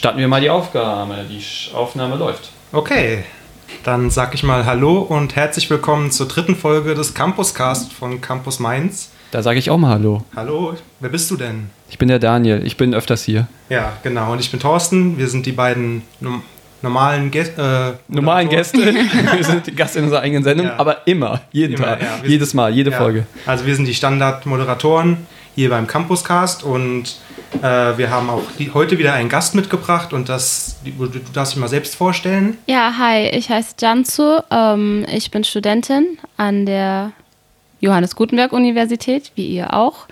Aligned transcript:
starten 0.00 0.18
wir 0.18 0.28
mal 0.28 0.40
die 0.40 0.48
Aufnahme. 0.48 1.26
Die 1.28 1.74
Aufnahme 1.74 2.16
läuft. 2.16 2.48
Okay, 2.72 3.22
dann 3.84 4.08
sag 4.08 4.32
ich 4.32 4.42
mal 4.42 4.64
Hallo 4.64 5.00
und 5.00 5.36
herzlich 5.36 5.68
willkommen 5.68 6.10
zur 6.10 6.26
dritten 6.26 6.56
Folge 6.56 6.94
des 6.94 7.12
Campuscast 7.12 7.92
von 7.92 8.22
Campus 8.22 8.60
Mainz. 8.60 9.10
Da 9.30 9.42
sage 9.42 9.58
ich 9.58 9.68
auch 9.68 9.76
mal 9.76 9.90
Hallo. 9.90 10.24
Hallo, 10.34 10.72
wer 11.00 11.10
bist 11.10 11.30
du 11.30 11.36
denn? 11.36 11.68
Ich 11.90 11.98
bin 11.98 12.08
der 12.08 12.18
Daniel. 12.18 12.64
Ich 12.64 12.78
bin 12.78 12.94
öfters 12.94 13.24
hier. 13.24 13.46
Ja, 13.68 13.92
genau. 14.02 14.32
Und 14.32 14.40
ich 14.40 14.50
bin 14.50 14.58
Thorsten. 14.58 15.18
Wir 15.18 15.28
sind 15.28 15.44
die 15.44 15.52
beiden 15.52 16.00
nom 16.20 16.44
normalen, 16.80 17.30
Gä 17.30 17.40
äh, 17.40 17.92
normalen 18.08 18.48
Gäste. 18.48 18.78
wir 18.94 19.44
sind 19.44 19.66
die 19.66 19.74
Gast 19.74 19.96
in 19.96 20.04
unserer 20.04 20.22
eigenen 20.22 20.44
Sendung, 20.44 20.68
ja. 20.68 20.78
aber 20.78 21.06
immer, 21.06 21.42
jeden 21.52 21.74
immer, 21.74 21.88
Tag, 21.88 22.02
ja. 22.02 22.20
jedes 22.24 22.54
Mal, 22.54 22.72
jede 22.72 22.90
ja. 22.90 22.96
Folge. 22.96 23.26
Also 23.44 23.66
wir 23.66 23.76
sind 23.76 23.84
die 23.84 23.94
Standardmoderatoren 23.94 25.26
hier 25.54 25.68
beim 25.68 25.86
Campuscast 25.86 26.64
und 26.64 27.18
äh, 27.54 27.98
wir 27.98 28.10
haben 28.10 28.30
auch 28.30 28.42
die, 28.58 28.72
heute 28.72 28.98
wieder 28.98 29.12
einen 29.12 29.28
Gast 29.28 29.54
mitgebracht 29.54 30.12
und 30.12 30.28
das, 30.28 30.76
du, 30.84 31.06
du, 31.06 31.18
darfst 31.32 31.54
dich 31.54 31.60
mal 31.60 31.68
selbst 31.68 31.94
vorstellen. 31.94 32.56
Ja, 32.66 32.94
hi, 32.98 33.28
ich 33.28 33.50
heiße 33.50 33.74
Jansu. 33.80 34.40
Ähm, 34.50 35.06
ich 35.12 35.30
bin 35.30 35.44
Studentin 35.44 36.18
an 36.36 36.66
der 36.66 37.12
Johannes 37.80 38.14
Gutenberg 38.14 38.52
Universität, 38.52 39.32
wie 39.34 39.46
ihr 39.46 39.74
auch. 39.74 40.06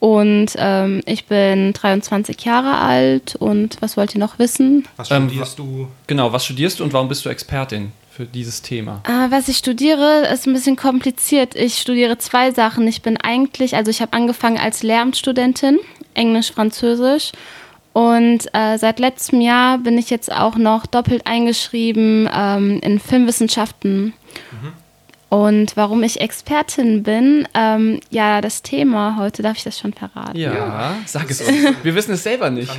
Und 0.00 0.52
ähm, 0.56 1.02
ich 1.04 1.26
bin 1.26 1.74
23 1.74 2.42
Jahre 2.42 2.78
alt 2.78 3.36
und 3.36 3.76
was 3.80 3.98
wollt 3.98 4.14
ihr 4.14 4.18
noch 4.18 4.38
wissen? 4.38 4.88
Was 4.96 5.10
ähm, 5.10 5.28
studierst 5.28 5.58
ähm, 5.58 5.66
du? 5.66 5.88
Genau, 6.06 6.32
was 6.32 6.46
studierst 6.46 6.80
du 6.80 6.84
und 6.84 6.94
warum 6.94 7.08
bist 7.08 7.24
du 7.24 7.28
Expertin 7.28 7.92
für 8.10 8.24
dieses 8.24 8.62
Thema? 8.62 9.02
Äh, 9.06 9.30
was 9.30 9.48
ich 9.48 9.58
studiere, 9.58 10.26
ist 10.32 10.46
ein 10.46 10.54
bisschen 10.54 10.76
kompliziert. 10.76 11.54
Ich 11.54 11.78
studiere 11.78 12.16
zwei 12.16 12.50
Sachen. 12.50 12.88
Ich 12.88 13.02
bin 13.02 13.18
eigentlich, 13.18 13.76
also 13.76 13.90
ich 13.90 14.00
habe 14.00 14.14
angefangen 14.14 14.58
als 14.58 14.82
Lehramtsstudentin, 14.82 15.78
Englisch, 16.14 16.52
Französisch. 16.52 17.32
Und 17.92 18.46
äh, 18.52 18.78
seit 18.78 19.00
letztem 19.00 19.40
Jahr 19.40 19.78
bin 19.78 19.98
ich 19.98 20.10
jetzt 20.10 20.30
auch 20.30 20.56
noch 20.56 20.86
doppelt 20.86 21.26
eingeschrieben 21.26 22.28
ähm, 22.32 22.78
in 22.82 23.00
Filmwissenschaften. 23.00 24.12
Mhm. 24.52 24.72
Und 25.30 25.76
warum 25.76 26.02
ich 26.02 26.20
Expertin 26.20 27.04
bin, 27.04 27.46
ähm, 27.54 28.00
ja, 28.10 28.40
das 28.40 28.62
Thema 28.62 29.16
heute, 29.16 29.42
darf 29.42 29.56
ich 29.56 29.62
das 29.62 29.78
schon 29.78 29.92
verraten? 29.92 30.36
Ja, 30.36 30.52
ja. 30.52 30.96
sag 31.06 31.30
es 31.30 31.40
uns. 31.40 31.56
Wir 31.84 31.94
wissen 31.94 32.14
es 32.14 32.24
selber 32.24 32.50
nicht. 32.50 32.72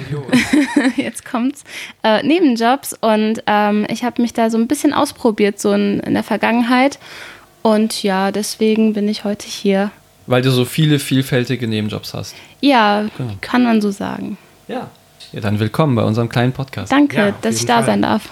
Jetzt 0.98 1.24
kommt's. 1.24 1.64
Äh, 2.04 2.24
Nebenjobs 2.24 2.94
und 3.00 3.42
ähm, 3.48 3.88
ich 3.90 4.04
habe 4.04 4.22
mich 4.22 4.34
da 4.34 4.50
so 4.50 4.58
ein 4.58 4.68
bisschen 4.68 4.94
ausprobiert, 4.94 5.62
so 5.62 5.72
in, 5.72 6.02
in 6.02 6.14
der 6.14 6.24
Vergangenheit. 6.24 7.00
Und 7.62 8.04
ja, 8.04 8.32
deswegen 8.32 8.94
bin 8.94 9.08
ich 9.08 9.24
heute 9.24 9.48
hier. 9.48 9.92
Weil 10.32 10.42
du 10.42 10.50
so 10.50 10.64
viele 10.64 10.98
vielfältige 10.98 11.68
Nebenjobs 11.68 12.14
hast. 12.14 12.36
Ja, 12.62 13.06
genau. 13.18 13.34
kann 13.42 13.66
man 13.66 13.82
so 13.82 13.92
sagen. 13.92 14.38
Ja. 14.70 14.88
Ja, 15.34 15.42
dann 15.42 15.60
willkommen 15.60 15.94
bei 15.94 16.04
unserem 16.04 16.30
kleinen 16.30 16.54
Podcast. 16.54 16.90
Danke, 16.90 17.18
ja, 17.18 17.34
dass 17.42 17.58
ich 17.58 17.66
da 17.66 17.80
Fall. 17.80 17.88
sein 17.88 18.02
darf. 18.04 18.30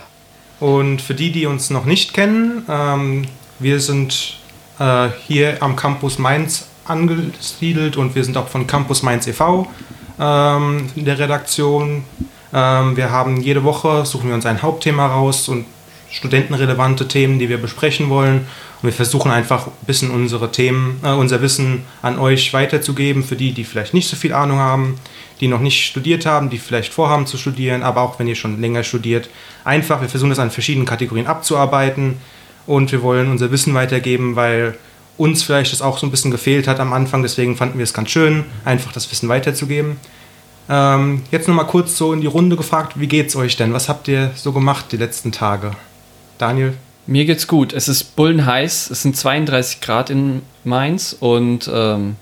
Und 0.62 1.02
für 1.02 1.14
die, 1.14 1.34
die 1.34 1.46
uns 1.46 1.70
noch 1.72 1.84
nicht 1.84 2.14
kennen, 2.14 2.64
ähm, 2.70 3.26
wir 3.60 3.82
sind 3.82 4.38
äh, 4.80 5.10
hier 5.28 5.58
am 5.60 5.76
Campus 5.76 6.20
Mainz 6.20 6.70
angesiedelt 6.86 7.98
und 7.98 8.16
wir 8.16 8.24
sind 8.24 8.38
auch 8.38 8.48
von 8.48 8.66
Campus 8.66 9.04
Mainz 9.04 9.28
e.V. 9.28 9.68
Ähm, 10.22 10.90
in 10.96 11.04
der 11.04 11.20
Redaktion. 11.20 12.06
Ähm, 12.54 12.96
wir 12.96 13.12
haben 13.12 13.42
jede 13.42 13.66
Woche, 13.66 14.06
suchen 14.06 14.30
wir 14.30 14.36
uns 14.36 14.46
ein 14.46 14.62
Hauptthema 14.62 15.08
raus 15.08 15.50
und 15.50 15.66
studentenrelevante 16.12 17.08
Themen, 17.08 17.40
die 17.40 17.50
wir 17.50 17.58
besprechen 17.58 18.10
wollen. 18.10 18.48
Und 18.82 18.88
wir 18.88 18.94
versuchen 18.94 19.32
einfach 19.32 19.68
ein 19.68 19.86
bisschen 19.86 20.12
unsere 20.12 20.52
Themen, 20.52 21.00
äh, 21.04 21.12
unser 21.12 21.42
Wissen 21.42 21.84
an 22.02 22.18
euch 22.18 22.54
weiterzugeben, 22.54 23.24
für 23.24 23.36
die, 23.36 23.52
die 23.52 23.64
vielleicht 23.64 23.94
nicht 23.94 24.10
so 24.10 24.16
viel 24.16 24.34
Ahnung 24.34 24.60
haben, 24.60 24.96
die 25.40 25.48
noch 25.48 25.60
nicht 25.60 25.86
studiert 25.86 26.26
haben, 26.26 26.50
die 26.50 26.58
vielleicht 26.58 26.94
vorhaben 26.94 27.26
zu 27.26 27.38
studieren, 27.38 27.84
aber 27.84 28.02
auch 28.02 28.20
wenn 28.20 28.28
ihr 28.28 28.36
schon 28.36 28.60
länger 28.60 28.84
studiert. 28.84 29.30
Einfach, 29.64 30.02
wir 30.02 30.10
versuchen 30.10 30.30
das 30.30 30.40
an 30.40 30.52
verschiedenen 30.52 30.86
Kategorien 30.86 31.28
abzuarbeiten 31.28 32.18
und 32.66 32.92
wir 32.92 33.02
wollen 33.02 33.30
unser 33.32 33.52
Wissen 33.52 33.74
weitergeben, 33.74 34.36
weil 34.36 34.78
uns 35.18 35.44
vielleicht 35.44 35.74
das 35.74 35.82
auch 35.82 35.98
so 35.98 36.08
ein 36.08 36.12
bisschen 36.12 36.32
gefehlt 36.32 36.68
hat 36.68 36.80
am 36.80 36.94
Anfang. 36.94 37.22
Deswegen 37.22 37.58
fanden 37.58 37.78
wir 37.78 37.84
es 37.84 37.94
ganz 37.94 38.10
schön, 38.10 38.46
einfach 38.64 38.92
das 38.92 39.12
Wissen 39.12 39.28
weiterzugeben. 39.28 39.98
Ähm, 40.70 41.24
jetzt 41.32 41.48
nochmal 41.48 41.68
kurz 41.68 41.98
so 41.98 42.14
in 42.14 42.22
die 42.22 42.28
Runde 42.28 42.56
gefragt, 42.56 42.94
wie 43.00 43.08
geht's 43.08 43.36
euch 43.36 43.58
denn? 43.58 43.74
Was 43.74 43.90
habt 43.90 44.08
ihr 44.08 44.32
so 44.36 44.54
gemacht 44.54 44.86
die 44.92 44.98
letzten 44.98 45.32
Tage? 45.32 45.72
Daniel? 46.40 46.74
Mir 47.06 47.26
geht's 47.26 47.48
gut. 47.48 47.74
Es 47.74 47.88
ist 47.88 48.16
bullenheiß. 48.16 48.90
Es 48.90 49.04
sind 49.04 49.16
32 49.16 49.82
Grad 49.82 50.10
in 50.10 50.42
Mainz 50.64 51.16
und 51.20 51.70
ähm, 51.72 52.16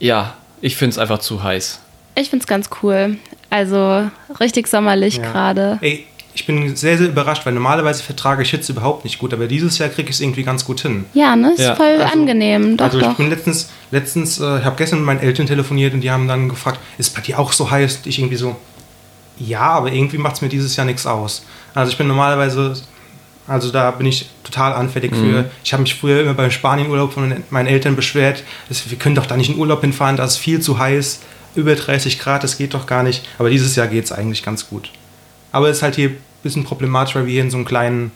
ja, 0.00 0.34
ich 0.60 0.76
finde 0.76 0.90
es 0.92 0.98
einfach 0.98 1.20
zu 1.20 1.42
heiß. 1.42 1.80
Ich 2.16 2.30
finde 2.30 2.42
es 2.42 2.46
ganz 2.46 2.68
cool. 2.82 3.16
Also 3.48 4.10
richtig 4.40 4.66
sommerlich 4.66 5.16
ja. 5.18 5.22
gerade. 5.22 5.78
Ey, 5.80 6.04
ich 6.34 6.46
bin 6.46 6.74
sehr, 6.74 6.98
sehr 6.98 7.08
überrascht, 7.08 7.46
weil 7.46 7.52
normalerweise 7.52 8.02
vertrage 8.02 8.42
ich 8.42 8.50
Hitze 8.50 8.72
überhaupt 8.72 9.04
nicht 9.04 9.18
gut, 9.18 9.32
aber 9.32 9.46
dieses 9.46 9.78
Jahr 9.78 9.88
kriege 9.88 10.08
ich 10.08 10.16
es 10.16 10.20
irgendwie 10.20 10.42
ganz 10.42 10.64
gut 10.64 10.80
hin. 10.80 11.04
Ja, 11.14 11.36
ne? 11.36 11.52
Ist 11.52 11.60
ja. 11.60 11.76
voll 11.76 12.00
also, 12.00 12.12
angenehm. 12.12 12.76
Doch, 12.76 12.86
also 12.86 12.98
ich 12.98 13.04
doch. 13.04 13.16
bin 13.16 13.30
letztens, 13.30 13.70
letztens, 13.90 14.40
äh, 14.40 14.58
ich 14.58 14.64
habe 14.64 14.76
gestern 14.76 15.00
mit 15.00 15.06
meinen 15.06 15.20
Eltern 15.20 15.46
telefoniert 15.46 15.94
und 15.94 16.00
die 16.00 16.10
haben 16.10 16.26
dann 16.26 16.48
gefragt, 16.48 16.80
ist 16.96 17.14
bei 17.14 17.20
dir 17.20 17.38
auch 17.38 17.52
so 17.52 17.70
heiß? 17.70 17.96
Und 17.98 18.06
ich 18.06 18.18
irgendwie 18.18 18.36
so, 18.36 18.56
ja, 19.38 19.60
aber 19.60 19.92
irgendwie 19.92 20.18
macht 20.18 20.36
es 20.36 20.42
mir 20.42 20.48
dieses 20.48 20.74
Jahr 20.76 20.86
nichts 20.86 21.06
aus. 21.06 21.44
Also 21.74 21.92
ich 21.92 21.98
bin 21.98 22.08
normalerweise, 22.08 22.74
also 23.46 23.70
da 23.70 23.90
bin 23.90 24.06
ich 24.06 24.28
total 24.44 24.72
anfällig 24.72 25.12
mhm. 25.12 25.16
für. 25.16 25.50
Ich 25.64 25.72
habe 25.72 25.82
mich 25.82 25.94
früher 25.94 26.22
immer 26.22 26.34
beim 26.34 26.50
Spanienurlaub 26.50 27.12
von 27.12 27.44
meinen 27.50 27.66
Eltern 27.66 27.96
beschwert, 27.96 28.42
dass, 28.68 28.90
wir 28.90 28.98
können 28.98 29.14
doch 29.14 29.26
da 29.26 29.36
nicht 29.36 29.50
in 29.50 29.58
Urlaub 29.58 29.80
hinfahren, 29.80 30.16
da 30.16 30.24
ist 30.24 30.36
viel 30.36 30.60
zu 30.60 30.78
heiß, 30.78 31.20
über 31.54 31.74
30 31.74 32.18
Grad, 32.18 32.44
das 32.44 32.58
geht 32.58 32.74
doch 32.74 32.86
gar 32.86 33.02
nicht. 33.02 33.26
Aber 33.38 33.50
dieses 33.50 33.74
Jahr 33.76 33.88
geht 33.88 34.04
es 34.04 34.12
eigentlich 34.12 34.42
ganz 34.42 34.68
gut. 34.68 34.90
Aber 35.50 35.68
es 35.68 35.78
ist 35.78 35.82
halt 35.82 35.96
hier 35.96 36.12
bisschen 36.42 36.64
problematisch, 36.64 37.14
weil 37.14 37.26
wir 37.26 37.32
hier 37.32 37.42
in 37.42 37.50
so 37.50 37.56
einem 37.56 37.66
kleinen 37.66 38.12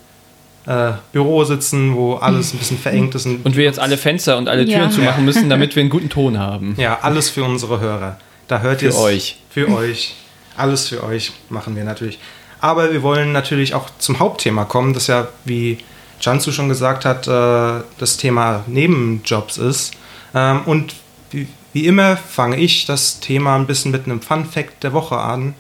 äh, 0.67 0.93
Büro 1.13 1.45
sitzen, 1.45 1.95
wo 1.95 2.15
alles 2.15 2.55
ein 2.55 2.59
bisschen 2.59 2.79
verengt 2.79 3.15
ist. 3.15 3.27
Und, 3.27 3.45
und 3.45 3.57
wir 3.57 3.65
jetzt 3.65 3.81
alle 3.81 3.97
Fenster 3.97 4.39
und 4.39 4.49
alle 4.49 4.65
Türen 4.65 4.83
ja. 4.83 4.91
zumachen 4.91 5.25
müssen, 5.25 5.49
damit 5.51 5.75
wir 5.75 5.81
einen 5.81 5.91
guten 5.91 6.09
Ton 6.09 6.39
haben. 6.39 6.75
Ja, 6.77 7.01
alles 7.03 7.31
für 7.31 7.45
unsere 7.45 7.81
Hörer. 7.81 8.19
Da 8.49 8.61
hört 8.61 8.83
ihr 8.83 8.93
Für 8.93 8.99
euch. 8.99 9.39
Für 9.51 9.69
euch. 9.69 10.15
Alles 10.57 10.89
für 10.89 11.03
euch 11.03 11.33
machen 11.49 11.75
wir 11.75 11.85
natürlich. 11.85 12.19
Aber 12.63 12.93
wir 12.93 13.03
wollen 13.03 13.33
natürlich 13.33 13.75
auch 13.75 13.91
zum 13.99 14.21
Hauptthema 14.21 14.65
kommen, 14.65 14.95
das 14.95 15.09
ja, 15.09 15.27
wie 15.45 15.79
Jansu 16.21 16.53
schon 16.53 16.69
gesagt 16.69 17.05
hat, 17.05 17.27
äh, 17.27 17.83
das 17.99 18.17
Thema 18.17 18.63
Nebenjobs 18.69 19.59
ist. 19.59 19.95
Ähm, 20.33 20.61
und 20.67 20.95
wie, 21.33 21.87
immer 21.87 22.17
fange 22.17 22.57
ich 22.57 22.87
das 22.87 23.19
Thema 23.19 23.57
ein 23.57 23.67
bisschen 23.67 23.91
mit 23.91 24.07
einem 24.07 24.23
Fun 24.23 24.45
Fact 24.45 24.85
der 24.85 24.93
Woche 24.93 25.19
an. 25.19 25.55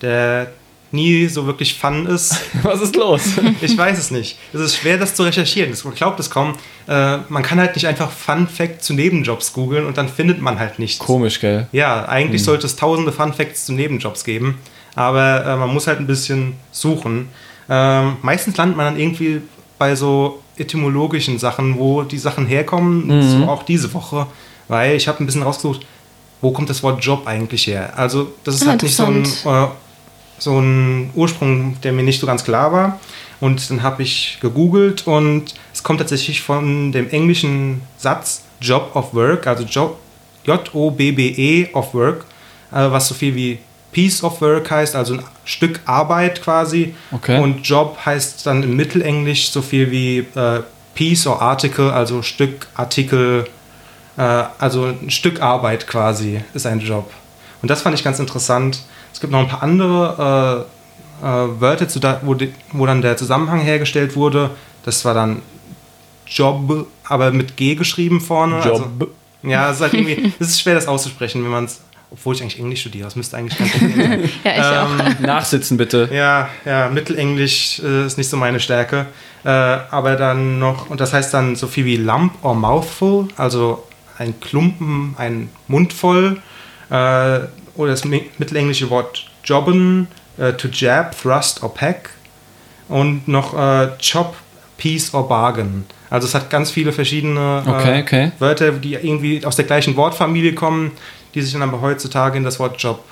Der 0.00 0.50
nie 0.90 1.26
so 1.26 1.44
wirklich 1.44 1.78
Fun 1.78 2.06
ist. 2.06 2.40
Was 2.62 2.80
ist 2.80 2.96
los? 2.96 3.22
Ich 3.60 3.76
weiß 3.76 3.98
es 3.98 4.10
nicht. 4.10 4.38
Es 4.54 4.60
ist 4.60 4.76
schwer, 4.76 4.96
das 4.96 5.14
zu 5.14 5.24
recherchieren. 5.24 5.76
Man 5.84 5.94
glaubt 5.94 6.18
es 6.18 6.30
kaum. 6.30 6.54
Äh, 6.86 7.18
man 7.28 7.42
kann 7.42 7.60
halt 7.60 7.74
nicht 7.74 7.86
einfach 7.86 8.10
Fun 8.10 8.48
Fact 8.48 8.82
zu 8.82 8.94
Nebenjobs 8.94 9.52
googeln 9.52 9.84
und 9.84 9.98
dann 9.98 10.08
findet 10.08 10.40
man 10.40 10.58
halt 10.58 10.78
nichts. 10.78 10.98
Komisch, 10.98 11.40
gell? 11.40 11.66
Ja, 11.72 12.06
eigentlich 12.06 12.40
hm. 12.40 12.46
sollte 12.46 12.64
es 12.64 12.76
tausende 12.76 13.12
Fun 13.12 13.34
Facts 13.34 13.66
zu 13.66 13.74
Nebenjobs 13.74 14.24
geben, 14.24 14.58
aber 14.98 15.46
äh, 15.46 15.56
man 15.56 15.72
muss 15.72 15.86
halt 15.86 16.00
ein 16.00 16.08
bisschen 16.08 16.54
suchen. 16.72 17.28
Ähm, 17.70 18.16
meistens 18.22 18.56
landet 18.56 18.76
man 18.76 18.86
dann 18.86 18.98
irgendwie 18.98 19.42
bei 19.78 19.94
so 19.94 20.42
etymologischen 20.56 21.38
Sachen, 21.38 21.78
wo 21.78 22.02
die 22.02 22.18
Sachen 22.18 22.46
herkommen, 22.46 23.06
mhm. 23.06 23.22
so 23.22 23.44
auch 23.48 23.62
diese 23.62 23.94
Woche, 23.94 24.26
weil 24.66 24.96
ich 24.96 25.06
habe 25.06 25.22
ein 25.22 25.26
bisschen 25.26 25.44
rausgesucht, 25.44 25.86
wo 26.40 26.50
kommt 26.50 26.68
das 26.68 26.82
Wort 26.82 27.04
Job 27.04 27.28
eigentlich 27.28 27.68
her? 27.68 27.92
Also 27.96 28.32
das 28.42 28.56
ist 28.56 28.66
halt 28.66 28.82
nicht 28.82 28.96
so 28.96 29.04
ein 29.04 29.22
äh, 29.22 29.68
so 30.40 30.58
ein 30.58 31.10
Ursprung, 31.14 31.80
der 31.82 31.92
mir 31.92 32.02
nicht 32.02 32.18
so 32.18 32.26
ganz 32.26 32.42
klar 32.42 32.72
war. 32.72 32.98
Und 33.40 33.70
dann 33.70 33.84
habe 33.84 34.02
ich 34.02 34.38
gegoogelt 34.40 35.06
und 35.06 35.54
es 35.72 35.84
kommt 35.84 36.00
tatsächlich 36.00 36.42
von 36.42 36.90
dem 36.90 37.08
englischen 37.10 37.82
Satz 37.98 38.42
Job 38.60 38.90
of 38.94 39.14
Work, 39.14 39.46
also 39.46 39.62
J-O-B-B-E 40.44 41.68
of 41.72 41.94
Work, 41.94 42.24
äh, 42.72 42.90
was 42.90 43.06
so 43.06 43.14
viel 43.14 43.36
wie 43.36 43.58
Piece 43.92 44.22
of 44.22 44.40
Work 44.40 44.70
heißt, 44.70 44.94
also 44.94 45.14
ein 45.14 45.24
Stück 45.44 45.80
Arbeit 45.86 46.42
quasi. 46.42 46.94
Okay. 47.10 47.40
Und 47.40 47.66
Job 47.66 47.98
heißt 48.04 48.46
dann 48.46 48.62
im 48.62 48.76
Mittelenglisch 48.76 49.50
so 49.50 49.62
viel 49.62 49.90
wie 49.90 50.18
äh, 50.18 50.60
Piece 50.94 51.26
or 51.26 51.40
Article, 51.40 51.92
also 51.92 52.22
Stück, 52.22 52.66
Artikel, 52.74 53.46
äh, 54.16 54.44
also 54.58 54.86
ein 54.86 55.10
Stück 55.10 55.40
Arbeit 55.40 55.86
quasi 55.86 56.40
ist 56.54 56.66
ein 56.66 56.80
Job. 56.80 57.10
Und 57.62 57.70
das 57.70 57.82
fand 57.82 57.94
ich 57.96 58.04
ganz 58.04 58.18
interessant. 58.18 58.82
Es 59.12 59.20
gibt 59.20 59.32
noch 59.32 59.40
ein 59.40 59.48
paar 59.48 59.62
andere 59.62 60.66
äh, 61.22 61.26
äh, 61.26 61.60
Wörter, 61.60 61.88
zu 61.88 61.98
da, 61.98 62.20
wo, 62.22 62.34
die, 62.34 62.52
wo 62.72 62.86
dann 62.86 63.02
der 63.02 63.16
Zusammenhang 63.16 63.60
hergestellt 63.60 64.16
wurde. 64.16 64.50
Das 64.84 65.04
war 65.04 65.14
dann 65.14 65.42
Job, 66.26 66.86
aber 67.04 67.30
mit 67.30 67.56
G 67.56 67.74
geschrieben 67.74 68.20
vorne. 68.20 68.60
Job. 68.62 68.90
Also, 69.00 69.12
ja, 69.42 69.70
es 69.70 69.76
ist 69.76 69.82
halt 69.82 69.94
irgendwie, 69.94 70.32
es 70.40 70.48
ist 70.48 70.60
schwer, 70.60 70.74
das 70.74 70.86
auszusprechen, 70.86 71.42
wenn 71.42 71.50
man 71.50 71.64
es 71.64 71.80
obwohl 72.10 72.34
ich 72.34 72.42
eigentlich 72.42 72.58
Englisch 72.58 72.80
studiere, 72.80 73.04
das 73.04 73.16
müsste 73.16 73.36
eigentlich 73.36 73.58
kein 73.58 73.70
Problem 73.70 73.96
sein. 73.96 74.30
ja, 74.44 74.52
ich 74.52 74.58
ähm, 74.58 75.00
auch. 75.00 75.20
Nachsitzen 75.26 75.76
bitte. 75.76 76.08
Ja, 76.12 76.48
ja, 76.64 76.88
Mittelenglisch 76.88 77.80
äh, 77.80 78.06
ist 78.06 78.16
nicht 78.18 78.30
so 78.30 78.36
meine 78.36 78.60
Stärke. 78.60 79.06
Äh, 79.44 79.48
aber 79.48 80.16
dann 80.16 80.58
noch, 80.58 80.90
und 80.90 81.00
das 81.00 81.12
heißt 81.12 81.32
dann 81.34 81.56
so 81.56 81.66
viel 81.66 81.84
wie 81.84 81.96
Lump 81.96 82.32
or 82.42 82.54
Mouthful, 82.54 83.28
also 83.36 83.84
ein 84.18 84.40
Klumpen, 84.40 85.14
ein 85.18 85.50
Mund 85.68 85.92
voll. 85.92 86.40
Äh, 86.90 87.40
oder 87.74 87.92
das 87.92 88.04
mittelenglische 88.04 88.90
Wort 88.90 89.26
jobben, 89.44 90.08
äh, 90.36 90.52
to 90.54 90.68
jab, 90.68 91.20
thrust 91.20 91.62
or 91.62 91.72
peck 91.72 92.10
und 92.88 93.28
noch 93.28 93.54
äh, 93.54 93.88
chop, 94.00 94.36
piece 94.78 95.12
or 95.14 95.28
bargain. 95.28 95.84
Also 96.10 96.26
es 96.26 96.34
hat 96.34 96.48
ganz 96.50 96.70
viele 96.70 96.92
verschiedene 96.92 97.62
äh, 97.66 97.70
Okay, 97.70 98.02
okay. 98.02 98.32
Wörter, 98.38 98.72
die 98.72 98.94
irgendwie 98.94 99.44
aus 99.44 99.56
der 99.56 99.66
gleichen 99.66 99.96
Wortfamilie 99.96 100.54
kommen, 100.54 100.92
die 101.34 101.42
sich 101.42 101.52
dann 101.52 101.62
aber 101.62 101.80
heutzutage 101.80 102.36
in 102.38 102.44
das 102.44 102.58
Wort 102.58 102.80
Job 102.82 103.02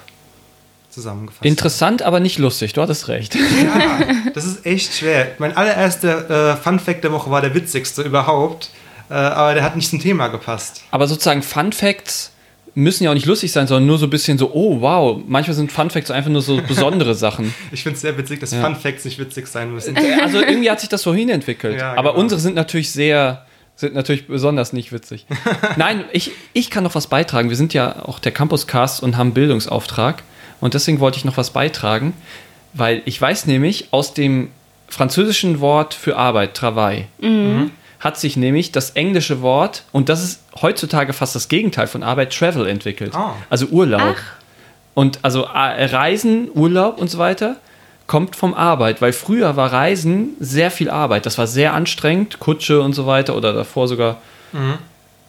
zusammengefasst 0.91 1.41
haben. 1.41 1.49
Interessant, 1.49 2.03
aber 2.03 2.21
nicht 2.21 2.39
lustig. 2.39 2.73
Du 2.73 2.83
hattest 2.83 3.09
recht. 3.09 3.35
Ja, 3.35 4.01
das 4.35 4.45
ist 4.45 4.65
echt 4.67 4.95
schwer. 4.95 5.33
Mein 5.39 5.57
allererster 5.57 6.53
äh, 6.53 6.57
Fun 6.57 6.79
Fact 6.79 7.05
der 7.05 7.13
Woche 7.13 7.31
war 7.31 7.41
der 7.41 7.55
witzigste 7.55 8.03
überhaupt, 8.03 8.71
äh, 9.11 9.15
aber 9.15 9.55
der 9.55 9.63
hat 9.63 9.77
nicht 9.77 9.91
zum 9.91 10.01
Thema 10.01 10.29
gepasst. 10.29 10.83
Aber 10.91 11.07
sozusagen 11.07 11.43
Fun 11.43 11.73
Facts 11.73 12.33
müssen 12.75 13.05
ja 13.05 13.11
auch 13.11 13.15
nicht 13.15 13.25
lustig 13.27 13.53
sein, 13.53 13.67
sondern 13.67 13.87
nur 13.87 13.97
so 13.99 14.07
ein 14.07 14.11
bisschen 14.11 14.37
so, 14.37 14.53
oh 14.53 14.81
wow. 14.83 15.19
Manchmal 15.27 15.55
sind 15.55 15.73
Fun 15.73 15.89
Facts 15.89 16.11
einfach 16.11 16.31
nur 16.31 16.43
so 16.43 16.61
besondere 16.61 17.15
Sachen. 17.15 17.55
Ich 17.73 17.83
finde 17.83 17.97
es 17.97 18.03
sehr 18.03 18.17
witzig, 18.19 18.41
dass 18.41 18.53
Ja. 18.53 18.63
Fun 18.63 18.77
Facts 18.77 19.05
nicht 19.07 19.19
witzig 19.19 19.47
sein 19.47 19.73
müssen. 19.73 19.97
Also 20.23 20.41
irgendwie 20.41 20.71
hat 20.71 20.81
sich 20.81 20.89
das 20.91 21.01
so 21.03 21.15
hinentwickelt. 21.15 21.79
Ja, 21.79 21.93
Aber 21.93 22.11
genau. 22.11 22.21
unsere 22.23 22.39
sind 22.41 22.55
natürlich 22.55 22.91
sehr, 22.91 23.46
sind 23.77 23.95
natürlich 23.95 24.27
besonders 24.27 24.73
nicht 24.73 24.91
witzig. 24.91 25.27
Nein, 25.77 26.05
ich, 26.13 26.33
ich 26.55 26.71
kann 26.71 26.83
noch 26.83 26.95
was 26.95 27.07
beitragen. 27.07 27.51
Wir 27.51 27.57
sind 27.57 27.75
ja 27.75 28.05
auch 28.05 28.19
der 28.19 28.33
Campuscast 28.33 29.03
und 29.03 29.17
haben 29.17 29.35
Bildungsauftrag. 29.35 30.23
Und 30.61 30.75
deswegen 30.75 30.99
wollte 30.99 31.19
ich 31.19 31.25
noch 31.27 31.37
was 31.37 31.51
beitragen, 31.51 32.15
weil 32.73 33.03
ich 33.05 33.21
weiß 33.21 33.47
nämlich, 33.47 33.89
aus 33.91 34.15
dem 34.15 34.51
französischen 34.89 35.61
Wort 35.61 35.93
für 35.93 36.17
Arbeit, 36.17 36.55
Travail, 36.55 37.07
hat 38.01 38.19
sich 38.19 38.37
nämlich 38.37 38.73
das 38.73 38.91
englische 38.91 39.43
Wort, 39.43 39.83
und 39.93 40.09
das 40.09 40.23
ist 40.23 40.41
heutzutage 40.63 41.13
fast 41.13 41.35
das 41.35 41.49
Gegenteil 41.49 41.87
von 41.87 42.03
Arbeit, 42.03 42.35
Travel 42.35 42.67
entwickelt. 42.67 43.15
Ah. 43.15 43.35
Also 43.51 43.67
Urlaub. 43.67 44.17
Ach. 44.17 44.37
Und 44.95 45.19
also 45.23 45.43
äh, 45.45 45.85
Reisen, 45.85 46.49
Urlaub 46.55 46.99
und 46.99 47.11
so 47.11 47.19
weiter 47.19 47.57
kommt 48.07 48.37
vom 48.37 48.55
Arbeit, 48.55 49.03
weil 49.03 49.13
früher 49.13 49.57
war 49.57 49.73
Reisen 49.73 50.37
sehr 50.39 50.71
viel 50.71 50.91
Arbeit. 50.91 51.27
Das 51.27 51.39
war 51.39 51.47
sehr 51.47 51.75
anstrengend, 51.75 52.39
Kutsche 52.39 52.81
und 52.81 52.93
so 52.93 53.07
weiter 53.07 53.37
oder 53.37 53.53
davor 53.53 53.89
sogar 53.89 54.19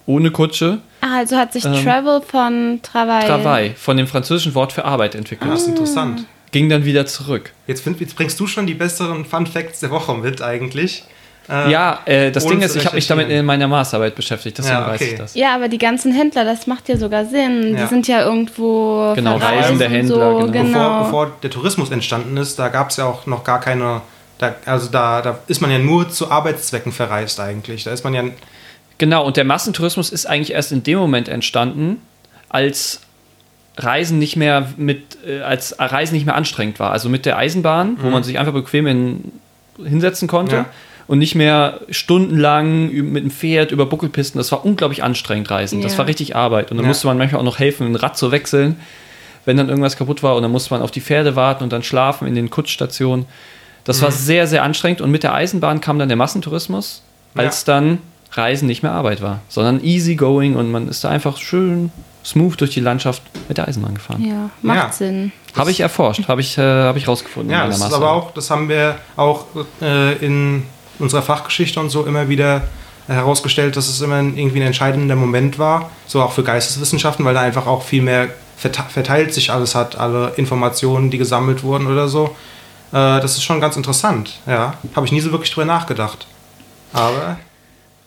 ohne 0.05 0.31
Kutsche. 0.31 0.79
Ah, 1.01 1.17
also 1.17 1.35
hat 1.35 1.53
sich 1.53 1.65
Ähm, 1.65 1.73
Travel 1.83 2.21
von 2.21 2.79
Travail. 2.81 3.27
Travail, 3.27 3.73
von 3.75 3.97
dem 3.97 4.07
französischen 4.07 4.55
Wort 4.55 4.71
für 4.73 4.85
Arbeit 4.85 5.15
entwickelt. 5.15 5.51
Das 5.51 5.63
ist 5.63 5.67
interessant. 5.67 6.25
Ging 6.51 6.69
dann 6.69 6.85
wieder 6.85 7.05
zurück. 7.05 7.51
Jetzt, 7.67 7.83
find, 7.83 7.99
jetzt 7.99 8.15
bringst 8.15 8.39
du 8.39 8.47
schon 8.47 8.67
die 8.67 8.73
besseren 8.73 9.25
Fun 9.25 9.45
Facts 9.45 9.81
der 9.81 9.91
Woche 9.91 10.13
mit 10.15 10.41
eigentlich. 10.41 11.03
Äh, 11.49 11.71
ja, 11.71 11.99
äh, 12.05 12.31
das 12.31 12.45
Ding 12.45 12.61
ist, 12.61 12.75
ich 12.75 12.85
habe 12.85 12.95
mich 12.95 13.07
damit 13.07 13.29
in 13.29 13.45
meiner 13.45 13.67
Masterarbeit 13.67 14.15
beschäftigt, 14.15 14.57
deswegen 14.57 14.75
Ja, 14.75 14.87
weiß 14.87 15.01
okay. 15.01 15.11
ich 15.13 15.17
das. 15.17 15.33
Ja, 15.35 15.55
aber 15.55 15.69
die 15.69 15.77
ganzen 15.77 16.11
Händler, 16.11 16.43
das 16.43 16.67
macht 16.67 16.89
ja 16.89 16.97
sogar 16.97 17.25
Sinn. 17.25 17.75
Ja. 17.75 17.83
Die 17.83 17.87
sind 17.87 18.07
ja 18.07 18.21
irgendwo 18.23 19.13
Genau, 19.15 19.37
reisende 19.37 19.87
Händler, 19.87 20.31
so. 20.31 20.37
genau. 20.39 20.51
genau. 20.51 21.03
Bevor, 21.03 21.03
bevor 21.03 21.31
der 21.43 21.49
Tourismus 21.49 21.89
entstanden 21.91 22.35
ist, 22.37 22.59
da 22.59 22.67
gab 22.67 22.89
es 22.89 22.97
ja 22.97 23.05
auch 23.05 23.25
noch 23.25 23.43
gar 23.43 23.59
keine. 23.61 24.01
Da, 24.39 24.55
also 24.65 24.89
da, 24.91 25.21
da 25.21 25.39
ist 25.47 25.61
man 25.61 25.71
ja 25.71 25.79
nur 25.79 26.09
zu 26.09 26.29
Arbeitszwecken 26.29 26.91
verreist 26.91 27.39
eigentlich. 27.39 27.85
Da 27.85 27.91
ist 27.91 28.03
man 28.03 28.13
ja. 28.13 28.23
Genau, 28.99 29.25
und 29.25 29.37
der 29.37 29.45
Massentourismus 29.45 30.09
ist 30.11 30.25
eigentlich 30.25 30.51
erst 30.53 30.71
in 30.71 30.83
dem 30.83 30.99
Moment 30.99 31.29
entstanden, 31.29 32.01
als 32.49 33.01
Reisen 33.77 34.19
nicht 34.19 34.35
mehr 34.35 34.67
mit, 34.77 35.17
äh, 35.25 35.41
als 35.41 35.75
Reisen 35.79 36.13
nicht 36.15 36.25
mehr 36.25 36.35
anstrengend 36.35 36.79
war. 36.79 36.91
Also 36.91 37.09
mit 37.09 37.25
der 37.25 37.37
Eisenbahn, 37.37 37.97
wo 38.01 38.09
man 38.09 38.23
sich 38.23 38.37
einfach 38.39 38.53
bequem 38.53 38.87
in, 38.87 39.31
hinsetzen 39.83 40.27
konnte 40.27 40.55
Ja. 40.55 40.65
Und 41.07 41.19
nicht 41.19 41.35
mehr 41.35 41.79
stundenlang 41.89 42.91
mit 42.91 43.23
dem 43.23 43.31
Pferd 43.31 43.71
über 43.71 43.85
Buckelpisten. 43.85 44.37
Das 44.39 44.51
war 44.51 44.65
unglaublich 44.65 45.03
anstrengend, 45.03 45.49
Reisen. 45.49 45.81
Das 45.81 45.93
Ja. 45.93 45.99
war 45.99 46.07
richtig 46.07 46.35
Arbeit. 46.35 46.71
Und 46.71 46.77
dann 46.77 46.85
Ja. 46.85 46.89
musste 46.89 47.07
man 47.07 47.17
manchmal 47.17 47.39
auch 47.41 47.45
noch 47.45 47.59
helfen, 47.59 47.87
ein 47.87 47.95
Rad 47.95 48.17
zu 48.17 48.31
wechseln, 48.31 48.77
wenn 49.45 49.55
dann 49.57 49.69
irgendwas 49.69 49.95
kaputt 49.97 50.21
war. 50.23 50.35
Und 50.35 50.41
dann 50.41 50.51
musste 50.51 50.73
man 50.73 50.81
auf 50.81 50.91
die 50.91 51.01
Pferde 51.01 51.35
warten 51.35 51.63
und 51.63 51.71
dann 51.71 51.83
schlafen 51.83 52.27
in 52.27 52.35
den 52.35 52.49
Kutschstationen. 52.49 53.25
Das 53.85 53.99
Mhm. 53.99 54.03
war 54.03 54.11
sehr, 54.11 54.47
sehr 54.47 54.63
anstrengend. 54.63 54.99
Und 55.01 55.11
mit 55.11 55.23
der 55.23 55.33
Eisenbahn 55.33 55.79
kam 55.79 55.97
dann 55.99 56.09
der 56.09 56.17
Massentourismus, 56.17 57.03
als 57.35 57.63
dann 57.63 57.99
Reisen 58.33 58.67
nicht 58.67 58.83
mehr 58.83 58.91
Arbeit 58.91 59.21
war, 59.21 59.39
sondern 59.47 59.81
easy 59.83 60.15
going 60.15 60.57
und 60.57 60.69
man 60.69 60.89
ist 60.89 61.03
da 61.05 61.09
einfach 61.09 61.37
schön 61.37 61.91
smooth 62.25 62.59
durch 62.59 62.71
die 62.71 62.81
Landschaft 62.81 63.21
mit 63.47 63.57
der 63.57 63.69
Eisenbahn 63.69 63.93
gefahren. 63.93 64.21
Ja, 64.25 64.49
macht 64.61 64.77
Ja. 64.77 64.91
Sinn. 64.91 65.31
Habe 65.55 65.71
ich 65.71 65.79
erforscht, 65.79 66.27
habe 66.27 66.41
ich, 66.41 66.57
äh, 66.57 66.61
hab 66.61 66.97
ich 66.97 67.07
rausgefunden. 67.07 67.49
Ja, 67.53 67.63
in 67.63 67.69
das 67.71 67.93
aber 67.93 68.11
auch, 68.11 68.31
das 68.33 68.49
haben 68.51 68.67
wir 68.67 68.95
auch 69.15 69.45
äh, 69.81 70.13
in 70.17 70.63
unserer 70.99 71.21
Fachgeschichte 71.21 71.79
und 71.79 71.89
so 71.89 72.05
immer 72.05 72.29
wieder 72.29 72.63
herausgestellt, 73.07 73.77
dass 73.77 73.87
es 73.87 74.01
immer 74.01 74.19
irgendwie 74.19 74.59
ein 74.59 74.67
entscheidender 74.67 75.15
Moment 75.15 75.57
war, 75.57 75.91
so 76.07 76.21
auch 76.21 76.33
für 76.33 76.43
Geisteswissenschaften, 76.43 77.23
weil 77.23 77.33
da 77.33 77.41
einfach 77.41 77.65
auch 77.65 77.83
viel 77.83 78.01
mehr 78.01 78.27
verte- 78.61 78.89
verteilt 78.89 79.33
sich 79.33 79.51
alles 79.51 79.75
hat, 79.75 79.97
alle 79.97 80.33
Informationen, 80.35 81.09
die 81.09 81.17
gesammelt 81.17 81.63
wurden 81.63 81.87
oder 81.87 82.09
so. 82.09 82.35
Äh, 82.91 83.21
das 83.21 83.35
ist 83.35 83.43
schon 83.43 83.61
ganz 83.61 83.77
interessant, 83.77 84.39
ja. 84.45 84.73
Habe 84.95 85.05
ich 85.05 85.11
nie 85.13 85.21
so 85.21 85.31
wirklich 85.31 85.51
drüber 85.51 85.65
nachgedacht. 85.65 86.27
Aber 86.91 87.37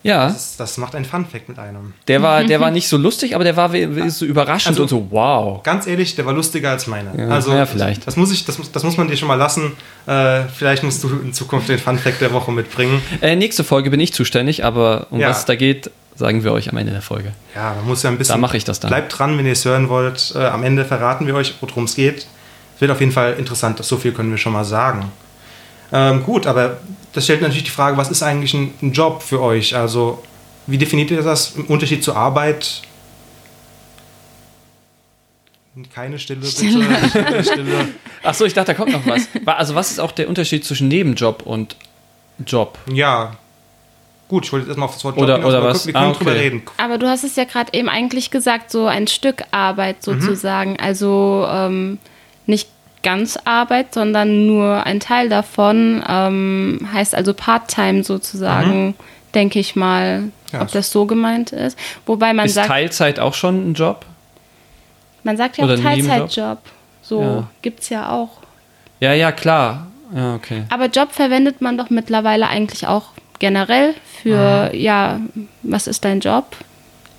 Ja, 0.02 0.28
das, 0.28 0.56
das 0.56 0.78
macht 0.78 0.94
ein 0.94 1.04
Fun-Fact 1.04 1.48
mit 1.50 1.58
einem. 1.58 1.92
der 2.08 2.22
war, 2.22 2.42
der 2.52 2.58
war 2.60 2.70
nicht 2.70 2.88
so 2.88 2.96
lustig, 2.96 3.34
aber 3.34 3.44
der 3.44 3.56
war 3.56 3.70
so 4.10 4.24
überraschend 4.24 4.68
Also- 4.78 4.82
und 4.82 4.88
so, 4.88 5.06
wow. 5.10 5.62
Ganz 5.62 5.86
ehrlich, 5.86 6.14
der 6.16 6.24
war 6.26 6.32
lustiger 6.32 6.70
als 6.70 6.86
meine. 6.86 7.10
Ja, 7.18 7.28
also, 7.28 7.52
ja, 7.52 7.66
vielleicht. 7.66 8.06
Das 8.06 8.16
muss, 8.16 8.32
ich, 8.32 8.44
das, 8.46 8.56
muss- 8.58 8.72
das 8.72 8.82
muss 8.82 8.96
man 8.96 9.08
dir 9.08 9.16
schon 9.16 9.28
mal 9.28 9.34
lassen. 9.34 9.72
Äh, 10.06 10.42
vielleicht 10.54 10.82
musst 10.82 11.04
du 11.04 11.08
in 11.22 11.32
Zukunft 11.34 11.68
den 11.68 11.78
Fun-Fact 11.78 12.20
der 12.20 12.32
Woche 12.32 12.50
mitbringen. 12.50 13.02
Äh, 13.20 13.36
nächste 13.36 13.62
Folge 13.64 13.90
bin 13.90 14.00
ich 14.00 14.14
zuständig, 14.14 14.64
aber 14.64 15.06
um 15.10 15.20
Ja. 15.20 15.28
was 15.28 15.40
es 15.40 15.44
da 15.44 15.54
geht, 15.54 15.90
sagen 16.16 16.44
wir 16.44 16.52
euch 16.52 16.70
am 16.70 16.76
Ende 16.78 16.92
der 16.92 17.02
Folge. 17.02 17.32
Ja, 17.54 17.74
man 17.74 17.86
muss 17.86 18.02
ja 18.02 18.10
ein 18.10 18.16
bisschen. 18.18 18.34
Da 18.34 18.38
mache 18.40 18.56
ich 18.56 18.64
das 18.64 18.80
dann. 18.80 18.88
Bleibt 18.90 19.18
dran, 19.18 19.36
wenn 19.38 19.44
ihr 19.46 19.52
es 19.52 19.64
hören 19.64 19.88
wollt. 19.90 20.32
Äh, 20.34 20.38
am 20.46 20.62
Ende 20.64 20.84
verraten 20.84 21.26
wir 21.26 21.34
euch, 21.34 21.54
worum 21.60 21.84
es 21.84 21.94
geht. 21.94 22.26
Es 22.74 22.80
wird 22.80 22.90
auf 22.90 23.00
jeden 23.00 23.12
Fall 23.12 23.34
interessant, 23.38 23.82
so 23.84 23.98
viel 23.98 24.12
können 24.12 24.30
wir 24.30 24.38
schon 24.38 24.54
mal 24.54 24.64
sagen. 24.64 25.12
Ähm, 25.92 26.22
gut, 26.24 26.46
aber 26.46 26.78
das 27.12 27.24
stellt 27.24 27.40
natürlich 27.42 27.64
die 27.64 27.70
Frage, 27.70 27.96
was 27.96 28.10
ist 28.10 28.22
eigentlich 28.22 28.54
ein, 28.54 28.72
ein 28.82 28.92
Job 28.92 29.22
für 29.22 29.40
euch? 29.42 29.74
Also, 29.74 30.22
wie 30.66 30.78
definiert 30.78 31.10
ihr 31.10 31.22
das 31.22 31.56
im 31.56 31.64
Unterschied 31.66 32.04
zur 32.04 32.16
Arbeit? 32.16 32.82
Keine 35.94 36.18
Stille, 36.18 36.40
bitte. 36.40 36.52
Stille, 36.52 37.44
Stille. 37.44 37.88
Ach 38.22 38.34
so, 38.34 38.44
ich 38.44 38.52
dachte, 38.54 38.72
da 38.72 38.74
kommt 38.74 38.92
noch 38.92 39.06
was. 39.06 39.28
Wa- 39.44 39.52
Also 39.54 39.74
was 39.74 39.90
ist 39.90 40.00
auch 40.00 40.12
der 40.12 40.28
Unterschied 40.28 40.64
zwischen 40.64 40.88
Nebenjob 40.88 41.42
und 41.44 41.76
Job? 42.44 42.76
Ja. 42.92 43.36
Gut, 44.28 44.44
ich 44.44 44.52
wollte 44.52 44.64
jetzt 44.64 44.70
erstmal 44.70 44.88
auf 44.88 44.94
das 44.94 45.04
Wort 45.04 45.16
Oder- 45.16 45.36
hinaus, 45.36 45.48
oder 45.48 45.58
aber 45.58 45.68
was? 45.70 45.86
Wir 45.86 45.92
können 45.92 46.10
Ah, 46.10 46.12
drüber 46.12 46.30
okay. 46.32 46.40
reden. 46.40 46.62
Aber 46.76 46.98
du 46.98 47.08
hast 47.08 47.24
es 47.24 47.36
ja 47.36 47.44
gerade 47.44 47.72
eben 47.72 47.88
eigentlich 47.88 48.30
gesagt, 48.30 48.70
so 48.70 48.86
ein 48.86 49.06
Stück 49.06 49.42
Arbeit 49.52 50.02
sozusagen. 50.02 50.78
Also 50.78 51.46
ähm, 51.50 51.98
nicht 52.46 52.68
ganz 53.02 53.38
Arbeit, 53.44 53.94
sondern 53.94 54.46
nur 54.46 54.84
ein 54.84 55.00
Teil 55.00 55.28
davon. 55.28 56.02
Ähm, 56.08 56.88
heißt 56.92 57.14
also 57.14 57.32
Part-Time 57.34 58.04
sozusagen, 58.04 58.94
denke 59.34 59.58
ich 59.58 59.76
mal, 59.76 60.24
Ja, 60.52 60.60
ob 60.62 60.66
ist- 60.66 60.74
das 60.74 60.90
so 60.90 61.06
gemeint 61.06 61.52
ist. 61.52 61.78
Wobei 62.06 62.32
man 62.34 62.46
ist 62.46 62.54
sagt, 62.54 62.68
Teilzeit 62.68 63.18
auch 63.20 63.34
schon 63.34 63.70
ein 63.70 63.74
Job? 63.74 64.04
man 65.22 65.36
sagt 65.36 65.58
ja 65.58 65.64
oder 65.64 65.74
auch? 65.74 65.80
Teilzeitjob. 65.80 66.58
So 67.02 67.20
Ja. 67.22 67.48
gibt's 67.62 67.88
ja 67.90 68.10
auch. 68.10 68.30
Ja, 69.00 69.12
ja, 69.12 69.32
klar. 69.32 69.86
Ja, 70.14 70.34
okay. 70.34 70.64
Aber 70.70 70.86
Job 70.86 71.12
verwendet 71.12 71.60
man 71.60 71.76
doch 71.78 71.90
mittlerweile 71.90 72.48
eigentlich 72.48 72.86
auch 72.86 73.10
generell 73.38 73.94
für, 74.22 74.70
ja, 74.74 75.20
was 75.62 75.86
ist 75.86 76.04
dein 76.04 76.20
Job? 76.20 76.56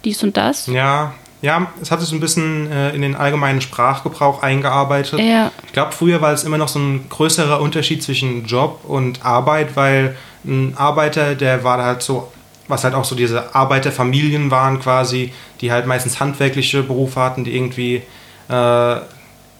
Dies 0.04 0.22
und 0.24 0.36
das. 0.38 0.68
Ja, 0.68 1.14
ja, 1.42 1.68
es 1.82 1.92
hat 1.92 2.00
sich 2.00 2.10
so 2.10 2.16
ein 2.16 2.20
bisschen 2.20 2.72
äh, 2.72 2.92
in 2.92 3.02
den 3.02 3.16
allgemeinen 3.16 3.62
Sprachgebrauch 3.62 4.44
eingearbeitet. 4.44 5.20
Ja. 5.20 5.52
Ich 5.66 5.74
glaube, 5.74 5.92
früher 5.92 6.22
war 6.22 6.34
es 6.34 6.44
immer 6.44 6.58
noch 6.58 6.68
so 6.68 6.80
ein 6.80 7.10
größerer 7.10 7.60
Unterschied 7.62 8.04
zwischen 8.04 8.46
Job 8.46 8.82
und 8.88 9.26
Arbeit, 9.26 9.76
weil 9.76 10.16
ein 10.46 10.74
Arbeiter, 10.78 11.36
der 11.36 11.64
war 11.64 11.84
halt 11.84 12.02
so, 12.02 12.32
was 12.68 12.84
halt 12.84 12.94
auch 12.94 13.06
so 13.06 13.16
diese 13.16 13.56
Arbeiterfamilien 13.56 14.52
waren 14.52 14.80
quasi, 14.80 15.34
die 15.62 15.72
halt 15.72 15.88
meistens 15.88 16.20
handwerkliche 16.20 16.84
Berufe 16.84 17.20
hatten, 17.20 17.44
die 17.44 17.56
irgendwie 17.56 18.02
äh, 18.50 18.96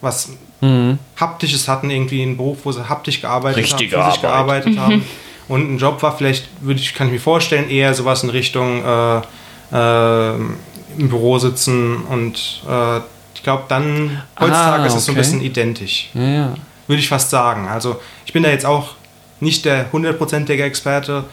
was 0.02 0.30
Mhm. 0.62 1.00
Haptisches 1.20 1.68
hatten, 1.68 1.90
irgendwie 1.90 2.22
einen 2.22 2.38
Beruf, 2.38 2.60
wo 2.64 2.72
sie 2.72 2.88
haptisch 2.88 3.20
gearbeitet 3.22 3.64
Richtige 3.64 3.98
haben, 3.98 4.12
physisch 4.12 4.24
Arbeit. 4.24 4.64
gearbeitet 4.66 4.80
haben. 4.80 5.06
Und 5.48 5.74
ein 5.74 5.78
Job 5.80 6.02
war 6.04 6.16
vielleicht, 6.16 6.48
würde 6.62 6.80
ich, 6.80 6.94
kann 6.94 7.08
ich 7.08 7.14
mir 7.14 7.20
vorstellen, 7.20 7.70
eher 7.70 7.94
sowas 7.94 8.24
in 8.24 8.30
Richtung 8.30 8.84
äh, 8.86 9.18
äh, 9.74 10.34
im 10.98 11.10
Büro 11.10 11.39
sitzen 11.39 11.98
und 12.10 12.62
äh, 12.69 12.98
ich 13.36 13.43
glaube 13.43 13.63
dann, 13.67 14.21
heutzutage 14.39 14.83
Ah, 14.83 14.86
ist 14.86 14.95
es 14.95 15.05
so 15.05 15.12
ein 15.12 15.15
okay. 15.15 15.21
bisschen 15.21 15.41
identisch, 15.41 16.10
Ja, 16.13 16.21
ja. 16.21 16.53
würde 16.88 17.00
ich 17.01 17.10
fast 17.10 17.29
sagen. 17.29 17.67
Also 17.67 18.00
ich 18.25 18.33
bin 18.33 18.43
da 18.43 18.50
jetzt 18.50 18.65
auch 18.65 18.95
nicht 19.39 19.65
der 19.65 19.91
hundertprozentige 19.91 20.63
Experte, 20.63 21.24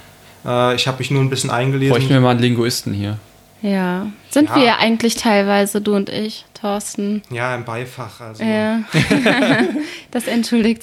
äh, 0.46 0.74
ich 0.74 0.86
habe 0.86 0.98
mich 0.98 1.10
nur 1.10 1.22
ein 1.22 1.28
bisschen 1.30 1.50
eingelesen. 1.50 1.92
Bräuchten 1.94 2.10
wir 2.10 2.20
mal 2.20 2.30
einen 2.30 2.40
Linguisten 2.40 2.94
hier. 2.94 3.18
Ja. 3.62 4.06
Sind 4.30 4.50
Ja. 4.50 4.56
wir 4.56 4.64
ja 4.64 4.76
eigentlich 4.78 5.16
teilweise, 5.16 5.80
du 5.80 5.94
und 5.96 6.08
ich, 6.10 6.44
Thorsten. 6.60 7.22
ja, 7.30 7.54
im 7.54 7.64
Beifach. 7.64 8.20
Also. 8.20 8.44
Ja. 8.44 8.80
das 10.10 10.26
entschuldigt. 10.28 10.82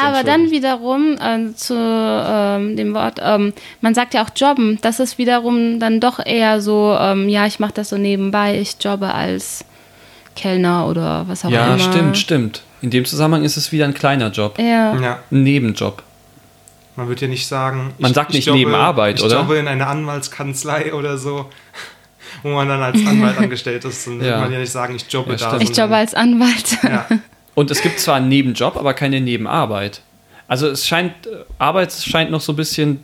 Aber 0.00 0.22
dann 0.24 0.50
wiederum 0.50 1.16
äh, 1.20 1.52
zu 1.54 1.74
ähm, 1.76 2.76
dem 2.76 2.94
Wort, 2.94 3.20
ähm, 3.22 3.52
man 3.80 3.94
sagt 3.94 4.14
ja 4.14 4.24
auch 4.24 4.30
jobben. 4.34 4.78
Das 4.82 5.00
ist 5.00 5.18
wiederum 5.18 5.80
dann 5.80 6.00
doch 6.00 6.24
eher 6.24 6.60
so, 6.60 6.96
ähm, 6.98 7.28
ja, 7.28 7.46
ich 7.46 7.58
mache 7.60 7.72
das 7.74 7.90
so 7.90 7.98
nebenbei, 7.98 8.58
ich 8.58 8.76
jobbe 8.80 9.12
als 9.12 9.64
Kellner 10.36 10.86
oder 10.86 11.24
was 11.28 11.44
auch 11.44 11.50
Ja, 11.50 11.74
immer. 11.74 11.78
stimmt, 11.78 12.16
stimmt. 12.16 12.62
In 12.80 12.90
dem 12.90 13.04
Zusammenhang 13.04 13.44
ist 13.44 13.56
es 13.56 13.72
wieder 13.72 13.84
ein 13.86 13.94
kleiner 13.94 14.30
Job. 14.30 14.58
Ja. 14.58 14.94
Ja, 14.96 15.18
Ein 15.32 15.42
Nebenjob. 15.42 16.02
Man 16.98 17.08
wird 17.08 17.20
ja 17.20 17.28
nicht 17.28 17.46
sagen. 17.46 17.94
Man 17.98 18.12
sagt 18.12 18.32
nicht 18.34 18.50
Nebenarbeit, 18.50 19.18
ich 19.20 19.24
oder? 19.24 19.36
Ich 19.36 19.40
jobbe 19.40 19.56
in 19.56 19.68
einer 19.68 19.86
Anwaltskanzlei 19.86 20.92
oder 20.92 21.16
so, 21.16 21.48
wo 22.42 22.48
man 22.50 22.68
dann 22.68 22.82
als 22.82 22.98
Anwalt 23.06 23.38
angestellt 23.44 23.84
ist. 23.84 24.06
Dann 24.06 24.18
Ja. 24.20 24.26
wird 24.26 24.40
man 24.40 24.52
ja 24.52 24.58
nicht 24.58 24.72
sagen, 24.72 24.96
ich 24.96 25.06
jobbe 25.10 25.36
Ja, 25.36 25.52
da. 25.52 25.58
Ich 25.58 25.74
jobbe 25.76 25.96
als 25.96 26.14
Anwalt. 26.14 26.76
Ja, 26.82 27.06
Und 27.54 27.70
es 27.70 27.80
gibt 27.82 28.00
zwar 28.00 28.16
einen 28.16 28.28
Nebenjob, 28.28 28.76
aber 28.76 28.94
keine 28.94 29.20
Nebenarbeit. 29.20 30.02
Also 30.48 30.66
es 30.68 30.86
scheint, 30.86 31.12
äh, 31.26 31.44
Arbeit 31.58 31.92
scheint 31.92 32.30
noch 32.30 32.40
so 32.40 32.52
ein 32.52 32.56
bisschen 32.56 33.00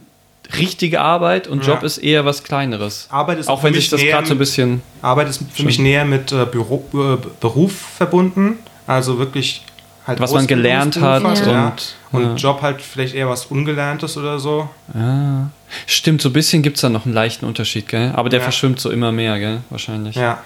richtige 0.58 1.00
Arbeit 1.00 1.46
und 1.48 1.64
Job 1.64 1.78
Ja. 1.80 1.86
ist 1.86 1.98
eher 1.98 2.24
was 2.24 2.42
Kleineres. 2.44 3.06
Arbeit 3.10 3.38
ist 3.38 3.48
Auch 3.48 3.60
für 3.60 3.66
wenn 3.66 3.72
mich 3.74 3.82
sich 3.84 3.90
das 3.90 4.00
näher 4.02 4.12
gerade 4.12 4.26
so 4.26 4.34
ein 4.34 4.38
mit- 4.38 4.46
bisschen. 4.46 4.82
Arbeit 5.02 5.28
ist 5.28 5.42
für 5.52 5.62
mich 5.64 5.78
näher 5.78 6.04
mit 6.04 6.32
äh, 6.32 6.44
Büro, 6.46 6.84
äh, 6.94 7.16
Beruf 7.40 7.72
verbunden. 7.96 8.58
Also 8.86 9.18
wirklich 9.18 9.62
halt 10.06 10.20
Was 10.20 10.32
man 10.32 10.46
gelernt 10.46 11.00
hat 11.00 11.24
Ausbildungsberuf 11.24 11.54
ja. 11.54 11.66
und- 12.12 12.24
und 12.24 12.30
ja. 12.30 12.34
Job 12.50 12.62
halt 12.62 12.80
vielleicht 12.82 13.14
eher 13.14 13.28
was 13.28 13.46
Ungelerntes 13.46 14.16
oder 14.16 14.38
so. 14.38 14.68
Ah, 14.94 15.48
stimmt, 15.86 16.20
so 16.22 16.28
ein 16.28 16.32
bisschen 16.32 16.62
gibt 16.62 16.76
es 16.76 16.82
da 16.82 16.88
noch 16.88 17.04
einen 17.06 17.14
leichten 17.14 17.44
Unterschied, 17.46 17.88
gell? 17.88 18.12
Aber 18.14 18.28
der 18.28 18.38
Ja. 18.40 18.44
verschwimmt 18.44 18.78
so 18.80 18.90
immer 18.90 19.10
mehr, 19.12 19.38
gell? 19.38 19.60
Wahrscheinlich. 19.70 20.14
Ja. 20.16 20.38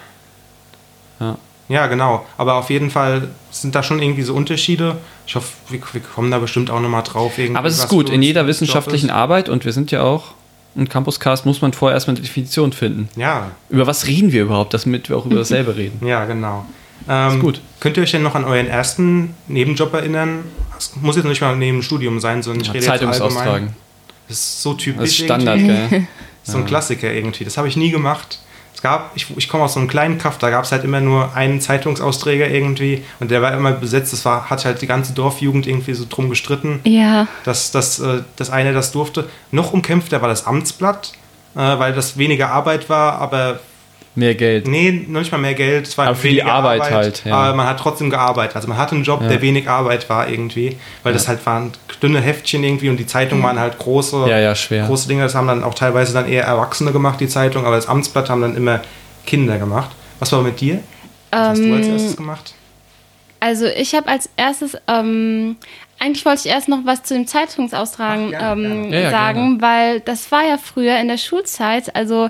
Ja. 1.19 1.37
Ja, 1.67 1.85
genau. 1.85 2.25
Aber 2.37 2.55
auf 2.55 2.71
jeden 2.71 2.89
Fall 2.89 3.27
sind 3.51 3.75
da 3.75 3.83
schon 3.83 4.01
irgendwie 4.01 4.23
so 4.23 4.33
Unterschiede. 4.33 4.97
Ich 5.27 5.35
hoffe, 5.35 5.49
wir, 5.69 5.79
wir 5.91 6.01
kommen 6.01 6.31
da 6.31 6.39
bestimmt 6.39 6.71
auch 6.71 6.79
nochmal 6.79 7.03
drauf. 7.03 7.33
Aber 7.53 7.67
es 7.67 7.77
ist 7.77 7.89
gut, 7.89 8.09
in 8.09 8.23
jeder 8.23 8.47
wissenschaftlichen. 8.47 9.11
Arbeit, 9.11 9.49
und 9.49 9.65
wir 9.65 9.71
sind 9.73 9.91
ja 9.91 10.01
auch 10.01 10.23
ein 10.75 10.89
Campuscast, 10.89 11.45
muss 11.45 11.61
man 11.61 11.73
vorher 11.73 11.93
erstmal 11.95 12.15
eine 12.15 12.25
Definition 12.25 12.73
finden. 12.73 13.09
Ja, 13.15 13.51
Über 13.69 13.85
was 13.85 14.07
reden 14.07 14.31
wir 14.31 14.41
überhaupt, 14.43 14.73
damit 14.73 15.09
wir 15.09 15.17
auch 15.17 15.25
über 15.27 15.35
dasselbe 15.35 15.75
reden? 15.75 16.05
ja, 16.07 16.25
genau. 16.25 16.65
Ähm, 17.07 17.35
Ist 17.35 17.39
gut. 17.39 17.61
Könnt 17.79 17.97
ihr 17.97 18.03
euch 18.03 18.11
denn 18.11 18.23
noch 18.23 18.35
an 18.35 18.43
euren 18.43 18.67
ersten 18.67 19.35
Nebenjob 19.47 19.93
erinnern? 19.93 20.43
Es 20.77 20.95
muss 20.95 21.15
jetzt 21.15 21.25
nicht 21.25 21.41
mal 21.41 21.55
neben 21.55 21.77
dem 21.77 21.83
Studium 21.83 22.19
sein, 22.19 22.43
sondern 22.43 22.61
ich 22.61 22.69
rede 22.69 22.79
jetzt 22.79 22.89
allgemein. 22.89 23.13
Zeitungsaustragen. 23.13 23.69
Das 24.27 24.37
ist 24.37 24.61
so 24.61 24.73
typisch. 24.73 25.01
Das 25.01 25.09
ist 25.09 25.25
Standard, 25.25 25.57
irgendwie. 25.59 25.89
gell? 25.89 26.07
So 26.43 26.57
ein 26.57 26.65
Klassiker 26.65 27.11
irgendwie. 27.13 27.43
Das 27.43 27.57
habe 27.57 27.67
ich 27.67 27.77
nie 27.77 27.91
gemacht. 27.91 28.39
Es 28.73 28.81
gab, 28.81 29.11
ich, 29.13 29.27
ich 29.37 29.49
komme 29.49 29.65
aus 29.65 29.73
so 29.73 29.79
einem 29.79 29.89
kleinen 29.89 30.17
Kaff, 30.17 30.37
da 30.39 30.49
gab 30.49 30.63
es 30.63 30.71
halt 30.71 30.83
immer 30.83 30.99
nur 31.01 31.35
einen 31.35 31.59
Zeitungsausträger 31.61 32.47
irgendwie 32.49 33.03
und 33.19 33.29
der 33.29 33.41
war 33.41 33.53
immer 33.53 33.73
besetzt. 33.73 34.13
Das 34.13 34.23
war, 34.25 34.49
hat 34.49 34.63
halt 34.65 34.81
die 34.81 34.87
ganze 34.87 35.13
Dorfjugend 35.13 35.67
irgendwie 35.67 35.93
so 35.93 36.05
drum 36.09 36.29
gestritten, 36.29 36.79
Ja. 36.85 37.27
dass, 37.43 37.71
dass, 37.71 37.99
äh, 37.99 38.21
dass 38.37 38.49
einer 38.49 38.71
das 38.73 38.91
durfte. 38.93 39.29
Noch 39.51 39.73
umkämpfter 39.73 40.21
war 40.21 40.29
das 40.29 40.47
Amtsblatt, 40.47 41.11
äh, 41.55 41.59
weil 41.59 41.93
das 41.93 42.17
weniger 42.17 42.49
Arbeit 42.51 42.89
war, 42.89 43.19
aber 43.19 43.59
Mehr 44.19 44.35
Geld. 44.35 44.67
nee, 44.67 45.05
noch 45.07 45.19
nicht 45.21 45.31
mal 45.31 45.37
mehr 45.37 45.53
Geld. 45.53 45.87
Es 45.87 45.97
war 45.97 46.07
Aber 46.07 46.15
für 46.15 46.27
die 46.27 46.35
weniger 46.37 46.53
Arbeit 46.53 46.91
halt, 46.91 47.23
ja. 47.25 47.33
Aber 47.35 47.55
man 47.55 47.65
hat 47.67 47.79
trotzdem 47.79 48.09
gearbeitet. 48.09 48.55
Also 48.55 48.67
man 48.67 48.77
hatte 48.77 48.95
einen 48.95 49.03
Job, 49.03 49.21
Ja. 49.21 49.27
der 49.29 49.41
wenig 49.41 49.69
Arbeit 49.69 50.09
war 50.09 50.27
irgendwie, 50.29 50.75
weil 51.03 51.13
das 51.13 51.27
halt 51.27 51.45
waren 51.45 51.71
dünne 52.01 52.21
Heftchen 52.21 52.63
irgendwie 52.63 52.89
und 52.89 52.97
die 52.97 53.05
Zeitungen 53.07 53.43
waren 53.43 53.59
halt 53.59 53.77
große 53.79 54.25
Ja, 54.29 54.37
ja, 54.39 54.55
schwer. 54.55 54.85
große 54.85 55.07
Dinge. 55.07 55.23
Das 55.23 55.35
haben 55.35 55.47
dann 55.47 55.63
auch 55.63 55.73
teilweise 55.73 56.13
dann 56.13 56.27
eher 56.27 56.43
Erwachsene 56.43 56.91
gemacht, 56.91 57.19
die 57.19 57.27
Zeitung, 57.27 57.65
aber 57.65 57.75
das 57.75 57.87
Amtsblatt 57.87 58.29
haben 58.29 58.41
dann 58.41 58.55
immer 58.57 58.81
Kinder 59.25 59.57
gemacht. 59.57 59.91
Was 60.19 60.31
war 60.31 60.41
mit 60.41 60.59
dir? 60.59 60.79
Was 61.31 61.49
hast 61.49 61.59
du 61.59 61.73
als 61.73 61.85
Ähm, 61.87 61.93
erstes 61.93 62.17
gemacht? 62.17 62.53
Also 63.41 63.67
ich 63.67 63.95
habe 63.95 64.07
als 64.09 64.29
erstes, 64.35 64.75
ähm, 64.87 65.55
eigentlich 65.97 66.25
wollte 66.25 66.41
ich 66.45 66.51
erst 66.53 66.67
noch 66.67 66.79
was 66.85 67.03
zu 67.03 67.13
dem 67.13 67.25
Zeitungsaustragen 67.25 68.33
Ach, 68.35 68.39
gerne, 68.39 68.63
ähm, 68.65 68.81
gerne. 68.83 68.95
Ja, 68.95 69.01
ja, 69.03 69.11
sagen, 69.11 69.61
weil 69.61 70.01
das 70.01 70.29
war 70.31 70.43
ja 70.43 70.57
früher 70.57 70.99
in 70.99 71.07
der 71.07 71.17
Schulzeit. 71.17 71.95
Also 71.95 72.29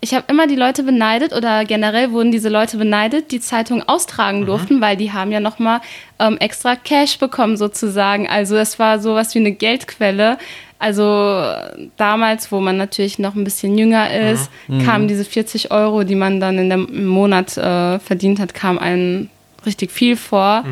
ich 0.00 0.14
habe 0.14 0.26
immer 0.28 0.46
die 0.46 0.54
Leute 0.54 0.84
beneidet 0.84 1.32
oder 1.32 1.64
generell 1.64 2.12
wurden 2.12 2.30
diese 2.30 2.48
Leute 2.48 2.76
beneidet, 2.76 3.32
die 3.32 3.40
Zeitung 3.40 3.82
austragen 3.88 4.46
durften, 4.46 4.80
weil 4.80 4.96
die 4.96 5.12
haben 5.12 5.32
ja 5.32 5.40
noch 5.40 5.58
mal 5.58 5.80
ähm, 6.20 6.38
extra 6.38 6.76
Cash 6.76 7.18
bekommen 7.18 7.56
sozusagen. 7.56 8.28
Also 8.28 8.54
das 8.54 8.78
war 8.78 9.00
sowas 9.00 9.34
wie 9.34 9.40
eine 9.40 9.50
Geldquelle. 9.52 10.38
Also 10.78 11.02
äh, 11.02 11.88
damals, 11.96 12.52
wo 12.52 12.60
man 12.60 12.76
natürlich 12.76 13.18
noch 13.18 13.34
ein 13.34 13.42
bisschen 13.42 13.76
jünger 13.76 14.08
ist, 14.30 14.50
kamen 14.84 15.08
diese 15.08 15.24
40 15.24 15.72
Euro, 15.72 16.04
die 16.04 16.14
man 16.14 16.38
dann 16.38 16.58
in 16.58 16.70
dem 16.70 16.86
im 16.86 17.06
Monat 17.06 17.56
äh, 17.56 17.98
verdient 17.98 18.38
hat, 18.38 18.54
kam 18.54 18.78
einem 18.78 19.28
richtig 19.66 19.90
viel 19.90 20.16
vor. 20.16 20.64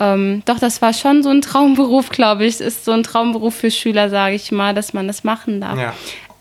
Ähm, 0.00 0.42
doch, 0.44 0.58
das 0.58 0.82
war 0.82 0.92
schon 0.92 1.22
so 1.22 1.30
ein 1.30 1.40
Traumberuf, 1.40 2.10
glaube 2.10 2.44
ich. 2.44 2.60
Ist 2.60 2.84
so 2.84 2.92
ein 2.92 3.02
Traumberuf 3.02 3.54
für 3.54 3.70
Schüler, 3.70 4.10
sage 4.10 4.34
ich 4.34 4.52
mal, 4.52 4.74
dass 4.74 4.92
man 4.92 5.06
das 5.06 5.24
machen 5.24 5.60
darf. 5.62 5.78
Ja. 5.78 5.94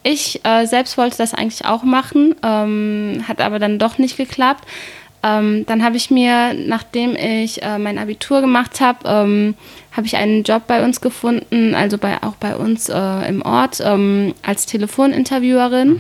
Ich 0.09 0.39
äh, 0.45 0.65
selbst 0.65 0.97
wollte 0.97 1.17
das 1.17 1.33
eigentlich 1.33 1.65
auch 1.65 1.83
machen, 1.83 2.33
ähm, 2.41 3.25
hat 3.27 3.41
aber 3.41 3.59
dann 3.59 3.77
doch 3.77 3.97
nicht 3.97 4.15
geklappt. 4.15 4.63
Ähm, 5.21 5.65
dann 5.65 5.83
habe 5.83 5.97
ich 5.97 6.09
mir, 6.09 6.53
nachdem 6.53 7.17
ich 7.17 7.61
äh, 7.61 7.77
mein 7.77 7.97
Abitur 7.97 8.39
gemacht 8.39 8.79
habe, 8.79 8.99
ähm, 9.03 9.55
habe 9.91 10.07
ich 10.07 10.15
einen 10.15 10.43
Job 10.43 10.63
bei 10.65 10.81
uns 10.81 11.01
gefunden, 11.01 11.75
also 11.75 11.97
bei, 11.97 12.23
auch 12.23 12.35
bei 12.35 12.55
uns 12.55 12.87
äh, 12.87 13.27
im 13.27 13.41
Ort, 13.41 13.81
ähm, 13.83 14.33
als 14.43 14.65
Telefoninterviewerin. 14.65 15.99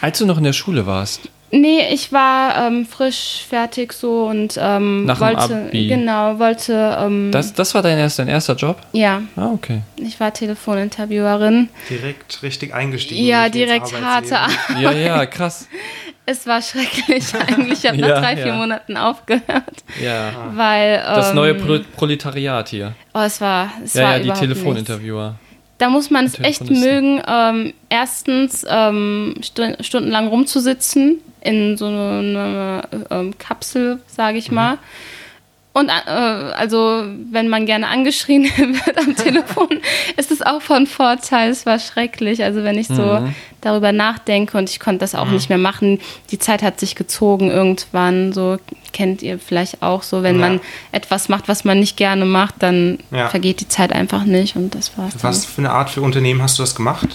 Als 0.00 0.18
du 0.18 0.26
noch 0.26 0.38
in 0.38 0.44
der 0.44 0.52
Schule 0.52 0.84
warst. 0.84 1.30
Nee, 1.50 1.88
ich 1.92 2.12
war 2.12 2.66
ähm, 2.66 2.84
frisch 2.86 3.44
fertig 3.48 3.92
so 3.94 4.26
und 4.26 4.58
ähm, 4.60 5.06
Nach 5.06 5.16
dem 5.18 5.20
wollte, 5.26 5.54
Abi. 5.68 5.88
genau, 5.88 6.38
wollte, 6.38 6.96
ähm, 7.00 7.30
Das, 7.32 7.54
das 7.54 7.74
war 7.74 7.80
dein, 7.82 7.96
erst, 7.98 8.18
dein 8.18 8.28
erster 8.28 8.54
Job? 8.54 8.76
ja, 8.92 9.22
Ah, 9.34 9.48
okay. 9.54 9.80
ich 9.96 10.20
war 10.20 10.32
Telefoninterviewerin. 10.32 11.68
Direkt 11.88 12.42
richtig 12.42 12.74
eingestiegen. 12.74 13.24
Ja, 13.24 13.48
direkt 13.48 13.92
harte. 14.02 14.38
Arbeit. 14.38 14.80
Ja, 14.80 14.92
ja, 14.92 15.26
krass. 15.26 15.68
Es 16.30 16.46
war 16.46 16.60
schrecklich 16.60 17.24
eigentlich. 17.48 17.82
Ich 17.84 17.88
habe 17.88 17.96
nach 17.96 18.08
Ja, 18.08 18.20
drei, 18.20 18.36
vier 18.36 18.48
ja. 18.48 18.54
Monaten 18.54 18.98
aufgehört, 18.98 19.82
Ja. 19.98 20.30
weil 20.54 20.98
Das 20.98 21.30
ähm, 21.30 21.36
neue 21.36 21.54
Pro 21.54 21.78
Proletariat 21.96 22.68
hier. 22.68 22.92
Oh, 23.14 23.20
es 23.20 23.40
war, 23.40 23.70
es 23.82 23.94
Ja, 23.94 24.02
war 24.02 24.10
ja, 24.10 24.18
die 24.18 24.24
überhaupt 24.24 24.42
nichts. 24.42 24.90
Da 25.78 25.88
muss 25.88 26.10
man 26.10 26.24
es 26.26 26.38
echt 26.40 26.68
mögen, 26.70 27.22
ähm, 27.26 27.72
erstens 27.88 28.66
ähm, 28.68 29.34
stu 29.42 29.62
stundenlang 29.80 30.26
rumzusitzen 30.26 31.18
in 31.40 31.76
so 31.76 31.86
einer 31.86 32.82
ähm, 33.10 33.38
Kapsel, 33.38 34.00
sage 34.08 34.32
Mhm. 34.34 34.38
ich 34.38 34.50
mal. 34.50 34.78
Und 35.78 35.88
äh, 35.90 36.10
also, 36.10 37.04
wenn 37.30 37.48
man 37.48 37.66
gerne 37.66 37.88
angeschrien 37.88 38.44
wird 38.84 38.98
am 38.98 39.14
Telefon, 39.14 39.68
ist 40.16 40.30
es 40.30 40.42
auch 40.42 40.60
von 40.62 40.86
Vorteil. 40.86 41.50
Es 41.50 41.66
war 41.66 41.78
schrecklich. 41.78 42.42
Also, 42.42 42.64
wenn 42.64 42.78
ich 42.78 42.88
so 42.88 43.02
Mhm. 43.20 43.34
darüber 43.60 43.92
nachdenke 43.92 44.56
und 44.58 44.68
ich 44.70 44.80
konnte 44.80 45.00
das 45.00 45.14
auch 45.14 45.26
nicht 45.30 45.48
mehr 45.48 45.58
machen, 45.58 46.00
die 46.30 46.38
Zeit 46.38 46.62
hat 46.62 46.80
sich 46.80 46.94
gezogen 46.94 47.50
irgendwann. 47.50 48.32
So 48.32 48.56
kennt 48.92 49.22
ihr 49.22 49.38
vielleicht 49.38 49.82
auch 49.82 50.02
so, 50.02 50.22
wenn 50.22 50.36
Ja. 50.40 50.48
man 50.48 50.60
etwas 50.92 51.28
macht, 51.28 51.48
was 51.48 51.64
man 51.64 51.78
nicht 51.80 51.96
gerne 51.96 52.24
macht, 52.24 52.54
dann 52.60 52.98
Ja. 53.10 53.28
vergeht 53.28 53.60
die 53.60 53.68
Zeit 53.68 53.92
einfach 53.92 54.24
nicht 54.24 54.56
und 54.56 54.74
das 54.74 54.96
war's. 54.96 55.12
dann. 55.14 55.22
Was 55.22 55.44
für 55.44 55.58
eine 55.60 55.70
Art 55.70 55.90
für 55.90 56.00
Unternehmen 56.00 56.40
hast 56.42 56.58
du 56.58 56.62
das 56.62 56.74
gemacht? 56.74 57.08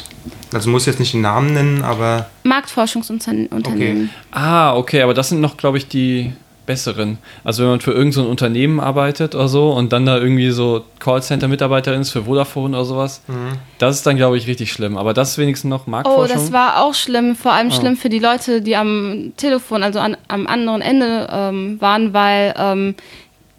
Also 0.53 0.69
muss 0.69 0.85
jetzt 0.85 0.99
nicht 0.99 1.13
den 1.13 1.21
Namen 1.21 1.53
nennen, 1.53 1.81
aber 1.83 2.29
Marktforschungsunternehmen. 2.43 4.09
Ah, 4.31 4.75
okay, 4.75 5.01
aber 5.01 5.13
das 5.13 5.29
sind 5.29 5.41
noch, 5.41 5.57
glaube 5.57 5.77
ich, 5.77 5.87
die 5.87 6.31
besseren. 6.65 7.17
Also 7.43 7.63
wenn 7.63 7.69
man 7.71 7.81
für 7.81 7.91
irgendein 7.91 8.11
so 8.13 8.21
ein 8.21 8.27
Unternehmen 8.27 8.79
arbeitet 8.79 9.35
oder 9.35 9.47
so 9.47 9.71
und 9.71 9.91
dann 9.93 10.05
da 10.05 10.17
irgendwie 10.17 10.51
so 10.51 10.83
Callcenter-Mitarbeiterin 10.99 12.01
ist 12.01 12.11
für 12.11 12.23
Vodafone 12.23 12.75
oder 12.77 12.85
sowas, 12.85 13.21
das 13.79 13.97
ist 13.97 14.05
dann, 14.07 14.15
glaube 14.17 14.37
ich, 14.37 14.47
richtig 14.47 14.71
schlimm. 14.71 14.97
Aber 14.97 15.13
das 15.13 15.31
ist 15.31 15.37
wenigstens 15.37 15.69
noch 15.69 15.87
Oh, 15.87 15.89
Marktforschung. 15.89 16.35
das 16.37 16.51
war 16.53 16.81
auch 16.83 16.93
schlimm, 16.93 17.35
vor 17.35 17.51
Oh. 17.51 17.55
allem 17.55 17.71
schlimm 17.71 17.97
für 17.97 18.09
die 18.09 18.19
Leute, 18.19 18.61
die 18.61 18.75
am 18.75 19.33
Telefon, 19.37 19.83
also 19.83 19.99
an, 19.99 20.17
am 20.27 20.47
anderen 20.47 20.81
Ende 20.81 21.27
ähm, 21.31 21.81
waren, 21.81 22.13
weil 22.13 22.53
ähm, 22.57 22.95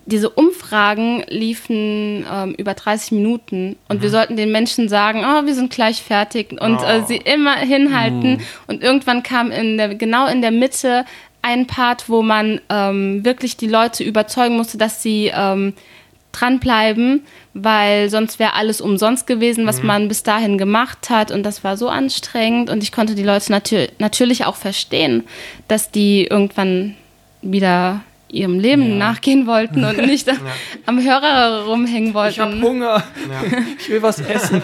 diese 0.06 0.28
Umfragen 0.28 1.24
liefen 1.28 2.26
ähm, 2.30 2.54
über 2.58 2.74
30 2.74 3.12
Minuten 3.12 3.76
und 3.88 4.02
wir 4.02 4.10
sollten 4.10 4.36
den 4.36 4.52
Menschen 4.52 4.88
sagen, 4.90 5.22
oh, 5.24 5.46
wir 5.46 5.54
sind 5.54 5.70
gleich 5.72 6.02
fertig 6.02 6.52
und 6.60 6.76
äh, 6.82 7.00
Oh. 7.02 7.04
sie 7.08 7.16
immer 7.16 7.54
hinhalten 7.56 8.40
und 8.66 8.82
irgendwann 8.82 9.22
kam 9.22 9.50
in 9.50 9.78
der, 9.78 9.94
genau 9.94 10.26
in 10.26 10.42
der 10.42 10.50
Mitte 10.50 11.06
ein 11.44 11.66
Part, 11.66 12.08
wo 12.08 12.22
man 12.22 12.58
ähm, 12.70 13.22
wirklich 13.22 13.58
die 13.58 13.66
Leute 13.68 14.02
überzeugen 14.02 14.56
musste, 14.56 14.78
dass 14.78 15.02
sie 15.02 15.30
ähm, 15.34 15.74
dranbleiben, 16.32 17.22
weil 17.52 18.08
sonst 18.08 18.38
wäre 18.38 18.54
alles 18.54 18.80
umsonst 18.80 19.26
gewesen, 19.26 19.66
was 19.66 19.82
man 19.82 20.08
bis 20.08 20.22
dahin 20.22 20.56
gemacht 20.56 21.10
hat. 21.10 21.30
Und 21.30 21.42
das 21.42 21.62
war 21.62 21.76
so 21.76 21.88
anstrengend. 21.90 22.70
Und 22.70 22.82
ich 22.82 22.92
konnte 22.92 23.14
die 23.14 23.22
Leute 23.22 23.52
natür 23.52 23.88
natürlich 23.98 24.46
auch 24.46 24.56
verstehen, 24.56 25.24
dass 25.68 25.90
die 25.90 26.24
irgendwann 26.24 26.96
wieder 27.42 28.00
ihrem 28.28 28.58
Leben 28.58 28.96
nachgehen 28.96 29.46
wollten 29.46 29.84
und 29.84 29.98
nicht 30.06 30.28
am 30.86 30.98
Hörer 30.98 31.66
rumhängen 31.66 32.14
wollten. 32.14 32.32
ich 32.32 32.40
habe 32.40 32.60
Hunger, 32.60 33.04
ja. 33.30 33.58
ich 33.78 33.88
will 33.90 34.02
was 34.02 34.18
essen, 34.18 34.62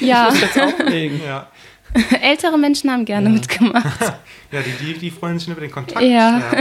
ja, 0.00 0.28
ich 0.28 0.40
muss 0.40 0.40
jetzt 0.40 0.60
auflegen. 0.60 1.20
ja. 1.24 1.46
ältere 2.22 2.58
Menschen 2.58 2.90
haben 2.90 3.04
gerne 3.04 3.28
mitgemacht. 3.28 4.14
Ja, 4.52 4.60
die, 4.60 4.84
die, 4.84 4.98
die 4.98 5.10
freuen 5.10 5.38
sich 5.38 5.48
über 5.48 5.62
den 5.62 5.70
Kontakt. 5.70 6.02
Ja. 6.02 6.42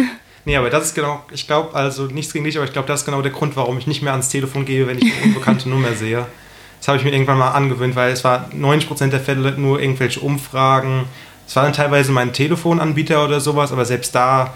Nee, 0.43 0.55
aber 0.55 0.71
das 0.71 0.85
ist 0.85 0.95
genau, 0.95 1.23
ich 1.31 1.45
glaube, 1.45 1.75
also 1.75 2.05
nichts 2.05 2.33
gegen 2.33 2.45
dich, 2.45 2.57
aber 2.57 2.65
ich 2.65 2.73
glaube, 2.73 2.88
das 2.88 3.01
ist 3.01 3.05
genau 3.05 3.21
der 3.21 3.31
Grund, 3.31 3.55
warum 3.55 3.77
ich 3.77 3.85
nicht 3.85 4.01
mehr 4.01 4.13
ans 4.13 4.29
Telefon 4.29 4.65
gehe, 4.65 4.88
wenn 4.88 4.97
ich 4.97 5.03
eine 5.03 5.25
unbekannte 5.25 5.69
Nummer 5.69 5.93
sehe. 5.93 6.25
Das 6.79 6.88
habe 6.88 6.97
ich 6.97 7.03
mir 7.03 7.11
irgendwann 7.11 7.38
mal 7.38 7.51
angewöhnt, 7.51 7.95
weil 7.95 8.11
es 8.11 8.23
war 8.23 8.50
90% 8.50 9.09
der 9.09 9.19
Fälle 9.19 9.51
nur 9.51 9.79
irgendwelche 9.79 10.19
Umfragen. 10.19 11.03
Es 11.47 11.55
war 11.55 11.61
dann 11.61 11.73
teilweise 11.73 12.11
mein 12.11 12.33
Telefonanbieter 12.33 13.23
oder 13.23 13.39
sowas, 13.39 13.71
aber 13.71 13.85
selbst 13.85 14.15
da 14.15 14.55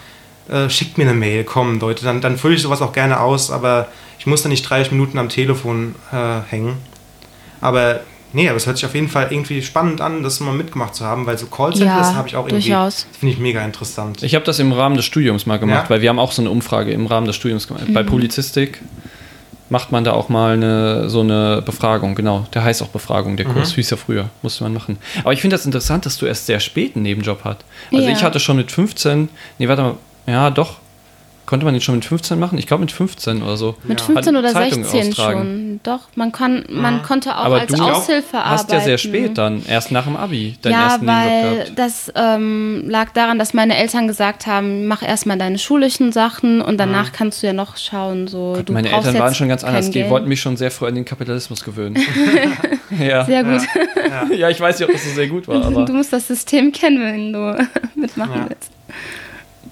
äh, 0.50 0.72
schickt 0.72 0.98
mir 0.98 1.04
eine 1.04 1.14
Mail, 1.14 1.44
komm 1.44 1.80
Leute, 1.80 2.04
dann, 2.04 2.20
dann 2.20 2.38
fülle 2.38 2.56
ich 2.56 2.64
sowas 2.64 2.82
auch 2.82 2.94
gerne 2.94 3.20
aus, 3.20 3.52
aber 3.52 3.90
ich 4.18 4.26
muss 4.26 4.42
da 4.42 4.50
nicht 4.50 4.68
30 4.68 4.92
Minuten 4.92 5.20
am 5.20 5.30
Telefon 5.30 5.94
äh, 6.12 6.40
hängen. 6.50 6.78
Aber 7.62 8.00
nee, 8.36 8.48
aber 8.48 8.58
es 8.58 8.68
hört 8.68 8.78
sich 8.78 8.86
auf 8.86 8.94
jeden 8.94 9.08
Fall 9.10 9.28
irgendwie 9.32 9.62
spannend 9.64 10.02
an, 10.02 10.22
das 10.22 10.40
mal 10.42 10.54
mitgemacht 10.54 10.94
zu 10.94 11.06
haben, 11.06 11.26
weil 11.26 11.38
so 11.38 11.48
Callcenters 11.48 12.10
Ja, 12.10 12.14
habe 12.16 12.28
ich 12.28 12.36
auch 12.36 12.46
irgendwie, 12.48 12.70
durchaus. 12.70 13.08
finde 13.20 13.34
ich 13.34 13.40
mega 13.40 13.64
interessant. 13.66 14.22
Ich 14.22 14.36
habe 14.36 14.46
das 14.46 14.60
im 14.60 14.72
Rahmen 14.72 14.96
des 14.98 15.06
Studiums 15.06 15.46
mal 15.48 15.58
gemacht, 15.58 15.86
Ja? 15.86 15.90
weil 15.90 16.02
wir 16.02 16.10
haben 16.10 16.20
auch 16.20 16.32
so 16.32 16.42
eine 16.44 16.52
Umfrage 16.52 16.92
im 16.92 17.08
Rahmen 17.08 17.26
des 17.26 17.36
Studiums 17.36 17.68
gemacht. 17.68 17.86
Bei 17.94 18.04
Mhm. 18.04 18.08
Publizistik 18.08 18.82
macht 19.70 19.92
man 19.92 20.04
da 20.04 20.14
auch 20.14 20.30
mal 20.30 20.54
eine, 20.54 21.10
so 21.10 21.22
eine 21.22 21.64
Befragung, 21.66 22.14
genau. 22.14 22.46
Der 22.54 22.64
heißt 22.64 22.84
auch 22.84 22.90
Befragung, 22.90 23.36
der 23.36 23.48
Kurs, 23.48 23.74
hieß 23.74 23.90
ja 23.90 23.98
früher, 23.98 24.30
musste 24.44 24.64
man 24.64 24.74
machen. 24.74 24.98
Aber 25.22 25.34
ich 25.34 25.42
finde 25.42 25.56
das 25.56 25.66
interessant, 25.66 26.06
dass 26.06 26.18
du 26.18 26.28
erst 26.28 26.46
sehr 26.46 26.60
spät 26.60 26.96
einen 26.96 27.02
Nebenjob 27.04 27.40
hast. 27.44 27.58
Also 27.92 28.06
Ja. 28.08 28.14
ich 28.14 28.24
hatte 28.24 28.40
schon 28.40 28.58
mit 28.58 28.72
15, 28.72 29.30
nee, 29.58 29.68
warte 29.68 29.82
mal, 29.82 29.96
ja 30.28 30.52
doch, 30.52 30.78
konnte 31.46 31.66
man 31.66 31.74
den 31.74 31.82
schon 31.82 31.96
mit 31.96 32.06
15 32.06 32.40
machen? 32.40 32.58
Ich 32.58 32.68
glaube 32.68 32.82
mit 32.82 32.92
15 32.92 33.42
oder 33.44 33.58
so. 33.58 33.76
Mit 33.84 34.00
Ja. 34.00 34.06
15 34.08 34.36
oder 34.38 34.52
Zeitung 34.52 34.84
16 34.84 35.10
austragen. 35.12 35.40
schon. 35.40 35.80
Doch, 35.84 36.02
man, 36.16 36.32
kann, 36.32 36.66
man 36.70 37.04
konnte 37.04 37.36
auch 37.38 37.46
Aber 37.46 37.60
als 37.62 37.72
du 37.72 37.82
Aushilfe 37.84 38.38
arbeiten. 38.38 38.52
Hast 38.52 38.72
ja 38.72 38.80
sehr 38.82 38.98
spät 38.98 39.38
dann, 39.38 39.64
erst 39.68 39.92
nach 39.92 40.06
dem 40.06 40.16
Abi, 40.16 40.56
deinen 40.62 40.72
ja, 40.74 40.84
ersten 40.86 41.06
Nebenjob 41.06 41.32
weil 41.44 41.54
gehabt. 41.56 41.72
das 41.80 42.14
ähm, 42.16 42.84
lag 42.88 43.10
daran, 43.14 43.38
dass 43.40 43.54
meine 43.54 43.76
Eltern 43.78 44.08
gesagt 44.08 44.48
haben, 44.48 44.88
mach 44.88 45.02
erstmal 45.04 45.38
deine 45.38 45.58
schulischen 45.60 46.12
Sachen 46.12 46.62
und 46.62 46.78
danach 46.78 47.12
kannst 47.12 47.44
du 47.44 47.48
ja 47.48 47.54
noch 47.54 47.78
schauen. 47.78 48.28
So, 48.28 48.62
du 48.66 48.74
Meine 48.74 48.90
brauchst 48.90 49.08
Eltern 49.08 49.22
waren 49.22 49.36
schon 49.36 49.50
ganz 49.50 49.64
anders. 49.64 49.90
Die 49.92 50.10
wollten 50.10 50.28
mich 50.28 50.42
schon 50.42 50.58
sehr 50.58 50.72
früh 50.72 50.88
an 50.88 50.96
den 50.96 51.06
Kapitalismus 51.06 51.64
gewöhnen. 51.64 51.98
ja. 53.00 53.26
Sehr 53.26 53.44
gut. 53.44 53.62
ja, 54.38 54.50
ich 54.50 54.60
weiß 54.60 54.80
nicht, 54.80 54.88
ob 54.88 54.94
das 54.94 55.04
so 55.04 55.12
sehr 55.12 55.28
gut 55.28 55.48
war, 55.48 55.64
aber. 55.66 55.86
Du 55.86 55.94
musst 55.94 56.12
das 56.14 56.28
System 56.28 56.72
kennen, 56.72 57.00
wenn 57.04 57.34
du 57.34 57.68
mitmachen 57.96 58.34
Ja. 58.36 58.50
willst. 58.50 58.72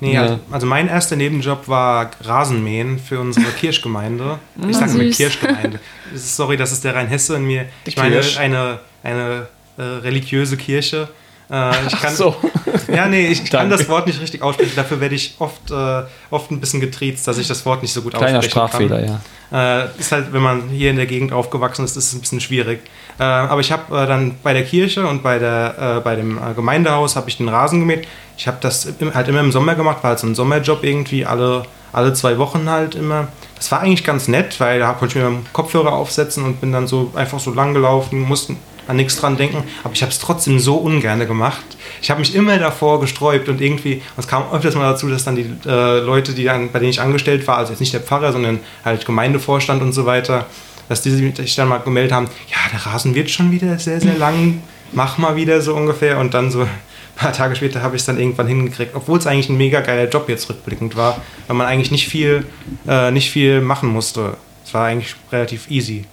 Nee, 0.04 0.14
Ja. 0.16 0.22
also, 0.24 0.40
also 0.52 0.68
mein 0.68 0.90
erster 0.90 1.16
Nebenjob 1.16 1.68
war 1.70 2.12
Rasenmähen 2.22 3.00
für 3.00 3.20
unsere 3.22 3.46
Kirchgemeinde. 3.60 4.38
Ich 4.70 4.76
sage 4.76 4.92
mal. 4.94 5.10
Kirchgemeinde. 5.10 5.80
Sorry, 6.14 6.58
das 6.58 6.72
ist 6.74 6.84
der 6.84 6.94
Rheinhesse 6.96 7.36
in 7.38 7.46
mir. 7.46 7.66
Ich 7.86 7.96
meine, 7.96 8.16
Kirch. 8.16 8.38
eine, 8.38 8.80
eine 9.02 9.48
äh, 9.78 9.82
religiöse 9.82 10.58
Kirche. 10.58 11.08
Äh, 11.50 11.72
ich 11.88 12.00
kann, 12.02 12.14
so. 12.16 12.36
Ja, 12.94 13.08
nee, 13.08 13.28
ich 13.28 13.50
kann 13.50 13.70
das 13.70 13.88
Wort 13.88 14.08
nicht 14.08 14.20
richtig 14.22 14.42
aussprechen. 14.42 14.74
Dafür 14.76 15.00
werde 15.00 15.16
ich 15.16 15.36
oft, 15.40 15.72
äh, 15.72 16.04
oft 16.32 16.52
ein 16.52 16.60
bisschen 16.60 16.82
getriezt, 16.82 17.26
dass 17.28 17.38
ich 17.38 17.48
das 17.48 17.66
Wort 17.66 17.82
nicht 17.82 17.94
so 17.94 18.02
gut 18.02 18.14
Kleiner 18.14 18.40
aussprechen 18.40 18.52
Sprachfehler, 18.68 19.02
kann. 19.02 19.20
ja. 19.52 19.84
Äh, 19.84 19.88
ist 20.00 20.12
halt, 20.12 20.34
wenn 20.34 20.42
man 20.42 20.68
hier 20.70 20.90
in 20.90 20.98
der 20.98 21.06
Gegend 21.06 21.32
aufgewachsen 21.32 21.86
ist, 21.86 21.96
ist 21.96 22.08
es 22.08 22.14
ein 22.14 22.20
bisschen 22.22 22.42
schwierig. 22.42 22.82
Äh, 23.20 23.24
aber 23.24 23.62
ich 23.62 23.72
habe 23.72 23.96
äh, 24.04 24.08
dann 24.08 24.36
bei 24.44 24.52
der 24.54 24.64
Kirche 24.64 25.06
und 25.08 25.22
bei, 25.24 25.38
der, 25.40 26.02
bei 26.04 26.16
dem 26.16 26.40
Gemeindehaus 26.56 27.16
habe 27.16 27.30
ich 27.30 27.38
den 27.38 27.48
Rasen 27.50 27.80
gemäht. 27.80 28.08
Ich 28.38 28.48
habe 28.48 28.58
das 28.62 28.88
halt 29.14 29.28
immer 29.28 29.40
im 29.40 29.52
Sommer 29.52 29.76
gemacht, 29.76 30.04
war 30.04 30.12
halt 30.12 30.20
so 30.20 30.28
ein 30.28 30.36
Sommerjob 30.36 30.84
irgendwie, 30.84 31.26
alle, 31.26 31.64
alle 31.92 32.14
zwei 32.14 32.38
Wochen 32.38 32.70
halt 32.70 32.96
immer. 32.96 33.28
Das 33.56 33.72
war 33.72 33.82
eigentlich 33.82 34.04
ganz 34.04 34.28
nett, 34.28 34.60
weil 34.60 34.80
da 34.80 34.94
konnte 34.94 35.20
ich 35.20 35.24
mir 35.24 35.40
Kopfhörer 35.54 35.94
aufsetzen 35.94 36.44
und 36.44 36.60
bin 36.60 36.72
dann 36.72 36.88
so 36.88 37.12
einfach 37.16 37.40
so 37.40 37.54
lang 37.54 37.74
gelaufen, 37.74 38.22
mussten 38.22 38.58
an 38.88 38.98
nichts 38.98 39.16
dran 39.16 39.38
denken. 39.38 39.64
Aber 39.84 39.94
ich 39.94 40.02
habe 40.02 40.12
es 40.12 40.20
trotzdem 40.20 40.60
so 40.60 40.76
ungern 40.76 41.20
gemacht. 41.26 41.64
Ich 42.02 42.10
habe 42.10 42.20
mich 42.20 42.36
immer 42.36 42.58
davor 42.58 43.00
gesträubt 43.00 43.48
und 43.50 43.62
irgendwie, 43.62 43.96
und 43.96 44.24
es 44.24 44.28
kam 44.28 44.44
öfters 44.52 44.76
mal 44.76 44.92
dazu, 44.92 45.08
dass 45.08 45.24
dann 45.24 45.36
die 45.36 45.50
äh, 45.66 46.00
Leute, 46.00 46.34
die 46.34 46.44
dann, 46.44 46.72
bei 46.72 46.80
denen 46.80 46.92
ich 46.92 47.02
angestellt 47.02 47.48
war, 47.48 47.58
also 47.58 47.72
jetzt 47.72 47.80
nicht 47.80 47.94
der 47.94 48.02
Pfarrer, 48.02 48.32
sondern 48.32 48.60
halt 48.84 49.06
Gemeindevorstand 49.06 49.82
und 49.82 49.94
so 49.94 50.06
weiter, 50.06 50.48
dass 50.90 51.02
die 51.02 51.12
sich 51.12 51.56
dann 51.56 51.70
mal 51.70 51.78
gemeldet 51.78 52.12
haben, 52.12 52.28
ja, 52.50 52.58
der 52.72 52.86
Rasen 52.86 53.16
wird 53.16 53.30
schon 53.30 53.52
wieder 53.52 53.80
sehr, 53.80 54.02
sehr 54.02 54.18
lang, 54.18 54.62
mach 54.92 55.18
mal 55.18 55.36
wieder 55.36 55.62
so 55.62 55.76
ungefähr. 55.76 56.20
Und 56.20 56.34
dann 56.34 56.52
so 56.52 56.68
ein 57.16 57.20
paar 57.20 57.34
Tage 57.34 57.56
später 57.56 57.82
habe 57.84 57.96
ich 57.96 58.02
es 58.02 58.06
dann 58.06 58.20
irgendwann 58.20 58.48
hingekriegt, 58.48 58.96
obwohl 58.96 59.20
es 59.20 59.28
eigentlich 59.28 59.50
ein 59.50 59.58
mega 59.58 59.82
geiler 59.82 60.10
Job 60.10 60.28
jetzt 60.30 60.50
rückblickend 60.50 60.96
war, 60.96 61.22
weil 61.48 61.56
man 61.56 61.68
eigentlich 61.68 61.92
nicht 61.92 62.08
viel, 62.08 62.46
äh, 62.88 63.12
nicht 63.12 63.30
viel 63.30 63.62
machen 63.62 63.90
musste. 63.90 64.38
Es 64.66 64.74
war 64.74 64.86
eigentlich 64.88 65.16
relativ 65.32 65.70
easy. 65.70 66.06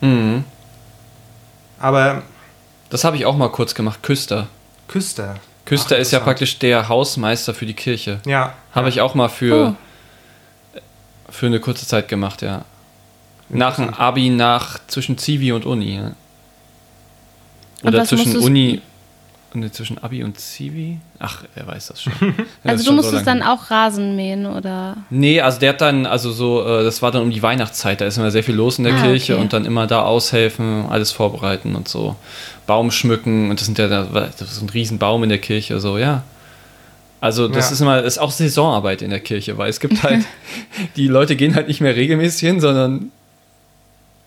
Mhm. 0.00 0.44
Aber 1.78 2.22
Das 2.90 3.04
habe 3.04 3.16
ich 3.16 3.26
auch 3.26 3.36
mal 3.36 3.48
kurz 3.50 3.74
gemacht. 3.74 4.02
Küster. 4.02 4.48
Küster. 4.88 5.36
Küster 5.64 5.96
Ach, 5.96 6.00
ist 6.00 6.12
ja 6.12 6.20
praktisch 6.20 6.58
der 6.58 6.88
Hausmeister 6.88 7.52
für 7.54 7.66
die 7.66 7.74
Kirche. 7.74 8.20
Ja. 8.24 8.54
Habe 8.72 8.86
ja. 8.86 8.94
ich 8.94 9.00
auch 9.00 9.14
mal 9.14 9.28
für, 9.28 9.74
Oh. 10.74 10.80
für 11.30 11.46
eine 11.46 11.58
kurze 11.60 11.86
Zeit 11.86 12.08
gemacht, 12.08 12.42
ja. 12.42 12.64
Nach 13.48 13.76
dem 13.76 13.92
Abi, 13.94 14.30
nach 14.30 14.78
zwischen 14.86 15.18
Zivi 15.18 15.52
und 15.52 15.66
Uni. 15.66 15.96
Ja. 15.96 16.12
Oder 17.84 18.04
zwischen 18.04 18.36
Uni. 18.38 18.80
Nee, 19.54 19.70
zwischen 19.70 19.96
Abi 19.98 20.22
und 20.22 20.38
Zivi? 20.38 20.98
Ach, 21.18 21.44
er 21.54 21.66
weiß 21.66 21.86
das 21.86 22.02
schon. 22.02 22.12
Also 22.64 22.82
du 22.84 22.84
schon 22.84 22.84
so 22.84 22.92
musstest 22.92 23.26
lange 23.26 23.40
dann 23.40 23.48
auch 23.48 23.70
Rasen 23.70 24.14
mähen 24.16 24.44
oder 24.44 24.98
Nee, 25.08 25.40
also 25.40 25.58
der 25.60 25.70
hat 25.70 25.80
dann, 25.80 26.04
also 26.04 26.30
so, 26.30 26.62
äh, 26.66 26.84
das 26.84 27.00
war 27.00 27.10
dann 27.10 27.22
um 27.22 27.30
die 27.30 27.42
Weihnachtszeit, 27.42 28.00
da 28.00 28.04
ist 28.06 28.18
immer 28.18 28.30
sehr 28.30 28.44
viel 28.44 28.54
los 28.54 28.76
in 28.78 28.84
der 28.84 28.94
Ah, 28.94 29.02
Kirche 29.02 29.34
okay. 29.34 29.42
und 29.42 29.52
dann 29.54 29.64
immer 29.64 29.86
da 29.86 30.02
aushelfen, 30.02 30.84
alles 30.90 31.10
vorbereiten 31.12 31.74
und 31.74 31.88
so. 31.88 32.16
Baum 32.66 32.90
schmücken 32.90 33.48
und 33.50 33.58
das 33.60 33.66
sind 33.66 33.78
ja, 33.78 33.88
da- 33.88 34.04
das 34.38 34.40
ist 34.52 34.60
ein 34.60 34.68
Riesenbaum 34.68 35.22
in 35.22 35.28
der 35.30 35.38
Kirche, 35.38 35.80
so, 35.80 35.96
ja. 35.96 36.22
Also 37.20 37.48
das 37.48 37.66
Ja. 37.68 37.72
ist 37.72 37.80
immer, 37.80 38.02
ist 38.02 38.18
auch 38.18 38.30
Saisonarbeit 38.32 39.00
in 39.00 39.08
der 39.10 39.20
Kirche, 39.20 39.56
weil 39.56 39.70
es 39.70 39.80
gibt 39.80 40.02
halt, 40.02 40.24
die 40.96 41.08
Leute 41.08 41.34
gehen 41.34 41.54
halt 41.54 41.68
nicht 41.68 41.80
mehr 41.80 41.96
regelmäßig 41.96 42.46
hin, 42.46 42.60
sondern 42.60 43.10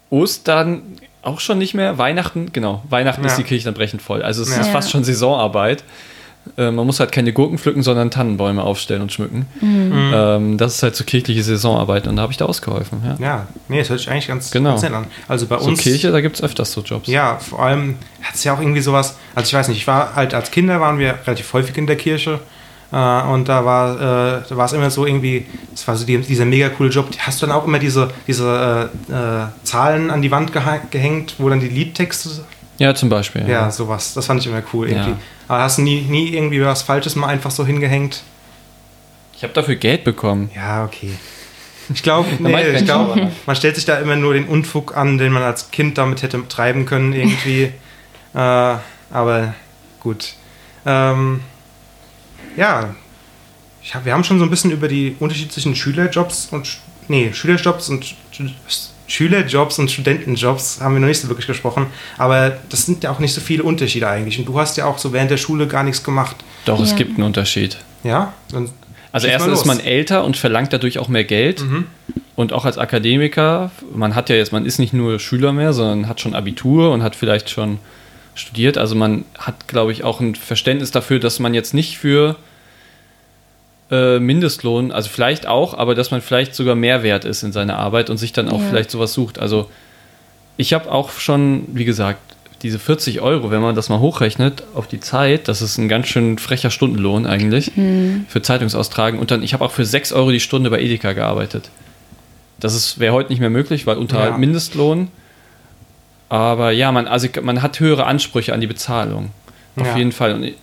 Ostern 0.10 0.82
auch 1.22 1.39
schon 1.39 1.58
nicht 1.58 1.74
mehr, 1.74 1.98
Weihnachten, 1.98 2.52
genau, 2.54 2.82
Weihnachten 2.89 3.22
Ja. 3.24 3.28
ist 3.28 3.38
die 3.38 3.43
Kirche 3.43 3.65
dann 3.65 3.74
brechend 3.74 4.02
voll. 4.02 4.22
Also 4.24 4.41
es 4.41 4.54
Ja. 4.56 4.62
ist 4.62 4.69
fast 4.69 4.89
schon 4.91 5.04
Saisonarbeit. 5.04 5.84
Äh, 6.58 6.72
man 6.72 6.86
muss 6.86 7.00
halt 7.02 7.12
keine 7.12 7.34
Gurken 7.34 7.58
pflücken, 7.58 7.84
sondern 7.84 8.10
Tannenbäume 8.10 8.63
aufstellen 8.63 9.02
und 9.02 9.12
schmücken. 9.12 9.45
Mhm. 9.60 10.12
Ähm, 10.15 10.58
das 10.58 10.76
ist 10.76 10.84
halt 10.84 10.95
so 10.95 11.04
kirchliche 11.04 11.43
Saisonarbeit 11.43 12.08
und 12.08 12.15
da 12.15 12.22
habe 12.24 12.32
ich 12.32 12.38
da 12.38 12.45
ausgeholfen. 12.45 13.02
Ja. 13.06 13.17
Ja, 13.24 13.48
nee, 13.67 13.80
das 13.80 13.89
hört 13.89 14.00
sich 14.00 14.10
eigentlich 14.10 14.28
ganz, 14.30 14.50
Genau. 14.50 14.72
ganz 14.72 14.82
nett 14.84 14.93
an. 14.93 15.06
Also 15.28 15.45
bei 15.45 15.60
So 15.60 15.67
uns. 15.67 15.82
Kirche, 15.82 16.12
da 16.12 16.22
gibt 16.22 16.38
es 16.38 16.41
öfters 16.41 16.72
so 16.72 16.82
Jobs. 16.82 17.08
Ja, 17.08 17.38
vor 17.38 17.62
allem 17.62 17.98
hat 18.24 18.36
es 18.36 18.43
ja 18.45 18.54
auch 18.56 18.62
irgendwie 18.62 18.80
sowas. 18.82 19.17
Also 19.36 19.50
ich 19.50 19.54
weiß 19.54 19.67
nicht, 19.67 19.78
ich 19.78 19.88
war 19.88 20.15
halt 20.15 20.34
als 20.34 20.50
Kinder 20.50 20.80
waren 20.80 20.98
wir 20.98 21.15
relativ 21.28 21.52
häufig 21.54 21.78
in 21.78 21.86
der 21.86 21.98
Kirche. 21.98 22.39
Äh, 22.91 23.21
und 23.23 23.47
da 23.47 23.65
war 23.65 23.95
äh, 23.95 24.41
da 24.47 24.58
war 24.58 24.65
es 24.65 24.73
immer 24.73 24.89
so 24.89 25.06
irgendwie, 25.06 25.45
das 25.71 25.88
war 25.88 25.95
so 25.95 26.06
die, 26.06 26.17
dieser 26.19 26.45
mega 26.45 26.69
coole 26.69 26.89
Job. 26.89 27.10
Hast 27.19 27.41
du 27.41 27.45
dann 27.45 27.56
auch 27.56 27.65
immer 27.65 27.80
diese, 27.80 28.10
diese 28.28 28.89
äh, 29.10 29.65
Zahlen 29.65 30.10
an 30.10 30.21
die 30.21 30.32
Wand 30.32 30.52
gehängt, 30.89 31.36
wo 31.38 31.49
dann 31.49 31.60
die 31.60 31.69
Liedtexte 31.69 32.30
Ja, 32.80 32.95
zum 32.95 33.10
Beispiel. 33.10 33.47
Ja, 33.47 33.69
sowas. 33.69 34.13
Das 34.13 34.25
fand 34.25 34.41
ich 34.41 34.47
immer 34.47 34.63
cool 34.73 34.89
irgendwie. 34.89 35.12
Ja. 35.12 35.17
Aber 35.47 35.63
hast 35.63 35.78
du 35.78 35.84
nie, 35.84 36.02
nie 36.02 36.30
irgendwie 36.30 36.63
was 36.63 36.82
Falsches 36.82 37.15
mal 37.15 37.28
einfach 37.28 37.52
so 37.52 37.65
hingehängt? 37.65 38.23
Ich 39.36 39.43
habe 39.43 39.54
dafür 39.54 39.75
Geld 39.75 40.04
bekommen. 40.04 40.49
Ja, 40.56 40.84
okay. 40.84 41.13
Ich 41.93 42.04
glaube, 42.04 42.28
nee, 42.39 42.69
ich 42.69 42.86
glaub, 42.86 43.15
Schauer. 43.15 43.32
man 43.45 43.56
stellt 43.56 43.75
sich 43.75 43.86
da 43.86 43.97
immer 43.99 44.15
nur 44.15 44.34
den 44.34 44.45
Unfug 44.45 44.97
an, 44.97 45.17
den 45.17 45.32
man 45.32 45.43
als 45.43 45.71
Kind 45.71 45.97
damit 45.97 46.21
hätte 46.23 46.47
treiben 46.47 46.86
können 46.86 47.13
irgendwie. 47.13 47.71
äh, 48.34 48.75
aber 49.12 49.54
gut. 49.99 50.34
Ähm, 50.86 51.41
ja, 52.60 52.93
ich 53.82 53.95
hab, 53.95 54.06
wir 54.06 54.13
haben 54.13 54.24
schon 54.24 54.38
so 54.39 54.43
ein 54.45 54.50
bisschen 54.50 54.72
über 54.72 54.88
die 54.88 55.15
unterschiedlichen 55.19 55.76
Schülerjobs 55.76 56.50
und 56.52 56.78
nee, 57.08 57.32
Schülerjobs 57.34 57.89
und 57.89 58.04
Sch- 58.06 58.52
Schülerjobs 59.08 59.80
und 59.80 59.89
Studentenjobs 59.89 60.82
haben 60.82 60.93
wir 60.93 61.00
noch 61.00 61.08
nicht 61.08 61.19
so 61.22 61.30
wirklich 61.30 61.48
gesprochen, 61.48 61.88
aber 62.17 62.58
das 62.69 62.86
sind 62.86 63.04
ja 63.04 63.10
auch 63.12 63.19
nicht 63.19 63.34
so 63.34 63.41
viele 63.41 63.63
Unterschiede 63.63 64.08
eigentlich. 64.08 64.38
Und 64.38 64.45
du 64.45 64.60
hast 64.60 64.78
ja 64.78 64.86
auch 64.86 65.00
so 65.00 65.13
während 65.13 65.32
der 65.32 65.38
Schule 65.38 65.65
gar 65.67 65.84
nichts 65.84 66.04
gemacht. 66.04 66.36
Doch, 66.65 66.80
es 66.80 66.91
Ja. 66.91 66.98
gibt 66.98 67.17
einen 67.17 67.24
Unterschied. 67.26 67.78
Ja? 68.04 68.34
Dann 68.52 68.69
Also 69.12 69.26
erstens 69.28 69.60
ist 69.62 69.65
man 69.65 69.80
älter 69.80 70.24
und 70.24 70.38
verlangt 70.38 70.72
dadurch 70.74 71.00
auch 71.00 71.08
mehr 71.08 71.24
Geld. 71.24 71.62
Mhm. 71.62 71.86
Und 72.36 72.54
auch 72.54 72.65
als 72.65 72.78
Akademiker, 72.78 73.72
man 73.95 74.13
hat 74.13 74.30
ja 74.30 74.36
jetzt, 74.36 74.52
man 74.52 74.65
ist 74.65 74.78
nicht 74.78 74.93
nur 74.93 75.19
Schüler 75.19 75.52
mehr, 75.54 75.74
sondern 75.74 76.08
hat 76.08 76.22
schon 76.22 76.36
Abitur 76.36 76.91
und 76.91 77.02
hat 77.02 77.15
vielleicht 77.15 77.50
schon 77.50 77.80
studiert. 78.36 78.78
Also 78.78 78.93
man 78.95 79.26
hat, 79.39 79.67
glaube 79.67 79.91
ich, 79.91 80.04
auch 80.04 80.19
ein 80.22 80.36
Verständnis 80.36 80.91
dafür, 80.91 81.19
dass 81.19 81.39
man 81.39 81.54
jetzt 81.56 81.74
nicht 81.74 81.98
für 81.98 82.36
äh, 83.91 84.19
Mindestlohn, 84.19 84.91
also 84.91 85.10
vielleicht 85.10 85.47
auch, 85.47 85.73
aber 85.78 85.95
dass 85.95 86.12
man 86.12 86.21
vielleicht 86.21 86.54
sogar 86.56 86.75
mehr 86.75 87.02
wert 87.04 87.25
ist 87.25 87.43
in 87.43 87.52
seiner 87.52 87.78
Arbeit 87.78 88.10
und 88.10 88.17
sich 88.17 88.34
dann 88.34 88.49
auch 88.49 88.62
Ja. 88.62 88.67
vielleicht 88.69 88.91
sowas 88.91 89.13
sucht. 89.13 89.39
Also 89.39 89.69
ich 90.58 90.73
habe 90.73 90.91
auch 90.91 91.12
schon, 91.12 91.63
wie 91.73 91.86
gesagt, 91.86 92.19
diese 92.62 92.78
40 92.78 93.21
Euro, 93.21 93.52
wenn 93.52 93.62
man 93.62 93.73
das 93.75 93.88
mal 93.89 93.99
hochrechnet 93.99 94.63
auf 94.75 94.86
die 94.88 94.99
Zeit, 94.99 95.47
das 95.47 95.62
ist 95.62 95.78
ein 95.78 95.88
ganz 95.88 96.08
schön 96.08 96.38
frecher 96.38 96.69
Stundenlohn 96.71 97.25
eigentlich 97.25 97.71
für 98.28 98.41
Zeitungsaustragen. 98.41 99.17
Und 99.19 99.32
dann, 99.32 99.41
ich 99.43 99.54
habe 99.54 99.63
auch 99.63 99.71
für 99.71 99.86
6 99.86 100.12
Euro 100.12 100.30
die 100.32 100.41
Stunde 100.41 100.69
bei 100.69 100.82
Edeka 100.82 101.13
gearbeitet. 101.13 101.69
Das 102.60 102.99
wäre 102.99 103.13
heute 103.13 103.30
nicht 103.32 103.39
mehr 103.39 103.49
möglich, 103.49 103.88
weil 103.88 103.95
unter 103.97 104.32
Ja. 104.32 104.38
Mindestlohn. 104.38 105.08
Aber 106.28 106.71
ja, 106.71 106.91
man, 106.91 107.08
also 107.08 107.28
man 107.41 107.62
hat 107.62 107.80
höhere 107.80 108.06
Ansprüche 108.06 108.54
an 108.54 108.62
die 108.62 108.67
Bezahlung. 108.67 109.32
Auf 109.78 109.88
Ja. 109.88 109.97
jeden 109.97 110.12
Fall. 110.12 110.34
Und 110.34 110.43
ich 110.43 110.56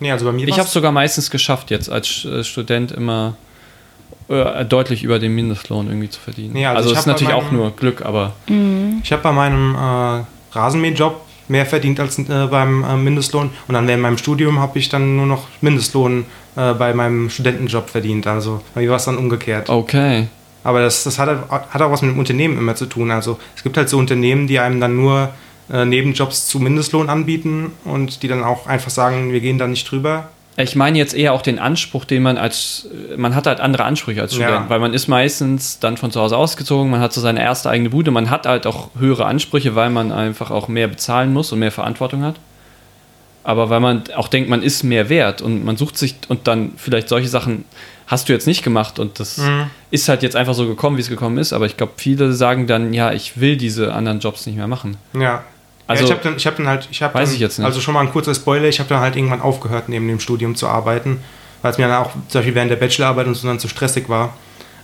Nee, 0.00 0.10
also 0.12 0.24
bei 0.26 0.32
mir 0.32 0.46
ich 0.48 0.58
habe 0.58 0.66
es 0.66 0.72
sogar 0.72 0.92
meistens 0.92 1.30
geschafft, 1.30 1.70
jetzt 1.70 1.90
als 1.90 2.24
äh, 2.24 2.42
Student 2.44 2.92
immer 2.92 3.36
äh, 4.28 4.64
deutlich 4.64 5.02
über 5.04 5.18
den 5.18 5.34
Mindestlohn 5.34 5.86
irgendwie 5.88 6.08
zu 6.10 6.20
verdienen. 6.20 6.56
Ja, 6.56 6.70
also 6.70 6.78
also 6.78 6.90
ich 6.90 6.94
es 6.94 7.00
ist 7.00 7.06
natürlich 7.06 7.34
auch 7.34 7.44
meinem- 7.44 7.56
nur 7.56 7.70
Glück, 7.76 8.02
aber 8.04 8.32
Ich 9.02 9.12
habe 9.12 9.22
bei 9.22 9.32
meinem 9.32 9.74
äh, 9.74 10.24
Rasenmäherjob 10.56 11.20
mehr 11.48 11.66
verdient 11.66 12.00
als 12.00 12.18
äh, 12.18 12.46
beim 12.50 12.82
äh, 12.84 12.96
Mindestlohn. 12.96 13.50
Und 13.68 13.74
dann 13.74 13.86
während 13.86 14.02
meinem 14.02 14.16
Studium 14.18 14.58
habe 14.60 14.78
ich 14.78 14.88
dann 14.88 15.16
nur 15.16 15.26
noch 15.26 15.46
Mindestlohn 15.60 16.24
äh, 16.56 16.72
bei 16.72 16.94
meinem 16.94 17.28
Studentenjob 17.28 17.90
verdient. 17.90 18.26
Also 18.26 18.62
bei 18.74 18.80
mir 18.82 18.88
war 18.90 18.96
es 18.96 19.04
dann 19.04 19.18
umgekehrt. 19.18 19.68
Okay. 19.68 20.28
Aber 20.62 20.80
das, 20.80 21.04
das 21.04 21.18
hat, 21.18 21.28
hat 21.50 21.82
auch 21.82 21.90
was 21.90 22.00
mit 22.00 22.12
dem 22.12 22.18
Unternehmen 22.18 22.56
immer 22.56 22.74
zu 22.74 22.86
tun. 22.86 23.10
Also 23.10 23.38
es 23.54 23.62
gibt 23.62 23.76
halt 23.76 23.90
so 23.90 23.98
Unternehmen, 23.98 24.46
die 24.46 24.58
einem 24.58 24.80
dann 24.80 24.96
nur 24.96 25.28
äh, 25.72 25.84
Nebenjobs 25.84 26.46
zu 26.48 26.58
Mindestlohn 26.60 27.08
anbieten 27.08 27.72
und 27.84 28.22
die 28.22 28.28
dann 28.28 28.44
auch 28.44 28.66
einfach 28.66 28.90
sagen, 28.90 29.32
wir 29.32 29.40
gehen 29.40 29.58
da 29.58 29.66
nicht 29.66 29.90
drüber. 29.90 30.28
Ich 30.56 30.76
meine 30.76 30.96
jetzt 30.98 31.14
eher 31.14 31.32
auch 31.32 31.42
den 31.42 31.58
Anspruch, 31.58 32.04
den 32.04 32.22
man 32.22 32.36
als, 32.38 32.86
man 33.16 33.34
hat 33.34 33.48
halt 33.48 33.58
andere 33.60 33.82
Ansprüche 33.84 34.20
als 34.22 34.34
Student, 34.34 34.52
Ja. 34.54 34.68
weil 34.68 34.78
man 34.78 34.94
ist 34.94 35.08
meistens 35.08 35.80
dann 35.80 35.96
von 35.96 36.12
zu 36.12 36.20
Hause 36.20 36.36
ausgezogen, 36.36 36.90
man 36.92 37.00
hat 37.00 37.12
so 37.12 37.20
seine 37.20 37.42
erste 37.42 37.70
eigene 37.70 37.90
Bude, 37.90 38.12
man 38.12 38.30
hat 38.30 38.46
halt 38.46 38.64
auch 38.66 38.90
höhere 38.96 39.24
Ansprüche, 39.26 39.74
weil 39.74 39.90
man 39.90 40.12
einfach 40.12 40.52
auch 40.52 40.68
mehr 40.68 40.86
bezahlen 40.86 41.32
muss 41.32 41.50
und 41.50 41.58
mehr 41.58 41.72
Verantwortung 41.72 42.22
hat. 42.22 42.36
Aber 43.42 43.68
weil 43.68 43.80
man 43.80 44.04
auch 44.16 44.28
denkt, 44.28 44.48
man 44.48 44.62
ist 44.62 44.84
mehr 44.84 45.08
wert 45.08 45.42
und 45.42 45.64
man 45.64 45.76
sucht 45.76 45.98
sich 45.98 46.14
und 46.28 46.46
dann 46.46 46.72
vielleicht 46.76 47.08
solche 47.08 47.28
Sachen 47.28 47.64
hast 48.06 48.28
du 48.28 48.32
jetzt 48.32 48.46
nicht 48.46 48.62
gemacht 48.62 48.98
und 48.98 49.18
das 49.20 49.38
Mhm. 49.38 49.66
ist 49.90 50.08
halt 50.08 50.22
jetzt 50.22 50.36
einfach 50.36 50.54
so 50.54 50.66
gekommen, 50.66 50.96
wie 50.96 51.00
es 51.02 51.08
gekommen 51.08 51.36
ist. 51.38 51.52
Aber 51.52 51.66
ich 51.66 51.76
glaube, 51.76 51.92
viele 51.96 52.32
sagen 52.32 52.66
dann, 52.66 52.94
ja, 52.94 53.12
ich 53.12 53.40
will 53.40 53.56
diese 53.56 53.92
anderen 53.92 54.20
Jobs 54.20 54.46
nicht 54.46 54.56
mehr 54.56 54.66
machen. 54.68 54.96
Ja. 55.18 55.42
Also- 55.86 56.04
ja, 56.04 56.08
ich 56.08 56.12
habe 56.12 56.22
dann, 56.24 56.36
ich 56.36 56.46
hab 56.46 56.56
dann 56.56 56.66
halt, 56.68 56.88
ich 56.90 57.02
habe 57.02 57.14
Weiß 57.14 57.28
dann, 57.28 57.34
ich 57.34 57.40
jetzt 57.40 57.58
nicht. 57.58 57.66
also 57.66 57.80
schon 57.80 57.94
mal 57.94 58.00
ein 58.00 58.10
kurzer 58.10 58.34
Spoiler, 58.34 58.68
ich 58.68 58.78
habe 58.78 58.88
dann 58.88 59.00
halt 59.00 59.16
irgendwann 59.16 59.40
aufgehört, 59.42 59.88
neben 59.88 60.08
dem 60.08 60.20
Studium 60.20 60.54
zu 60.54 60.66
arbeiten, 60.66 61.20
weil 61.62 61.72
es 61.72 61.78
mir 61.78 61.88
dann 61.88 62.02
auch 62.02 62.10
zum 62.28 62.38
Beispiel 62.40 62.54
während 62.54 62.70
der 62.70 62.76
Bachelorarbeit 62.76 63.26
und 63.26 63.34
so 63.34 63.46
dann 63.46 63.58
zu 63.58 63.68
stressig 63.68 64.08
war. 64.08 64.34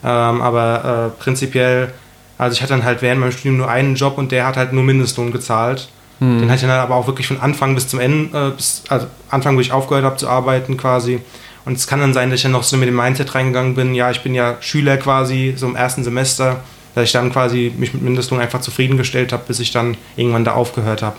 Ähm, 0.04 0.40
aber 0.42 1.12
äh, 1.16 1.22
prinzipiell, 1.22 1.92
also 2.38 2.54
ich 2.54 2.62
hatte 2.62 2.72
dann 2.72 2.84
halt 2.84 3.02
während 3.02 3.20
meinem 3.20 3.32
Studium 3.32 3.58
nur 3.58 3.68
einen 3.68 3.94
Job 3.94 4.18
und 4.18 4.32
der 4.32 4.46
hat 4.46 4.56
halt 4.56 4.72
nur 4.72 4.82
Mindestlohn 4.82 5.30
gezahlt. 5.32 5.88
Hm. 6.20 6.40
Den 6.40 6.48
hatte 6.50 6.56
ich 6.64 6.68
dann 6.68 6.78
aber 6.80 6.94
auch 6.96 7.06
wirklich 7.06 7.26
von 7.26 7.40
Anfang 7.40 7.74
bis 7.74 7.88
zum 7.88 7.98
Ende, 8.00 8.48
äh, 8.48 8.50
bis, 8.50 8.82
also 8.88 9.06
Anfang, 9.30 9.56
wo 9.56 9.60
ich 9.60 9.72
aufgehört 9.72 10.04
habe 10.04 10.16
zu 10.16 10.28
arbeiten 10.28 10.76
quasi. 10.76 11.20
Und 11.66 11.76
es 11.76 11.86
kann 11.86 12.00
dann 12.00 12.14
sein, 12.14 12.30
dass 12.30 12.38
ich 12.38 12.42
dann 12.42 12.52
noch 12.52 12.62
so 12.62 12.76
mit 12.76 12.88
dem 12.88 12.96
Mindset 12.96 13.34
reingegangen 13.34 13.74
bin, 13.74 13.94
ja, 13.94 14.10
ich 14.10 14.22
bin 14.22 14.34
ja 14.34 14.56
Schüler 14.60 14.96
quasi, 14.96 15.54
so 15.56 15.66
im 15.66 15.76
ersten 15.76 16.04
Semester, 16.04 16.60
dass 16.94 17.04
ich 17.04 17.12
dann 17.12 17.32
quasi 17.32 17.72
mich 17.76 17.94
mit 17.94 18.02
Mindestlohn 18.02 18.40
einfach 18.40 18.60
zufriedengestellt 18.60 19.32
habe, 19.32 19.44
bis 19.46 19.60
ich 19.60 19.70
dann 19.70 19.96
irgendwann 20.16 20.44
da 20.44 20.52
aufgehört 20.54 21.02
habe. 21.02 21.16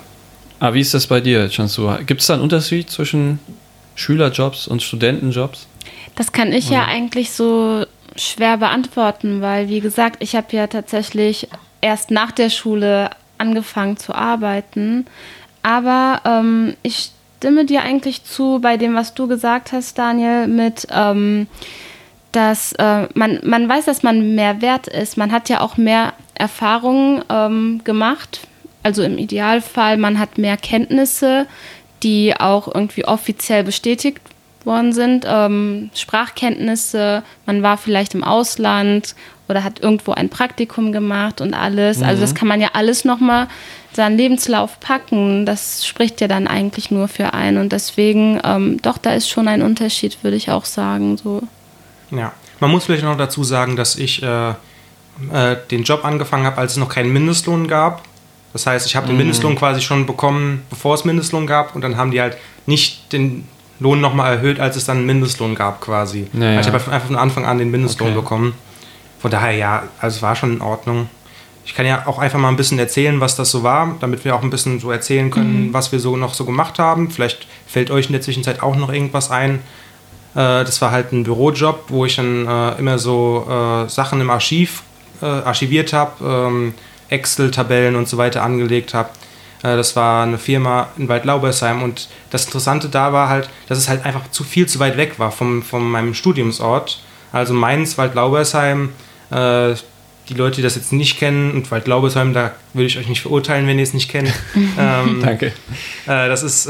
Aber 0.60 0.76
wie 0.76 0.82
ist 0.82 0.94
das 0.94 1.08
bei 1.08 1.22
dir, 1.22 1.50
Chansu? 1.50 1.90
Gibt 2.06 2.22
es 2.22 2.28
da 2.28 2.36
einen 2.36 2.44
Unterschied 2.44 2.90
zwischen 2.90 3.40
Schülerjobs 3.96 4.68
und 4.68 4.84
Studentenjobs? 4.84 5.68
Das 6.16 6.32
kann 6.32 6.52
ich 6.52 6.70
ja 6.70 6.86
eigentlich 6.86 7.32
so 7.32 7.86
schwer 8.16 8.58
beantworten, 8.58 9.42
weil 9.42 9.70
wie 9.70 9.80
gesagt, 9.80 10.18
ich 10.20 10.36
habe 10.36 10.48
ja 10.52 10.68
tatsächlich 10.68 11.48
erst 11.80 12.12
nach 12.12 12.32
der 12.32 12.50
Schule 12.50 13.10
angefangen 13.38 13.98
zu 13.98 14.14
arbeiten. 14.14 15.06
Aber 15.64 16.22
ähm, 16.26 16.76
ich 16.84 17.12
stimme 17.38 17.66
dir 17.66 17.82
eigentlich 17.82 18.24
zu 18.24 18.60
bei 18.62 18.78
dem, 18.78 18.94
was 18.94 19.14
du 19.14 19.28
gesagt 19.28 19.72
hast, 19.72 19.98
Daniel, 19.98 20.48
mit 20.48 20.88
ähm, 20.92 21.48
dass 22.32 22.74
äh, 22.74 23.08
man, 23.14 23.40
man 23.44 23.68
weiß, 23.68 23.86
dass 23.86 24.04
man 24.04 24.36
mehr 24.36 24.62
wert 24.62 24.88
ist. 24.88 25.18
Man 25.18 25.32
hat 25.32 25.50
ja 25.50 25.62
auch 25.62 25.78
mehr 25.78 26.14
Erfahrungen 26.36 27.24
ähm, 27.30 27.82
gemacht. 27.84 28.48
Also 28.84 29.04
im 29.04 29.18
Idealfall, 29.18 29.98
man 29.98 30.18
hat 30.18 30.38
mehr 30.38 30.58
Kenntnisse, 30.58 31.46
die 32.04 32.34
auch 32.40 32.74
irgendwie 32.74 33.06
offiziell 33.06 33.64
bestätigt 33.64 34.22
worden 34.66 34.94
sind. 34.94 35.26
Ähm, 35.28 35.92
Sprachkenntnisse, 35.94 37.24
man 37.46 37.64
war 37.64 37.78
vielleicht 37.78 38.16
im 38.16 38.24
Ausland 38.24 39.16
oder 39.48 39.64
hat 39.64 39.82
irgendwo 39.82 40.14
ein 40.14 40.30
Praktikum 40.30 40.92
gemacht 40.92 41.42
und 41.42 41.54
alles. 41.54 42.02
Also 42.02 42.22
das 42.22 42.34
kann 42.34 42.48
man 42.48 42.62
ja 42.62 42.70
alles 42.74 43.06
nochmal 43.06 43.48
seinen 43.94 44.18
Lebenslauf 44.18 44.80
packen. 44.80 45.46
Das 45.46 45.86
spricht 45.86 46.22
ja 46.22 46.28
dann 46.28 46.48
eigentlich 46.48 46.90
nur 46.90 47.08
für 47.08 47.34
einen. 47.34 47.58
Und 47.58 47.72
deswegen, 47.74 48.40
ähm, 48.44 48.82
doch, 48.82 48.98
da 48.98 49.14
ist 49.14 49.30
schon 49.30 49.48
ein 49.48 49.62
Unterschied, 49.62 50.24
würde 50.24 50.38
ich 50.38 50.50
auch 50.50 50.66
sagen. 50.66 51.18
So. 51.18 51.42
Ja, 52.12 52.34
man 52.60 52.70
muss 52.72 52.86
vielleicht 52.86 53.04
noch 53.04 53.18
dazu 53.18 53.44
sagen, 53.44 53.76
dass 53.76 53.96
ich 53.96 54.22
äh, 54.22 54.50
äh, 54.50 54.54
den 55.72 55.84
Job 55.84 56.06
angefangen 56.06 56.46
habe, 56.46 56.58
als 56.58 56.74
es 56.74 56.78
noch 56.78 56.90
keinen 56.90 57.12
Mindestlohn 57.14 57.68
gab. 57.68 58.04
Das 58.54 58.68
heißt, 58.68 58.86
ich 58.86 58.96
habe 58.96 59.08
den 59.08 59.18
Mindestlohn 59.18 59.56
quasi 59.56 59.82
schon 59.82 60.06
bekommen, 60.06 60.64
bevor 60.70 60.96
es 60.96 61.06
Mindestlohn 61.06 61.48
gab. 61.48 61.74
Und 61.74 61.82
dann 61.82 61.96
haben 61.96 62.12
die 62.12 62.20
halt 62.20 62.38
nicht 62.66 63.14
den 63.14 63.48
Lohn 63.80 64.02
nochmal 64.02 64.34
erhöht, 64.36 64.60
als 64.60 64.76
es 64.76 64.86
dann 64.86 64.98
einen 64.98 65.06
Mindestlohn 65.06 65.56
gab 65.56 65.80
quasi. 65.82 66.28
Naja. 66.34 66.58
Also 66.58 66.70
ich 66.70 66.76
habe 66.76 66.92
einfach 66.92 67.08
von 67.08 67.16
Anfang 67.16 67.46
an 67.46 67.58
den 67.58 67.72
Mindestlohn 67.72 68.10
Okay. 68.10 68.20
bekommen. 68.20 68.54
Von 69.20 69.32
daher, 69.32 69.54
ja, 69.56 69.84
also 70.00 70.18
es 70.18 70.22
war 70.22 70.36
schon 70.36 70.54
in 70.54 70.62
Ordnung. 70.62 71.10
Ich 71.64 71.76
kann 71.76 71.86
ja 71.86 72.08
auch 72.08 72.20
einfach 72.20 72.40
mal 72.40 72.50
ein 72.50 72.58
bisschen 72.58 72.80
erzählen, 72.80 73.22
was 73.22 73.36
das 73.36 73.52
so 73.52 73.64
war, 73.64 73.96
damit 74.00 74.26
wir 74.26 74.36
auch 74.36 74.42
ein 74.42 74.50
bisschen 74.50 74.80
so 74.80 74.92
erzählen 74.92 75.30
können, 75.32 75.70
was 75.74 75.92
wir 75.92 76.00
so 76.00 76.18
noch 76.18 76.34
so 76.34 76.44
gemacht 76.44 76.80
haben. 76.80 77.10
Vielleicht 77.12 77.48
fällt 77.68 77.92
euch 77.92 78.08
in 78.08 78.14
der 78.14 78.22
Zwischenzeit 78.22 78.62
auch 78.64 78.76
noch 78.76 78.92
irgendwas 78.92 79.30
ein. 79.32 79.60
Äh, 80.34 80.64
das 80.64 80.82
war 80.82 80.92
halt 80.92 81.12
ein 81.12 81.24
Bürojob, 81.24 81.86
wo 81.90 82.06
ich 82.06 82.16
dann 82.16 82.48
äh, 82.48 82.80
immer 82.80 83.00
so 83.00 83.46
äh, 83.50 83.90
Sachen 83.90 84.22
im 84.22 84.30
Archiv 84.30 84.84
äh, 85.22 85.26
archiviert 85.26 85.94
habe, 85.94 86.26
ähm, 86.26 86.74
Excel-Tabellen 87.10 87.96
und 87.96 88.08
so 88.08 88.18
weiter 88.18 88.44
angelegt 88.44 88.94
habe. 88.94 89.10
Äh, 89.64 89.76
das 89.76 89.96
war 89.96 90.24
eine 90.24 90.38
Firma 90.38 90.90
in 90.98 91.08
Waldlaubersheim 91.08 91.84
und 91.84 92.08
das 92.30 92.46
Interessante 92.46 92.90
da 92.90 93.14
war 93.14 93.30
halt, 93.30 93.50
dass 93.68 93.78
es 93.78 93.90
halt 93.90 94.06
einfach 94.06 94.30
zu 94.32 94.44
viel 94.44 94.68
zu 94.68 94.80
weit 94.80 94.98
weg 94.98 95.20
war 95.20 95.32
vom, 95.32 95.64
von 95.64 95.90
meinem 95.90 96.14
Studiumsort. 96.14 97.04
Also 97.32 97.54
Mainz, 97.54 97.98
Waldlaubersheim, 97.98 98.90
äh, 99.32 99.76
die 100.30 100.34
Leute, 100.34 100.58
die 100.58 100.62
das 100.62 100.76
jetzt 100.76 100.94
nicht 100.94 101.18
kennen 101.18 101.52
und 101.52 101.70
Waldlaubersheim, 101.72 102.34
da 102.34 102.54
würde 102.74 102.88
ich 102.88 102.98
euch 102.98 103.10
nicht 103.10 103.22
verurteilen, 103.22 103.68
wenn 103.68 103.78
ihr 103.78 103.84
es 103.84 103.94
nicht 103.94 104.10
kennt. 104.10 104.32
ähm, 104.80 105.22
Danke. 105.22 105.52
das 106.06 106.44
ist 106.44 106.70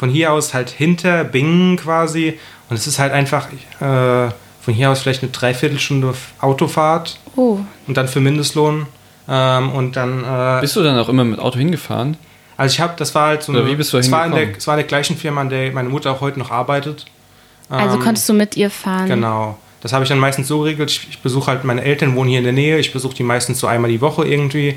von 0.00 0.08
hier 0.08 0.32
aus 0.32 0.54
halt 0.54 0.70
hinter 0.70 1.24
Bingen 1.24 1.76
quasi. 1.76 2.38
Und 2.70 2.76
es 2.76 2.86
ist 2.86 2.98
halt 2.98 3.12
einfach 3.12 3.48
äh, 3.80 4.32
von 4.62 4.74
hier 4.74 4.90
aus 4.90 5.00
vielleicht 5.00 5.22
eine 5.22 5.30
Dreiviertelstunde 5.30 6.14
Autofahrt 6.40 7.18
Oh, 7.36 7.58
und 7.86 7.96
dann 7.98 8.08
für 8.08 8.20
Mindestlohn. 8.20 8.86
Ähm, 9.28 9.70
und 9.72 9.96
dann. 9.96 10.24
Äh, 10.24 10.62
Bist 10.62 10.74
du 10.76 10.82
dann 10.82 10.98
auch 10.98 11.10
immer 11.10 11.24
mit 11.24 11.38
Auto 11.38 11.58
hingefahren? 11.58 12.16
also 12.56 12.72
ich 12.74 12.80
habe, 12.80 12.94
das 12.96 13.14
war 13.14 13.28
halt 13.28 13.42
so 13.42 13.52
Oder 13.52 13.60
eine. 13.62 13.70
wie 13.70 13.74
bist 13.76 13.92
du 13.92 13.98
es 13.98 14.10
war 14.10 14.24
in 14.24 14.30
der, 14.32 14.40
hingekommen? 14.40 14.58
es 14.58 14.66
war 14.66 14.74
in 14.74 14.78
der 14.78 14.86
gleichen 14.86 15.16
Firma, 15.16 15.42
an 15.42 15.48
der 15.50 15.70
meine 15.72 15.88
Mutter 15.90 16.10
auch 16.12 16.20
heute 16.22 16.38
noch 16.38 16.50
arbeitet. 16.50 17.04
also 17.68 17.96
Ähm, 17.96 18.02
konntest 18.02 18.26
du 18.28 18.32
mit 18.32 18.56
ihr 18.56 18.70
fahren? 18.70 19.06
Genau. 19.08 19.58
Das 19.82 19.92
habe 19.92 20.02
ich 20.04 20.08
dann 20.08 20.18
meistens 20.18 20.48
so 20.48 20.60
geregelt. 20.60 20.90
Ich, 20.90 21.08
ich 21.10 21.18
besuche 21.20 21.50
halt 21.50 21.64
meine 21.64 21.82
Eltern, 21.82 22.14
wohnen 22.16 22.28
hier 22.30 22.38
in 22.38 22.44
der 22.44 22.52
Nähe. 22.54 22.78
Ich 22.78 22.92
besuche 22.92 23.14
die 23.14 23.22
meistens 23.22 23.60
so 23.60 23.66
einmal 23.66 23.90
die 23.90 24.00
Woche 24.00 24.26
irgendwie. 24.26 24.76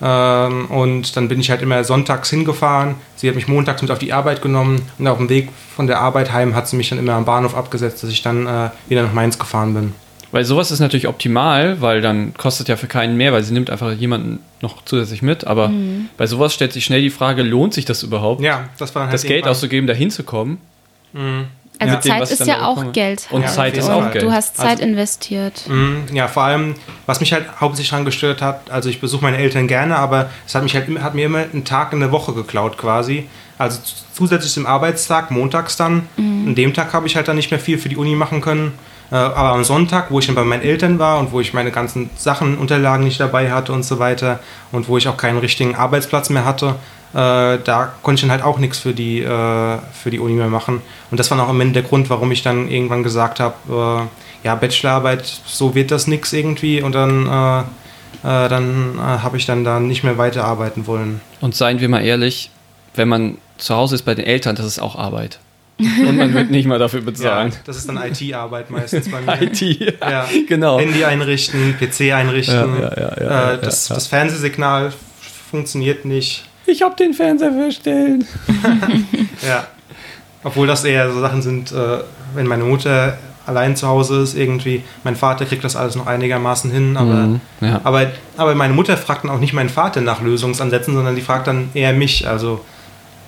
Ähm, 0.00 0.66
und 0.66 1.16
dann 1.16 1.28
bin 1.28 1.40
ich 1.40 1.50
halt 1.50 1.62
immer 1.62 1.84
sonntags 1.84 2.30
hingefahren. 2.30 2.94
Sie 3.16 3.28
hat 3.28 3.34
mich 3.34 3.48
montags 3.48 3.82
mit 3.82 3.90
auf 3.90 3.98
die 3.98 4.12
Arbeit 4.12 4.42
genommen. 4.42 4.82
Und 4.98 5.06
auf 5.06 5.18
dem 5.18 5.28
Weg 5.28 5.50
von 5.74 5.86
der 5.86 6.00
Arbeit 6.00 6.32
heim 6.32 6.54
hat 6.54 6.68
sie 6.68 6.76
mich 6.76 6.88
dann 6.88 6.98
immer 6.98 7.14
am 7.14 7.24
Bahnhof 7.24 7.56
abgesetzt, 7.56 8.02
dass 8.02 8.10
ich 8.10 8.22
dann 8.22 8.46
äh, 8.46 8.70
wieder 8.88 9.02
nach 9.02 9.12
Mainz 9.12 9.38
gefahren 9.38 9.74
bin. 9.74 9.94
Weil 10.32 10.44
sowas 10.46 10.70
ist 10.70 10.80
natürlich 10.80 11.08
optimal, 11.08 11.82
weil 11.82 12.00
dann 12.00 12.32
kostet 12.32 12.68
ja 12.68 12.76
für 12.76 12.86
keinen 12.86 13.18
mehr, 13.18 13.34
weil 13.34 13.42
sie 13.42 13.52
nimmt 13.52 13.68
einfach 13.68 13.92
jemanden 13.92 14.38
noch 14.62 14.82
zusätzlich 14.82 15.20
mit. 15.20 15.46
Aber 15.46 15.70
bei 16.16 16.26
sowas 16.26 16.54
stellt 16.54 16.72
sich 16.72 16.86
schnell 16.86 17.02
die 17.02 17.10
Frage, 17.10 17.42
lohnt 17.42 17.74
sich 17.74 17.84
das 17.84 18.02
überhaupt, 18.02 18.40
Ja, 18.40 18.70
das 18.78 18.94
war 18.94 19.02
dann 19.02 19.10
halt 19.10 19.14
das 19.14 19.24
Geld 19.24 19.46
auszugeben, 19.46 19.86
da 19.86 19.92
hinzukommen? 19.92 20.56
Mhm. 21.12 21.48
Also 21.78 21.94
dem, 21.96 22.02
Zeit 22.02 22.22
ich 22.24 22.30
ist 22.40 22.46
ja 22.46 22.64
auch 22.66 22.74
bekomme. 22.76 22.92
Geld. 22.92 23.26
Und 23.30 23.42
Ja, 23.42 23.48
Zeit 23.48 23.76
ist 23.76 23.88
auch. 23.90 24.10
Geld. 24.12 24.24
Du 24.24 24.30
hast 24.32 24.56
Zeit 24.56 24.70
Also- 24.72 24.82
investiert. 24.84 25.64
Mhm, 25.68 26.04
Ja, 26.12 26.28
vor 26.28 26.44
allem, 26.44 26.74
was 27.06 27.18
mich 27.20 27.32
halt 27.32 27.46
hauptsächlich 27.60 27.90
daran 27.90 28.04
gestört 28.04 28.40
hat, 28.40 28.70
also 28.70 28.88
ich 28.88 29.00
besuche 29.00 29.22
meine 29.22 29.38
Eltern 29.38 29.66
gerne, 29.66 29.96
aber 29.96 30.30
es 30.46 30.54
hat 30.54 30.62
mich 30.62 30.74
halt 30.74 30.86
immer- 30.88 31.02
hat 31.02 31.14
mir 31.14 31.26
immer 31.26 31.38
einen 31.38 31.64
Tag 31.64 31.92
in 31.92 32.00
der 32.00 32.12
Woche 32.12 32.32
geklaut 32.34 32.78
quasi. 32.78 33.28
Also 33.58 33.80
zusätzlich 34.14 34.52
zum 34.52 34.66
Arbeitstag, 34.66 35.30
montags 35.30 35.76
dann. 35.76 36.08
An 36.18 36.54
dem 36.54 36.72
Tag 36.74 36.92
habe 36.92 37.06
ich 37.06 37.16
halt 37.16 37.28
dann 37.28 37.36
nicht 37.36 37.50
mehr 37.50 37.60
viel 37.60 37.78
für 37.78 37.88
die 37.88 37.96
Uni 37.96 38.14
machen 38.14 38.40
können. 38.40 38.72
Äh, 39.10 39.16
Aber 39.16 39.50
am 39.52 39.62
Sonntag, 39.62 40.10
wo 40.10 40.18
ich 40.20 40.26
dann 40.26 40.34
bei 40.34 40.42
meinen 40.44 40.62
Eltern 40.62 40.98
war 40.98 41.18
und 41.18 41.32
wo 41.32 41.40
ich 41.40 41.52
meine 41.52 41.70
ganzen 41.70 42.08
Sachen, 42.16 42.56
Unterlagen 42.56 43.04
nicht 43.04 43.20
dabei 43.20 43.50
hatte 43.52 43.72
und 43.72 43.82
so 43.84 43.98
weiter 43.98 44.40
und 44.72 44.88
wo 44.88 44.96
ich 44.96 45.06
auch 45.06 45.18
keinen 45.18 45.38
richtigen 45.38 45.74
Arbeitsplatz 45.74 46.30
mehr 46.30 46.44
hatte, 46.46 46.76
äh, 47.14 47.58
da 47.64 47.92
konnte 48.02 48.16
ich 48.16 48.20
dann 48.22 48.30
halt 48.30 48.42
auch 48.42 48.58
nichts 48.58 48.78
für 48.78 48.92
die, 48.94 49.20
äh, 49.20 49.78
für 49.92 50.10
die 50.10 50.18
Uni 50.18 50.34
mehr 50.34 50.48
machen. 50.48 50.80
Und 51.10 51.20
das 51.20 51.30
war 51.30 51.42
auch 51.42 51.48
am 51.48 51.60
Ende 51.60 51.74
der 51.74 51.82
Grund, 51.82 52.08
warum 52.10 52.32
ich 52.32 52.42
dann 52.42 52.68
irgendwann 52.70 53.02
gesagt 53.02 53.40
habe, 53.40 54.08
äh, 54.42 54.46
ja, 54.46 54.54
Bachelorarbeit, 54.54 55.24
so 55.46 55.74
wird 55.74 55.90
das 55.90 56.06
nix 56.06 56.32
irgendwie. 56.32 56.82
Und 56.82 56.94
dann, 56.94 57.26
äh, 57.26 57.60
äh, 57.60 58.48
dann 58.48 58.96
äh, 58.98 59.00
habe 59.00 59.36
ich 59.36 59.46
dann 59.46 59.64
da 59.64 59.78
nicht 59.80 60.04
mehr 60.04 60.18
weiterarbeiten 60.18 60.86
wollen. 60.86 61.20
Und 61.40 61.54
seien 61.54 61.80
wir 61.80 61.88
mal 61.88 62.04
ehrlich, 62.04 62.50
wenn 62.94 63.08
man 63.08 63.38
zu 63.58 63.74
Hause 63.74 63.94
ist 63.94 64.02
bei 64.02 64.14
den 64.14 64.24
Eltern, 64.24 64.56
das 64.56 64.66
ist 64.66 64.78
auch 64.80 64.96
Arbeit. 64.96 65.38
Und 65.78 66.16
man 66.16 66.32
wird 66.34 66.50
nicht 66.50 66.66
mal 66.66 66.78
dafür 66.78 67.00
Ja, 67.00 67.06
bezahlen. 67.06 67.52
das 67.64 67.76
ist 67.76 67.88
dann 67.88 67.96
IT-Arbeit 67.96 68.70
meistens 68.70 69.10
bei 69.10 69.20
mir. 69.20 69.42
IT, 69.42 69.60
Ja. 70.00 70.26
genau. 70.48 70.78
Handy 70.78 71.04
einrichten, 71.04 71.76
PC 71.78 72.12
einrichten. 72.12 72.80
Ja, 72.80 72.92
ja, 72.96 73.12
ja, 73.20 73.22
ja, 73.50 73.56
das, 73.56 73.88
ja, 73.88 73.94
ja. 73.94 73.96
das 73.96 74.06
Fernsehsignal 74.06 74.92
funktioniert 75.50 76.04
nicht. 76.04 76.44
Ich 76.72 76.80
habe 76.82 76.96
den 76.96 77.12
Fernseher 77.12 77.52
verstellt. 77.52 78.24
Ja. 79.46 79.66
Obwohl 80.44 80.66
das 80.66 80.84
eher 80.84 81.12
so 81.12 81.20
Sachen 81.20 81.42
sind, 81.42 81.70
äh, 81.72 81.98
wenn 82.34 82.46
meine 82.46 82.64
Mutter 82.64 83.18
allein 83.44 83.76
zu 83.76 83.86
Hause 83.88 84.22
ist 84.22 84.34
irgendwie. 84.34 84.82
Mein 85.04 85.16
Vater 85.16 85.44
kriegt 85.44 85.64
das 85.64 85.74
alles 85.76 85.96
noch 85.96 86.06
einigermaßen 86.06 86.70
hin, 86.70 86.96
aber, 86.96 87.14
Mhm, 87.14 87.40
ja. 87.60 87.80
aber, 87.84 88.10
aber 88.36 88.54
meine 88.54 88.72
Mutter 88.72 88.96
fragt 88.96 89.24
dann 89.24 89.30
auch 89.32 89.40
nicht 89.40 89.52
meinen 89.52 89.68
Vater 89.68 90.00
nach 90.00 90.22
Lösungsansätzen, 90.22 90.94
sondern 90.94 91.14
die 91.16 91.22
fragt 91.22 91.46
dann 91.48 91.68
eher 91.74 91.92
mich. 91.92 92.26
Also 92.28 92.64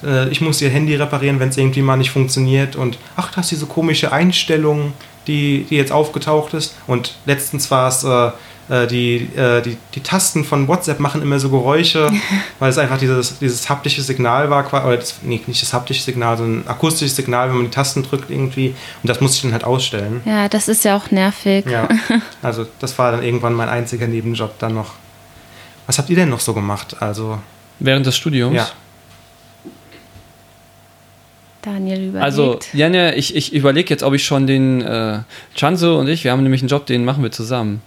äh, 0.04 0.28
ich 0.30 0.40
muss 0.40 0.62
ihr 0.62 0.70
Handy 0.70 0.94
reparieren, 0.96 1.38
wenn 1.40 1.48
es 1.50 1.57
irgendwie 1.57 1.83
mal 1.83 1.96
nicht 1.96 2.11
funktioniert 2.11 2.76
und 2.76 2.98
ach, 3.16 3.33
das 3.33 3.46
ist 3.46 3.50
diese 3.52 3.66
komische 3.66 4.12
Einstellung, 4.12 4.92
die, 5.26 5.66
die 5.68 5.76
jetzt 5.76 5.92
aufgetaucht 5.92 6.54
ist. 6.54 6.76
Und 6.87 7.16
letztens 7.26 7.70
war 7.70 7.88
es 7.88 8.04
äh, 8.04 8.30
die, 8.68 9.29
äh, 9.37 9.61
die, 9.62 9.77
die 9.94 10.00
Tasten 10.00 10.44
von 10.44 10.66
WhatsApp 10.68 10.98
machen 11.00 11.20
immer 11.22 11.38
so 11.38 11.50
Geräusche, 11.50 12.11
weil 12.59 12.70
es 12.70 12.79
einfach 12.79 12.98
dieses, 12.98 13.38
dieses 13.38 13.68
haptische 13.68 14.03
Signal 14.03 14.50
war, 14.50 14.66
oder 14.66 14.96
das, 14.96 15.16
nee, 15.22 15.40
nicht 15.46 15.62
das 15.62 15.72
haptische 15.72 16.03
Signal, 16.03 16.37
sondern 16.38 16.61
ein 16.61 16.68
akustisches 16.68 17.16
Signal, 17.16 17.48
wenn 17.48 17.57
man 17.57 17.64
die 17.66 17.70
Tasten 17.70 18.03
drückt 18.03 18.31
irgendwie. 18.31 18.74
Und 19.03 19.09
das 19.09 19.20
musste 19.20 19.37
ich 19.37 19.42
dann 19.42 19.53
halt 19.53 19.64
ausstellen. 19.64 20.22
Ja, 20.24 20.48
das 20.48 20.68
ist 20.68 20.85
ja 20.85 20.96
auch 20.96 21.11
nervig. 21.11 21.66
Ja, 21.66 21.88
also 22.42 22.66
das 22.79 22.98
war 22.98 23.12
dann 23.12 23.22
irgendwann 23.22 23.55
mein 23.55 23.68
einziger 23.68 24.07
Nebenjob 24.07 24.59
dann 24.59 24.74
noch. 24.74 24.94
Was 25.87 25.98
habt 25.98 26.09
ihr 26.09 26.16
denn 26.16 26.31
noch 26.31 26.40
so 26.40 26.55
gemacht? 26.55 26.96
Also, 27.00 27.38
Während 27.79 28.07
des 28.07 28.16
Studiums? 28.16 28.57
ja. 28.57 28.68
Daniel 31.64 32.09
überlegt. 32.09 32.24
Also, 32.24 32.59
Janja, 32.72 33.14
ich, 33.14 33.35
ich 33.35 33.53
überlege 33.55 33.88
jetzt, 33.88 34.03
ob 34.03 34.12
ich 34.12 34.24
schon 34.24 34.46
den 34.46 34.83
äh, 34.83 35.20
Chanzo 35.55 35.98
und 35.98 36.09
ich, 36.09 36.24
wir 36.24 36.31
haben 36.31 36.42
nämlich 36.42 36.61
einen 36.61 36.68
Job, 36.68 36.85
den 36.87 37.05
machen 37.05 37.22
wir 37.22 37.33
zusammen. 37.33 37.81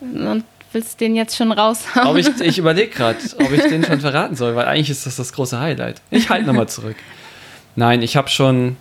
Und 0.00 0.44
willst 0.72 1.00
den 1.00 1.16
jetzt 1.16 1.36
schon 1.36 1.52
raushauen? 1.52 2.06
Ob 2.08 2.16
ich, 2.16 2.28
ich 2.40 2.58
überlege 2.58 2.90
gerade, 2.90 3.18
ob 3.38 3.50
ich 3.52 3.62
den 3.62 3.84
schon 3.84 4.00
verraten 4.00 4.36
soll, 4.36 4.54
weil 4.54 4.66
eigentlich 4.66 4.90
ist 4.90 5.06
das 5.06 5.16
das 5.16 5.32
große 5.32 5.58
Highlight. 5.58 6.00
Ich 6.10 6.28
halte 6.28 6.46
nochmal 6.46 6.68
zurück. 6.68 6.96
Nein, 7.76 8.02
ich 8.02 8.16
habe 8.16 8.28
schon, 8.28 8.76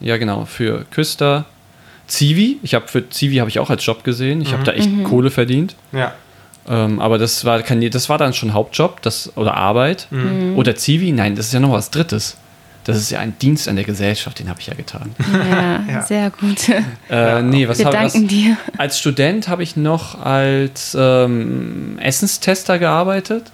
ja 0.00 0.16
genau, 0.16 0.44
für 0.44 0.84
Küster, 0.90 1.46
Zivi, 2.06 2.58
ich 2.62 2.74
habe 2.74 2.86
für 2.86 3.08
Zivi 3.08 3.36
habe 3.36 3.50
ich 3.50 3.58
auch 3.58 3.70
als 3.70 3.84
Job 3.84 4.04
gesehen. 4.04 4.40
Ich 4.40 4.52
habe 4.52 4.62
da 4.62 4.72
echt 4.72 4.88
Kohle 5.04 5.30
verdient. 5.30 5.74
Ja. 5.92 6.14
Ähm, 6.68 7.00
aber 7.00 7.18
das 7.18 7.44
war 7.44 7.60
kein, 7.62 7.88
das 7.90 8.08
war 8.08 8.18
dann 8.18 8.32
schon 8.32 8.54
Hauptjob, 8.54 9.02
das 9.02 9.36
oder 9.36 9.54
Arbeit 9.54 10.08
oder 10.54 10.76
Zivi. 10.76 11.12
Nein, 11.12 11.34
das 11.34 11.46
ist 11.46 11.52
ja 11.52 11.60
noch 11.60 11.72
was 11.72 11.90
Drittes. 11.90 12.36
Das 12.86 12.96
ist 12.98 13.10
ja 13.10 13.18
ein 13.18 13.36
Dienst 13.38 13.68
an 13.68 13.74
der 13.76 13.84
Gesellschaft, 13.84 14.38
den 14.38 14.48
habe 14.48 14.60
ich 14.60 14.68
ja 14.68 14.74
getan. 14.74 15.14
ja, 15.32 15.84
Ja. 15.92 16.02
sehr 16.02 16.30
gut. 16.30 16.68
Äh, 17.10 17.42
nee, 17.42 17.66
was 17.68 17.78
Wir 17.78 17.86
habe 17.86 17.96
was, 17.96 18.12
danken 18.12 18.28
dir. 18.28 18.56
Als 18.78 18.98
Student 18.98 19.48
habe 19.48 19.62
ich 19.62 19.76
noch 19.76 20.20
als 20.24 20.96
ähm, 20.98 21.98
Essenstester 22.00 22.78
gearbeitet. 22.78 23.50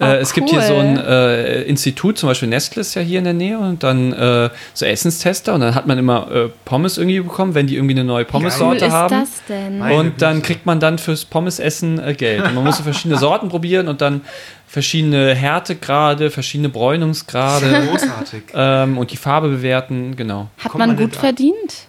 Oh, 0.00 0.04
äh, 0.04 0.16
es 0.16 0.32
gibt 0.32 0.50
hier 0.50 0.60
so 0.62 0.74
ein 0.74 0.96
cool. 0.96 1.04
äh, 1.06 1.62
Institut, 1.62 2.18
zum 2.18 2.28
Beispiel 2.28 2.48
Nestle 2.48 2.80
ist 2.80 2.94
ja 2.94 3.02
hier 3.02 3.18
in 3.20 3.24
der 3.24 3.32
Nähe 3.32 3.58
und 3.58 3.82
dann 3.84 4.12
äh, 4.12 4.50
so 4.72 4.84
Essenstester 4.86 5.54
und 5.54 5.60
dann 5.60 5.74
hat 5.76 5.86
man 5.86 5.98
immer 5.98 6.28
äh, 6.32 6.48
Pommes 6.64 6.98
irgendwie 6.98 7.20
bekommen, 7.20 7.54
wenn 7.54 7.66
die 7.68 7.76
irgendwie 7.76 7.94
eine 7.94 8.02
neue 8.04 8.24
Cool 8.24 8.30
Pommessorte 8.30 8.86
ist 8.86 8.92
haben. 8.92 9.20
das 9.20 9.30
denn? 9.48 9.78
Meine 9.78 9.96
Und 9.96 10.20
dann 10.20 10.36
Güte. 10.36 10.46
kriegt 10.48 10.66
man 10.66 10.80
dann 10.80 10.98
fürs 10.98 11.24
Pommesessen 11.24 12.00
äh, 12.04 12.14
Geld. 12.14 12.44
Und 12.44 12.54
man 12.54 12.64
muss 12.64 12.78
so 12.78 12.82
verschiedene 12.82 13.18
Sorten 13.20 13.48
probieren 13.48 13.86
und 13.86 14.00
dann 14.00 14.22
verschiedene 14.66 15.32
Härtegrade, 15.34 16.30
verschiedene 16.30 16.68
Bräunungsgrade 16.70 17.86
Großartig. 17.88 18.42
ähm, 18.54 18.98
und 18.98 19.12
die 19.12 19.16
Farbe 19.16 19.48
bewerten, 19.48 20.16
genau. 20.16 20.48
Hat 20.58 20.72
kommt 20.72 20.80
man 20.80 20.88
man 20.88 20.96
gut 20.98 21.14
verdient? 21.14 21.86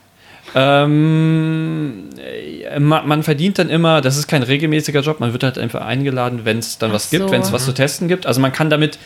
Ähm, 0.58 2.06
äh, 2.18 2.80
man, 2.80 3.08
man 3.08 3.24
verdient 3.24 3.60
dann 3.60 3.70
immer, 3.70 4.00
das 4.00 4.16
ist 4.18 4.28
kein 4.28 4.42
regelmäßiger 4.42 5.02
Job, 5.02 5.20
man 5.20 5.34
wird 5.34 5.44
halt 5.44 5.58
einfach 5.58 5.82
eingeladen, 5.82 6.42
wenn 6.46 6.60
es 6.60 6.78
dann 6.78 6.92
Ach 6.92 6.96
was 6.96 7.10
gibt, 7.10 7.26
so. 7.26 7.32
wenn 7.32 7.42
es 7.42 7.52
was 7.52 7.66
zu 7.66 7.74
testen 7.74 8.08
gibt. 8.08 8.26
Also 8.26 8.40
man 8.40 8.54
kann 8.54 8.70
damit, 8.70 8.98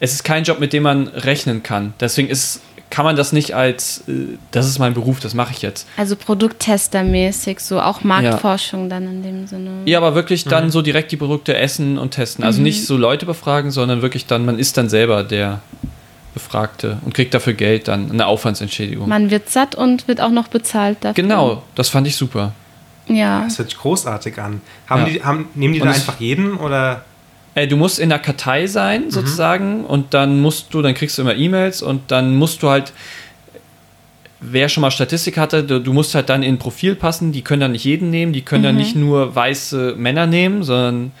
es 0.00 0.14
ist 0.14 0.24
kein 0.24 0.44
Job, 0.44 0.60
mit 0.60 0.72
dem 0.72 0.82
man 0.82 1.08
rechnen 1.08 1.62
kann. 1.62 1.92
Deswegen 2.00 2.28
ist, 2.28 2.62
kann 2.88 3.04
man 3.04 3.16
das 3.16 3.32
nicht 3.32 3.54
als, 3.54 4.04
äh, 4.08 4.38
das 4.50 4.66
ist 4.66 4.78
mein 4.78 4.94
Beruf, 4.94 5.20
das 5.20 5.34
mache 5.34 5.52
ich 5.52 5.60
jetzt. 5.60 5.86
Also 5.98 6.16
Produkttestermäßig, 6.16 7.60
so 7.60 7.80
auch 7.80 8.02
Marktforschung 8.02 8.88
dann 8.88 9.04
in 9.06 9.22
dem 9.22 9.46
Sinne. 9.46 9.82
Ja, 9.84 9.98
aber 9.98 10.14
wirklich 10.14 10.44
dann 10.44 10.70
so 10.70 10.80
direkt 10.80 11.12
die 11.12 11.18
Produkte 11.18 11.54
essen 11.54 11.98
und 11.98 12.12
testen. 12.12 12.44
Also 12.44 12.62
nicht 12.62 12.86
so 12.86 12.96
Leute 12.96 13.26
befragen, 13.26 13.70
sondern 13.70 14.00
wirklich 14.00 14.24
dann, 14.24 14.46
man 14.46 14.58
ist 14.58 14.78
dann 14.78 14.88
selber 14.88 15.22
der 15.22 15.60
Befragte 16.34 16.98
und 17.04 17.14
kriegt 17.14 17.32
dafür 17.32 17.54
Geld 17.54 17.88
dann, 17.88 18.10
eine 18.10 18.26
Aufwandsentschädigung. 18.26 19.08
Man 19.08 19.30
wird 19.30 19.48
satt 19.48 19.74
und 19.74 20.08
wird 20.08 20.20
auch 20.20 20.30
noch 20.30 20.48
bezahlt 20.48 20.98
dafür. 21.00 21.22
Genau, 21.22 21.62
das 21.76 21.88
fand 21.88 22.06
ich 22.06 22.16
super. 22.16 22.52
Ja. 23.06 23.44
Das 23.44 23.58
hört 23.58 23.70
sich 23.70 23.78
großartig 23.78 24.38
an. 24.40 24.60
Haben 24.88 25.06
Ja. 25.06 25.08
die, 25.08 25.22
haben, 25.22 25.48
nehmen 25.54 25.74
die 25.74 25.80
Und 25.80 25.86
da 25.86 25.94
einfach 25.94 26.20
jeden 26.20 26.56
oder? 26.56 27.04
Äh, 27.54 27.68
du 27.68 27.76
musst 27.76 27.98
in 27.98 28.08
der 28.08 28.18
Kartei 28.18 28.66
sein, 28.66 29.10
sozusagen, 29.10 29.84
und 29.84 30.12
dann 30.12 30.40
musst 30.40 30.74
du, 30.74 30.82
dann 30.82 30.94
kriegst 30.94 31.16
du 31.18 31.22
immer 31.22 31.36
E-Mails 31.36 31.82
und 31.82 32.10
dann 32.10 32.34
musst 32.34 32.62
du 32.62 32.68
halt, 32.68 32.92
wer 34.40 34.68
schon 34.68 34.80
mal 34.80 34.90
Statistik 34.90 35.38
hatte, 35.38 35.62
du, 35.62 35.80
du 35.80 35.92
musst 35.92 36.14
halt 36.14 36.28
dann 36.28 36.42
in 36.42 36.54
ein 36.54 36.58
Profil 36.58 36.96
passen, 36.96 37.30
die 37.30 37.42
können 37.42 37.60
dann 37.60 37.72
nicht 37.72 37.84
jeden 37.84 38.10
nehmen, 38.10 38.32
die 38.32 38.42
können 38.42 38.64
dann 38.64 38.76
nicht 38.76 38.96
nur 38.96 39.34
weiße 39.34 39.94
Männer 39.96 40.26
nehmen, 40.26 40.64
sondern 40.64 41.12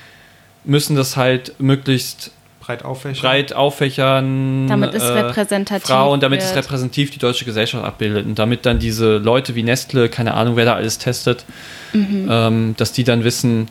müssen 0.64 0.96
das 0.96 1.16
halt 1.16 1.54
möglichst 1.60 2.32
Breit 2.64 2.84
auffächern? 2.84 3.20
breit 3.22 3.52
auffächern. 3.52 4.66
Damit 4.68 4.94
es 4.94 5.02
äh, 5.02 5.06
repräsentativ 5.06 5.86
Frauen, 5.88 6.20
damit 6.20 6.40
es 6.40 6.54
wird. 6.54 6.64
repräsentativ 6.64 7.10
die 7.10 7.18
deutsche 7.18 7.44
Gesellschaft 7.44 7.84
abbildet 7.84 8.26
und 8.26 8.38
damit 8.38 8.64
dann 8.66 8.78
diese 8.78 9.18
Leute 9.18 9.54
wie 9.54 9.62
Nestle, 9.62 10.08
keine 10.08 10.34
Ahnung, 10.34 10.56
wer 10.56 10.64
da 10.64 10.74
alles 10.74 10.98
testet, 10.98 11.44
Mhm. 11.92 12.28
ähm, 12.30 12.74
dass 12.76 12.92
die 12.92 13.04
dann 13.04 13.22
wissen, 13.24 13.68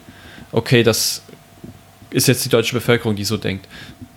okay, 0.52 0.84
das 0.84 1.24
ist 2.12 2.28
jetzt 2.28 2.46
die 2.46 2.50
deutsche 2.50 2.74
Bevölkerung, 2.76 3.16
die 3.16 3.24
so 3.26 3.38
denkt. 3.38 3.68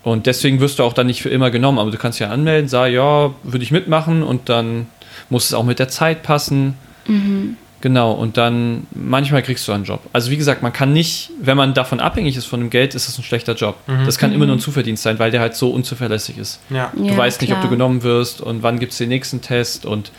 Und 0.03 0.27
deswegen 0.27 0.61
wirst 0.61 0.79
du 0.79 0.83
auch 0.85 0.93
dann 0.93 1.07
nicht 1.09 1.23
für 1.23 1.31
immer 1.31 1.51
genommen, 1.51 1.79
aber 1.79 1.91
du 1.91 1.99
kannst 1.99 2.21
ja 2.21 2.29
anmelden, 2.29 2.69
sag, 2.69 2.91
ja, 2.93 3.35
würde 3.43 3.65
ich 3.65 3.71
mitmachen 3.73 4.23
und 4.23 4.49
dann 4.49 4.87
muss 5.31 5.47
es 5.47 5.55
auch 5.55 5.65
mit 5.65 5.79
der 5.79 5.89
Zeit 5.89 6.23
passen. 6.23 6.75
Mhm. 7.07 7.57
Genau, 7.83 8.13
und 8.13 8.37
dann 8.39 8.87
manchmal 8.95 9.43
kriegst 9.43 9.69
du 9.69 9.73
einen 9.73 9.85
Job. 9.85 10.01
Also 10.13 10.31
wie 10.31 10.37
gesagt, 10.37 10.63
man 10.63 10.73
kann 10.73 10.93
nicht, 10.93 11.31
wenn 11.41 11.57
man 11.57 11.75
davon 11.75 12.01
abhängig 12.01 12.37
ist 12.37 12.47
von 12.47 12.61
dem 12.61 12.71
Geld, 12.71 12.95
ist 12.95 13.09
es 13.09 13.19
ein 13.19 13.23
schlechter 13.23 13.55
Job. 13.55 13.77
Das 14.07 14.17
kann 14.19 14.33
immer 14.33 14.47
nur 14.47 14.57
ein 14.57 14.61
Zuverdienst 14.61 15.03
sein, 15.03 15.19
weil 15.19 15.31
der 15.31 15.41
halt 15.41 15.55
so 15.55 15.71
unzuverlässig 15.71 16.39
ist. 16.39 16.61
Ja. 16.71 16.91
Du 16.97 17.05
Ja, 17.05 17.17
weißt 17.17 17.41
nicht, 17.43 17.51
ob 17.53 17.59
du 17.59 17.63
klar. 17.67 17.71
genommen 17.73 18.03
wirst 18.03 18.41
und 18.41 18.63
wann 18.63 18.79
gibt 18.79 18.93
es 18.93 18.99
den 18.99 19.11
nächsten 19.11 19.43
Test 19.43 19.85
und 19.85 20.11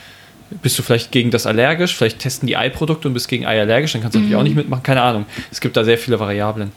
bist 0.62 0.80
du 0.80 0.84
vielleicht 0.84 1.12
gegen 1.12 1.30
das 1.30 1.46
allergisch, 1.46 1.94
vielleicht 1.96 2.20
testen 2.20 2.48
die 2.48 2.56
Ei-Produkte 2.56 3.08
und 3.10 3.14
bist 3.14 3.28
gegen 3.28 3.46
Ei 3.46 3.60
allergisch, 3.60 3.92
dann 3.92 4.02
kannst 4.02 4.16
du 4.16 4.20
Mhm. 4.20 4.26
natürlich 4.26 4.40
auch 4.40 4.44
nicht 4.44 4.56
mitmachen, 4.56 4.84
keine 4.84 5.02
Ahnung. 5.02 5.26
Es 5.52 5.60
gibt 5.60 5.76
da 5.76 5.84
sehr 5.84 5.98
viele 5.98 6.20
Variablen. 6.22 6.72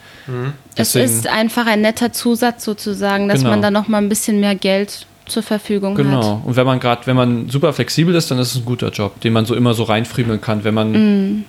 Es 0.74 0.92
Deswegen- 0.92 1.04
ist 1.04 1.28
einfach 1.28 1.66
ein 1.66 1.82
netter 1.82 2.12
Zusatz 2.12 2.64
sozusagen, 2.64 3.28
dass 3.28 3.40
Genau. 3.40 3.50
man 3.50 3.62
dann 3.62 3.72
noch 3.74 3.86
mal 3.86 3.98
ein 3.98 4.08
bisschen 4.08 4.40
mehr 4.40 4.56
Geld 4.56 5.06
zur 5.30 5.42
Verfügung 5.42 5.96
hat. 5.96 6.04
Genau. 6.04 6.42
Und 6.44 6.56
wenn 6.56 6.66
man 6.66 6.80
gerade, 6.80 7.06
wenn 7.06 7.16
man 7.16 7.48
super 7.48 7.72
flexibel 7.72 8.14
ist, 8.14 8.30
dann 8.30 8.38
ist 8.38 8.52
es 8.54 8.56
ein 8.60 8.64
guter 8.64 8.90
Job, 8.90 9.20
den 9.20 9.32
man 9.32 9.46
so 9.46 9.54
immer 9.54 9.74
so 9.74 9.84
reinfriemeln 9.84 10.40
kann, 10.40 10.64
wenn 10.64 10.74
man 10.74 10.92
Mhm. 10.92 11.44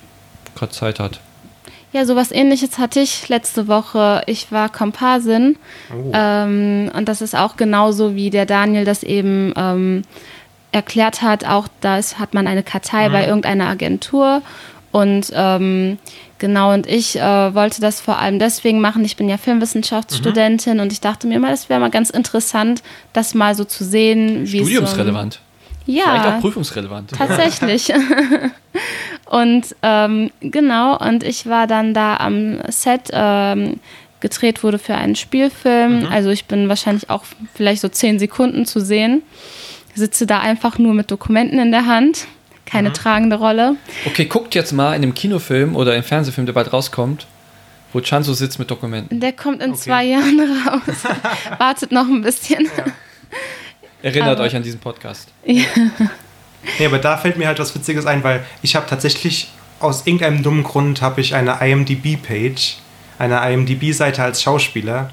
gerade 0.55 0.71
Zeit 0.71 0.99
hat. 0.99 1.19
Ja, 1.93 2.05
sowas 2.05 2.31
ähnliches 2.31 2.77
hatte 2.77 3.01
ich 3.01 3.27
letzte 3.27 3.67
Woche. 3.67 4.21
Ich 4.25 4.49
war 4.51 4.69
Komparsin 4.69 5.57
Oh. 5.93 6.11
ähm, 6.13 6.89
und 6.95 7.09
das 7.09 7.21
ist 7.21 7.35
auch 7.35 7.57
genauso, 7.57 8.15
wie 8.15 8.29
der 8.29 8.45
Daniel 8.45 8.85
das 8.85 9.03
eben 9.03 9.51
ähm, 9.57 10.03
erklärt 10.71 11.21
hat. 11.21 11.45
Auch 11.45 11.67
da 11.81 11.97
hat 11.97 12.33
man 12.33 12.47
eine 12.47 12.63
Kartei 12.63 13.09
bei 13.09 13.25
irgendeiner 13.27 13.67
Agentur 13.67 14.41
und 14.91 15.31
ähm, 15.33 15.97
genau, 16.37 16.73
und 16.73 16.87
ich 16.87 17.17
äh, 17.17 17.55
wollte 17.55 17.81
das 17.81 18.01
vor 18.01 18.19
allem 18.19 18.39
deswegen 18.39 18.81
machen. 18.81 19.05
Ich 19.05 19.15
bin 19.15 19.29
ja 19.29 19.37
Filmwissenschaftsstudentin 19.37 20.79
und 20.79 20.91
ich 20.91 21.01
dachte 21.01 21.27
mir 21.27 21.39
mal, 21.39 21.51
das 21.51 21.69
wäre 21.69 21.79
mal 21.79 21.89
ganz 21.89 22.09
interessant, 22.09 22.83
das 23.13 23.33
mal 23.33 23.55
so 23.55 23.63
zu 23.63 23.83
sehen, 23.83 24.45
Studiumsrelevant. 24.45 25.39
So, 25.85 25.91
ja, 25.91 26.03
Vielleicht 26.03 26.25
auch 26.27 26.41
prüfungsrelevant. 26.41 27.11
Tatsächlich. 27.11 27.91
und 29.25 29.75
ähm, 29.81 30.31
genau, 30.41 30.97
und 30.97 31.23
ich 31.23 31.47
war 31.47 31.67
dann 31.67 31.93
da 31.93 32.17
am 32.17 32.59
Set. 32.69 33.09
Ähm, 33.11 33.79
gedreht 34.21 34.63
wurde 34.63 34.79
für 34.79 34.95
einen 34.95 35.15
Spielfilm. 35.15 36.07
Also 36.09 36.29
ich 36.29 36.45
bin 36.45 36.69
wahrscheinlich 36.69 37.09
auch 37.09 37.23
vielleicht 37.53 37.81
so 37.81 37.89
zehn 37.89 38.19
Sekunden 38.19 38.65
zu 38.65 38.79
sehen. 38.79 39.23
Sitze 39.95 40.25
da 40.25 40.39
einfach 40.39 40.77
nur 40.77 40.93
mit 40.93 41.11
Dokumenten 41.11 41.59
in 41.59 41.71
der 41.71 41.87
Hand. 41.87 42.27
Keine 42.71 42.93
tragende 42.93 43.35
Rolle. 43.37 43.75
Okay, 44.05 44.25
guckt 44.25 44.55
jetzt 44.55 44.71
mal 44.71 44.95
in 44.95 45.03
einem 45.03 45.13
Kinofilm 45.13 45.75
oder 45.75 45.95
im 45.95 46.03
Fernsehfilm, 46.03 46.45
der 46.45 46.53
bald 46.53 46.71
rauskommt, 46.71 47.27
wo 47.93 47.99
Chanzo 48.01 48.33
sitzt 48.33 48.59
mit 48.59 48.71
Dokumenten. 48.71 49.19
Der 49.19 49.33
kommt 49.33 49.61
in 49.61 49.71
Okay. 49.71 49.79
zwei 49.79 50.05
Jahren 50.05 50.39
raus. 50.67 50.81
Wartet 51.59 51.91
noch 51.91 52.07
ein 52.07 52.21
bisschen. 52.21 52.69
Erinnert 54.01 54.37
Aber- 54.37 54.43
euch 54.43 54.55
an 54.55 54.63
diesen 54.63 54.79
Podcast. 54.79 55.29
Nee, 55.45 55.65
aber 56.85 56.99
da 56.99 57.17
fällt 57.17 57.37
mir 57.37 57.47
halt 57.47 57.59
was 57.59 57.73
Witziges 57.75 58.05
ein, 58.05 58.23
weil 58.23 58.43
ich 58.61 58.75
habe 58.75 58.85
tatsächlich 58.87 59.51
aus 59.79 60.05
irgendeinem 60.05 60.43
dummen 60.43 60.63
Grund 60.63 61.01
habe 61.01 61.19
ich 61.21 61.33
eine 61.35 61.57
IMDb-Page, 61.59 62.77
eine 63.17 63.51
IMDb-Seite 63.51 64.21
als 64.23 64.41
Schauspieler, 64.43 65.09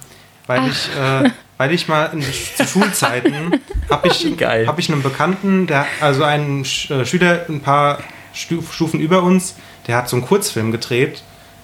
weil 0.46 0.68
ich, 0.68 0.88
äh, 0.98 1.30
weil 1.58 1.72
ich 1.72 1.86
mal 1.88 2.06
in, 2.06 2.22
zu 2.22 2.66
Schulzeiten 2.66 3.60
habe 3.90 4.08
ich, 4.08 4.24
hab 4.40 4.78
ich 4.78 4.90
einen 4.90 5.02
Bekannten, 5.02 5.66
der 5.66 5.86
also 6.00 6.24
einen 6.24 6.62
äh, 6.62 7.04
Schüler 7.04 7.44
ein 7.48 7.60
paar 7.60 7.98
Stu 8.32 8.62
Stufen 8.62 9.00
über 9.00 9.22
uns, 9.22 9.56
der 9.86 9.96
hat 9.96 10.08
so 10.08 10.16
einen 10.16 10.24
Kurzfilm 10.24 10.72
gedreht 10.72 11.22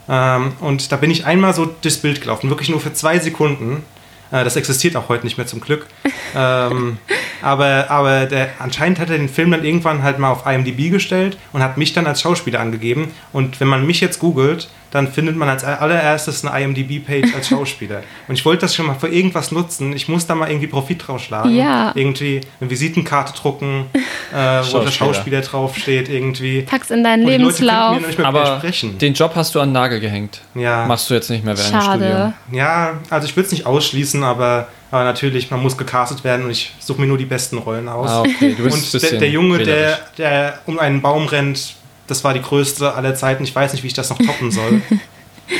ähm, 0.08 0.52
und 0.60 0.92
da 0.92 0.96
bin 0.96 1.10
ich 1.10 1.24
einmal 1.24 1.54
so 1.54 1.66
durchs 1.66 1.98
Bild 1.98 2.20
gelaufen, 2.20 2.50
wirklich 2.50 2.68
nur 2.68 2.80
für 2.80 2.92
zwei 2.92 3.18
Sekunden. 3.18 3.82
Äh, 4.30 4.44
Das 4.44 4.56
existiert 4.56 4.96
auch 4.96 5.08
heute 5.08 5.24
nicht 5.24 5.38
mehr 5.38 5.46
zum 5.46 5.60
Glück. 5.60 5.86
ähm, 6.36 6.98
Aber, 7.42 7.90
aber 7.90 8.24
der, 8.24 8.48
anscheinend 8.58 8.98
hat 8.98 9.10
er 9.10 9.18
den 9.18 9.28
Film 9.28 9.50
dann 9.50 9.64
irgendwann 9.64 10.02
halt 10.02 10.18
mal 10.18 10.30
auf 10.30 10.46
IMDb 10.46 10.90
gestellt 10.90 11.36
und 11.52 11.62
hat 11.62 11.76
mich 11.76 11.92
dann 11.92 12.06
als 12.06 12.22
Schauspieler 12.22 12.58
angegeben. 12.58 13.12
Und 13.34 13.60
wenn 13.60 13.68
man 13.68 13.86
mich 13.86 14.00
jetzt 14.00 14.18
googelt, 14.18 14.70
dann 14.94 15.08
findet 15.08 15.34
man 15.34 15.48
als 15.48 15.64
allererstes 15.64 16.44
eine 16.44 16.62
IMDb-Page 16.62 17.34
als 17.34 17.48
Schauspieler. 17.48 18.04
Und 18.28 18.36
ich 18.36 18.44
wollte 18.44 18.60
das 18.60 18.76
schon 18.76 18.86
mal 18.86 18.94
für 18.94 19.08
irgendwas 19.08 19.50
nutzen. 19.50 19.92
Ich 19.92 20.08
muss 20.08 20.24
da 20.28 20.36
mal 20.36 20.48
irgendwie 20.48 20.68
Profit 20.68 21.08
draus 21.08 21.22
schlagen. 21.22 21.56
Ja. 21.56 21.90
Irgendwie 21.96 22.40
eine 22.60 22.70
Visitenkarte 22.70 23.32
drucken, 23.36 23.86
äh, 24.32 24.36
wo 24.36 24.78
der 24.78 24.92
Schauspieler. 24.92 25.40
Draufsteht 25.40 26.08
irgendwie. 26.08 26.62
Pack's 26.62 26.90
in 26.90 27.02
deinen 27.02 27.24
Und 27.24 27.32
die 27.32 27.38
Leute 27.38 27.44
könnten 27.44 27.64
Lebenslauf. 27.64 27.94
mir 27.94 28.00
noch 28.02 28.06
nicht 28.06 28.18
mehr 28.18 28.28
Aber 28.28 28.62
den 29.00 29.14
Job 29.14 29.32
hast 29.34 29.52
du 29.56 29.60
an 29.60 29.70
den 29.70 29.72
Nagel 29.72 29.98
gehängt. 29.98 30.42
Ja. 30.54 30.86
Machst 30.86 31.10
du 31.10 31.14
jetzt 31.14 31.28
nicht 31.28 31.44
mehr 31.44 31.58
während 31.58 31.74
dem 31.74 31.80
Studium. 31.80 32.00
Schade. 32.00 32.32
Ja, 32.52 32.92
also 33.10 33.26
ich 33.26 33.34
würde 33.34 33.46
es 33.46 33.52
nicht 33.52 33.66
ausschließen, 33.66 34.22
aber, 34.22 34.68
aber 34.92 35.02
natürlich, 35.02 35.50
man 35.50 35.60
muss 35.60 35.76
gecastet 35.76 36.22
werden 36.22 36.44
und 36.44 36.52
ich 36.52 36.72
suche 36.78 37.00
mir 37.00 37.08
nur 37.08 37.18
die 37.18 37.24
besten 37.24 37.58
Rollen 37.58 37.88
aus. 37.88 38.10
Ah, 38.10 38.20
okay. 38.20 38.54
Du 38.56 38.62
bist 38.62 38.94
ein 38.94 39.00
und 39.00 39.10
der, 39.10 39.18
der 39.18 39.30
Junge, 39.30 39.58
der, 39.58 39.98
der 40.18 40.60
um 40.66 40.78
einen 40.78 41.02
Baum 41.02 41.26
rennt, 41.26 41.74
das 42.06 42.24
war 42.24 42.34
die 42.34 42.42
größte 42.42 42.94
aller 42.94 43.14
Zeiten. 43.14 43.44
Ich 43.44 43.54
weiß 43.54 43.72
nicht, 43.72 43.82
wie 43.82 43.88
ich 43.88 43.94
das 43.94 44.10
noch 44.10 44.18
toppen 44.18 44.50
soll. 44.50 44.82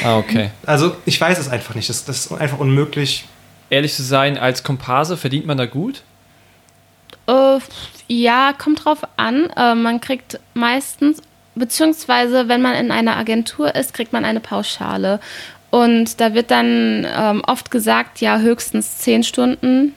Ah, 0.02 0.16
okay. 0.16 0.50
also 0.64 0.96
ich 1.04 1.20
weiß 1.20 1.38
es 1.38 1.50
einfach 1.50 1.74
nicht. 1.74 1.90
Das, 1.90 2.06
das 2.06 2.24
ist 2.24 2.32
einfach 2.32 2.58
unmöglich. 2.58 3.26
Ehrlich 3.68 3.92
zu 3.92 4.02
sein, 4.02 4.38
als 4.38 4.62
Komparse 4.62 5.18
verdient 5.18 5.44
man 5.44 5.58
da 5.58 5.66
gut? 5.66 6.02
Äh, 7.26 7.58
ja, 8.08 8.54
kommt 8.56 8.84
drauf 8.84 9.00
an. 9.18 9.50
Äh, 9.56 9.74
man 9.74 10.00
kriegt 10.00 10.40
meistens, 10.54 11.20
beziehungsweise 11.54 12.48
wenn 12.48 12.62
man 12.62 12.74
in 12.76 12.90
einer 12.90 13.16
Agentur 13.18 13.74
ist, 13.74 13.92
kriegt 13.92 14.14
man 14.14 14.24
eine 14.24 14.40
Pauschale. 14.40 15.20
Und 15.70 16.20
da 16.20 16.34
wird 16.34 16.50
dann 16.50 17.06
ähm, 17.14 17.42
oft 17.46 17.70
gesagt, 17.70 18.20
ja, 18.20 18.38
höchstens 18.38 18.98
10 18.98 19.24
Stunden 19.24 19.94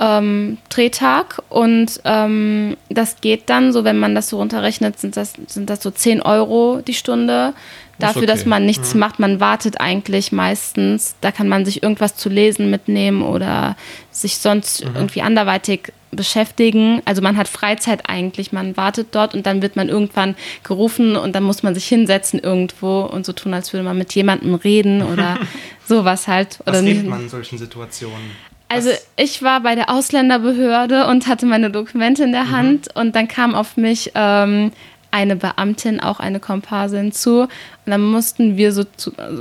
ähm, 0.00 0.58
Drehtag. 0.68 1.42
Und 1.48 2.00
ähm, 2.04 2.76
das 2.88 3.20
geht 3.20 3.48
dann, 3.50 3.72
so 3.72 3.84
wenn 3.84 3.98
man 3.98 4.14
das 4.14 4.28
so 4.28 4.38
runterrechnet, 4.38 4.98
sind 4.98 5.16
das, 5.16 5.34
sind 5.46 5.70
das 5.70 5.82
so 5.82 5.90
10 5.90 6.22
Euro 6.22 6.80
die 6.86 6.94
Stunde. 6.94 7.54
Dafür, 7.98 8.26
dass 8.28 8.42
okay. 8.42 8.48
man 8.48 8.64
nichts 8.64 8.94
macht, 8.94 9.18
man 9.18 9.40
wartet 9.40 9.80
eigentlich 9.80 10.30
meistens. 10.30 11.16
Da 11.20 11.32
kann 11.32 11.48
man 11.48 11.64
sich 11.64 11.82
irgendwas 11.82 12.14
zu 12.14 12.28
lesen 12.28 12.70
mitnehmen 12.70 13.22
oder 13.22 13.76
sich 14.12 14.38
sonst 14.38 14.82
irgendwie 14.82 15.20
anderweitig 15.20 15.92
beschäftigen. 16.12 17.02
Also 17.04 17.22
man 17.22 17.36
hat 17.36 17.48
Freizeit 17.48 18.08
eigentlich, 18.08 18.52
man 18.52 18.76
wartet 18.76 19.08
dort 19.12 19.34
und 19.34 19.46
dann 19.46 19.62
wird 19.62 19.74
man 19.74 19.88
irgendwann 19.88 20.36
gerufen 20.62 21.16
und 21.16 21.34
dann 21.34 21.42
muss 21.42 21.64
man 21.64 21.74
sich 21.74 21.86
hinsetzen 21.86 22.38
irgendwo 22.38 23.00
und 23.00 23.26
so 23.26 23.32
tun, 23.32 23.52
als 23.52 23.72
würde 23.72 23.84
man 23.84 23.98
mit 23.98 24.14
jemandem 24.14 24.54
reden 24.54 25.02
oder 25.02 25.38
sowas 25.84 26.28
halt. 26.28 26.60
Was 26.64 26.76
Oder 26.76 26.86
redet 26.86 27.02
nicht. 27.02 27.10
man 27.10 27.22
in 27.22 27.28
solchen 27.28 27.58
Situationen? 27.58 28.30
Also 28.68 28.90
ich 29.16 29.42
war 29.42 29.60
bei 29.60 29.74
der 29.74 29.90
Ausländerbehörde 29.90 31.06
und 31.06 31.26
hatte 31.26 31.46
meine 31.46 31.70
Dokumente 31.70 32.24
in 32.24 32.32
der 32.32 32.44
Mhm. 32.44 32.50
Hand 32.50 32.88
und 32.94 33.16
dann 33.16 33.26
kam 33.28 33.54
auf 33.54 33.76
mich 33.76 34.12
ähm, 34.14 34.72
eine 35.10 35.36
Beamtin, 35.36 36.00
auch 36.00 36.20
eine 36.20 36.38
Komparsin 36.38 37.12
zu 37.12 37.42
und 37.42 37.48
dann 37.86 38.02
mussten 38.02 38.58
wir 38.58 38.72
so, 38.72 38.84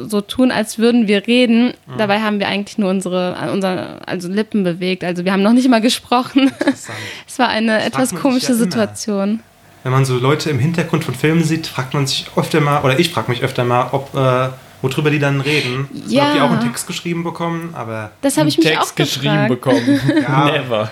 so 0.07 0.21
tun, 0.21 0.49
als 0.51 0.77
würden 0.79 1.07
wir 1.09 1.27
reden. 1.27 1.73
Mhm. 1.87 1.97
Dabei 1.97 2.21
haben 2.21 2.39
wir 2.39 2.47
eigentlich 2.47 2.77
nur 2.77 2.89
unsere, 2.89 3.35
unsere 3.51 3.99
also 4.05 4.29
Lippen 4.29 4.63
bewegt. 4.63 5.03
Also 5.03 5.25
wir 5.25 5.33
haben 5.33 5.43
noch 5.43 5.51
nicht 5.53 5.67
mal 5.67 5.81
gesprochen. 5.81 6.51
Es 7.27 7.37
war 7.37 7.49
eine 7.49 7.83
etwas 7.83 7.97
man 7.97 8.07
sich 8.07 8.19
komische 8.19 8.47
ja 8.47 8.53
immer. 8.53 8.63
Situation. 8.63 9.39
Wenn 9.83 9.91
man 9.91 10.05
so 10.05 10.17
Leute 10.17 10.49
im 10.49 10.59
Hintergrund 10.59 11.03
von 11.03 11.13
Filmen 11.15 11.43
sieht, 11.43 11.67
fragt 11.67 11.93
man 11.93 12.07
sich 12.07 12.27
öfter 12.35 12.61
mal, 12.61 12.83
oder 12.83 12.97
ich 12.99 13.09
frage 13.09 13.29
mich 13.29 13.43
öfter 13.43 13.63
mal, 13.65 13.89
ob, 13.91 14.13
äh, 14.15 14.49
worüber 14.81 15.09
die 15.09 15.19
dann 15.19 15.41
reden. 15.41 15.87
Und 15.93 16.11
Ja. 16.11 16.33
Die 16.33 16.39
auch 16.41 16.51
einen 16.51 16.61
Text 16.61 16.87
geschrieben 16.87 17.23
bekommen, 17.23 17.71
aber 17.73 18.11
Das 18.21 18.37
habe 18.37 18.49
ich 18.49 18.57
mich 18.57 18.65
Text 18.67 18.91
auch 18.91 18.95
geschrieben 18.95 19.47
gefragt. 19.47 19.49
bekommen. 19.49 20.01
Ja. 20.21 20.45
Never. 20.45 20.91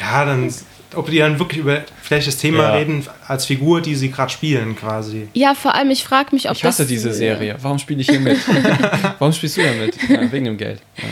ja, 0.00 0.24
dann, 0.24 0.52
ob 0.94 1.08
die 1.10 1.18
dann 1.18 1.38
wirklich 1.38 1.60
über 1.60 1.82
vielleicht 2.02 2.26
das 2.26 2.36
Thema 2.36 2.64
Ja. 2.64 2.72
reden 2.74 3.06
als 3.26 3.46
Figur, 3.46 3.80
die 3.80 3.94
sie 3.94 4.10
gerade 4.10 4.30
spielen 4.32 4.74
quasi. 4.76 5.28
Ja, 5.34 5.54
vor 5.54 5.74
allem, 5.74 5.90
ich 5.90 6.02
frage 6.04 6.28
mich, 6.32 6.48
ob 6.50 6.56
Ich 6.56 6.64
hasse 6.64 6.82
das... 6.82 6.88
diese 6.88 7.12
Serie. 7.12 7.56
Warum 7.62 7.78
spiele 7.78 8.00
ich 8.00 8.08
hier 8.08 8.20
mit? 8.20 8.38
Warum 9.18 9.32
spielst 9.32 9.56
du 9.56 9.62
da 9.62 9.72
mit? 9.72 9.96
Ja, 10.08 10.30
wegen 10.32 10.44
dem 10.46 10.56
Geld. 10.56 10.80
Ja, 10.98 11.04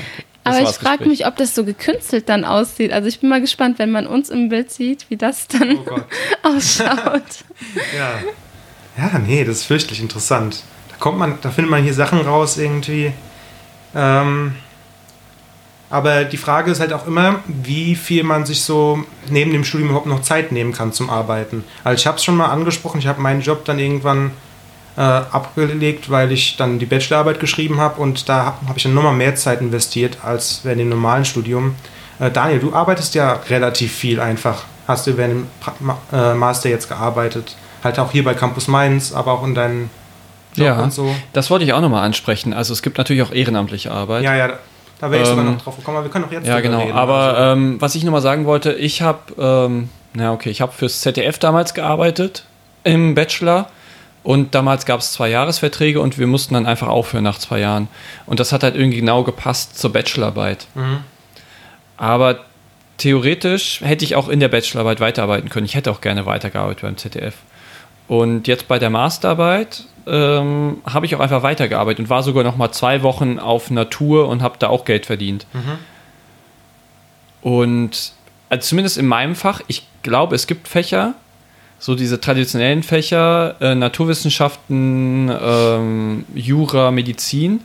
Aber 0.44 0.62
ich 0.62 0.68
frage 0.76 1.06
mich, 1.06 1.26
ob 1.26 1.36
das 1.36 1.54
so 1.54 1.64
gekünstelt 1.64 2.28
dann 2.28 2.44
aussieht. 2.44 2.92
Also 2.92 3.06
ich 3.08 3.20
bin 3.20 3.28
mal 3.28 3.40
gespannt, 3.40 3.78
wenn 3.78 3.90
man 3.90 4.06
uns 4.06 4.30
im 4.30 4.48
Bild 4.48 4.70
sieht, 4.70 5.06
wie 5.10 5.16
das 5.16 5.46
dann 5.48 5.78
Oh 5.78 6.00
ausschaut. 6.42 7.22
Ja. 7.96 8.18
Ja, 8.96 9.18
nee, 9.20 9.44
das 9.44 9.58
ist 9.58 9.64
fürchterlich 9.64 10.00
interessant. 10.00 10.62
Kommt 10.98 11.18
man, 11.18 11.38
da 11.42 11.50
findet 11.50 11.70
man 11.70 11.82
hier 11.82 11.94
Sachen 11.94 12.20
raus 12.20 12.58
irgendwie. 12.58 13.12
Ähm, 13.94 14.54
aber 15.90 16.24
die 16.24 16.36
Frage 16.36 16.70
ist 16.70 16.80
halt 16.80 16.92
auch 16.92 17.06
immer, 17.06 17.36
wie 17.46 17.94
viel 17.94 18.22
man 18.22 18.44
sich 18.44 18.62
so 18.62 19.04
neben 19.30 19.52
dem 19.52 19.64
Studium 19.64 19.90
überhaupt 19.90 20.06
noch 20.06 20.22
Zeit 20.22 20.52
nehmen 20.52 20.72
kann 20.72 20.92
zum 20.92 21.08
Arbeiten. 21.08 21.64
Also 21.82 22.00
ich 22.00 22.06
habe 22.06 22.18
es 22.18 22.24
schon 22.24 22.36
mal 22.36 22.48
angesprochen, 22.48 22.98
ich 22.98 23.06
habe 23.06 23.22
meinen 23.22 23.40
Job 23.40 23.64
dann 23.64 23.78
irgendwann 23.78 24.32
äh, 24.98 25.00
abgelegt, 25.00 26.10
weil 26.10 26.30
ich 26.32 26.56
dann 26.56 26.78
die 26.78 26.86
Bachelorarbeit 26.86 27.40
geschrieben 27.40 27.80
habe 27.80 28.00
und 28.00 28.28
da 28.28 28.44
habe 28.44 28.68
hab 28.68 28.76
ich 28.76 28.82
dann 28.82 28.94
nochmal 28.94 29.14
mehr 29.14 29.34
Zeit 29.34 29.60
investiert 29.60 30.18
als 30.22 30.60
während 30.64 30.80
dem 30.80 30.90
normalen 30.90 31.24
Studium. 31.24 31.74
Äh, 32.18 32.30
Daniel, 32.30 32.58
du 32.58 32.74
arbeitest 32.74 33.14
ja 33.14 33.34
relativ 33.48 33.92
viel 33.92 34.20
einfach. 34.20 34.64
Hast 34.86 35.06
du 35.06 35.16
während 35.16 35.34
dem 35.34 35.46
pra 35.60 35.74
Ma 35.80 35.98
äh, 36.12 36.34
Master 36.34 36.68
jetzt 36.68 36.88
gearbeitet? 36.88 37.56
Halt 37.82 37.98
auch 37.98 38.10
hier 38.10 38.24
bei 38.24 38.34
Campus 38.34 38.68
Mainz, 38.68 39.12
aber 39.12 39.32
auch 39.32 39.44
in 39.44 39.54
deinem 39.54 39.88
Job 40.58 40.66
Ja, 40.66 40.82
und 40.82 40.92
so. 40.92 41.14
das 41.32 41.50
wollte 41.50 41.64
ich 41.64 41.72
auch 41.72 41.80
nochmal 41.80 42.04
ansprechen. 42.04 42.52
Also 42.52 42.72
es 42.72 42.82
gibt 42.82 42.98
natürlich 42.98 43.22
auch 43.22 43.32
ehrenamtliche 43.32 43.90
Arbeit. 43.90 44.22
Ja, 44.24 44.36
ja, 44.36 44.50
da 45.00 45.10
wäre 45.10 45.22
ich 45.22 45.28
sogar 45.28 45.44
Ähm, 45.44 45.54
noch 45.54 45.62
drauf 45.62 45.76
gekommen, 45.76 45.96
aber 45.98 46.06
wir 46.06 46.10
können 46.10 46.24
auch 46.26 46.32
jetzt 46.32 46.46
Ja, 46.46 46.60
genau. 46.60 46.80
reden. 46.80 46.92
Aber 46.92 47.36
Also, 47.38 47.52
ähm, 47.52 47.76
was 47.80 47.94
ich 47.94 48.04
nochmal 48.04 48.20
sagen 48.22 48.44
wollte, 48.46 48.72
ich 48.72 49.02
habe, 49.02 49.18
ähm, 49.38 49.88
na 50.14 50.32
okay, 50.32 50.50
ich 50.50 50.60
habe 50.60 50.72
fürs 50.72 51.00
ZDF 51.00 51.38
damals 51.38 51.74
gearbeitet 51.74 52.44
im 52.84 53.14
Bachelor 53.14 53.68
und 54.24 54.54
damals 54.54 54.84
gab 54.86 55.00
es 55.00 55.12
zwei 55.12 55.28
Jahresverträge 55.28 56.00
und 56.00 56.18
wir 56.18 56.26
mussten 56.26 56.54
dann 56.54 56.66
einfach 56.66 56.88
aufhören 56.88 57.24
nach 57.24 57.38
zwei 57.38 57.60
Jahren. 57.60 57.88
Und 58.26 58.40
das 58.40 58.52
hat 58.52 58.62
halt 58.62 58.74
irgendwie 58.74 58.98
genau 58.98 59.22
gepasst 59.22 59.78
zur 59.78 59.92
Bachelorarbeit. 59.92 60.66
Mhm. 60.74 60.98
Aber 61.96 62.40
theoretisch 62.98 63.80
hätte 63.82 64.04
ich 64.04 64.16
auch 64.16 64.28
in 64.28 64.40
der 64.40 64.48
Bachelorarbeit 64.48 65.00
weiterarbeiten 65.00 65.48
können. 65.48 65.66
Ich 65.66 65.74
hätte 65.74 65.90
auch 65.90 66.00
gerne 66.00 66.26
weitergearbeitet 66.26 66.82
beim 66.82 66.96
ZDF. 66.96 67.34
Und 68.08 68.48
jetzt 68.48 68.66
bei 68.68 68.78
der 68.78 68.90
Masterarbeit 68.90 69.84
ähm, 70.06 70.78
habe 70.86 71.06
ich 71.06 71.14
auch 71.14 71.20
einfach 71.20 71.42
weitergearbeitet 71.42 72.00
und 72.00 72.10
war 72.10 72.22
sogar 72.22 72.42
noch 72.42 72.56
mal 72.56 72.72
zwei 72.72 73.02
Wochen 73.02 73.38
auf 73.38 73.70
Natur 73.70 74.28
und 74.28 74.42
habe 74.42 74.56
da 74.58 74.68
auch 74.68 74.86
Geld 74.86 75.06
verdient. 75.06 75.46
Und 77.42 78.12
also 78.48 78.66
zumindest 78.66 78.96
in 78.96 79.06
meinem 79.06 79.34
Fach, 79.34 79.60
ich 79.68 79.86
glaube, 80.02 80.34
es 80.34 80.46
gibt 80.46 80.68
Fächer, 80.68 81.14
so 81.78 81.94
diese 81.94 82.20
traditionellen 82.20 82.82
Fächer, 82.82 83.56
äh, 83.60 83.74
Naturwissenschaften, 83.74 85.30
ähm, 85.40 86.24
Jura, 86.34 86.90
Medizin. 86.90 87.60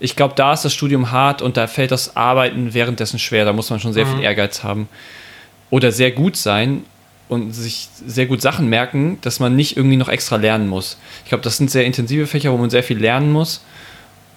Ich 0.00 0.16
glaube, 0.16 0.34
da 0.36 0.52
ist 0.52 0.64
das 0.64 0.74
Studium 0.74 1.12
hart 1.12 1.40
und 1.40 1.56
da 1.56 1.68
fällt 1.68 1.92
das 1.92 2.16
Arbeiten 2.16 2.74
währenddessen 2.74 3.18
schwer. 3.18 3.44
Da 3.44 3.52
muss 3.52 3.70
man 3.70 3.80
schon 3.80 3.92
sehr 3.92 4.06
viel 4.06 4.20
Ehrgeiz 4.20 4.64
haben. 4.64 4.88
Oder 5.70 5.92
sehr 5.92 6.10
gut 6.10 6.36
sein 6.36 6.84
und 7.28 7.52
sich 7.52 7.88
sehr 8.06 8.26
gut 8.26 8.42
Sachen 8.42 8.68
merken, 8.68 9.18
dass 9.22 9.40
man 9.40 9.56
nicht 9.56 9.76
irgendwie 9.76 9.96
noch 9.96 10.08
extra 10.08 10.36
lernen 10.36 10.68
muss. 10.68 10.98
Ich 11.24 11.28
glaube, 11.30 11.42
das 11.44 11.56
sind 11.56 11.70
sehr 11.70 11.84
intensive 11.84 12.26
Fächer, 12.26 12.52
wo 12.52 12.56
man 12.58 12.70
sehr 12.70 12.82
viel 12.82 12.98
lernen 12.98 13.32
muss 13.32 13.62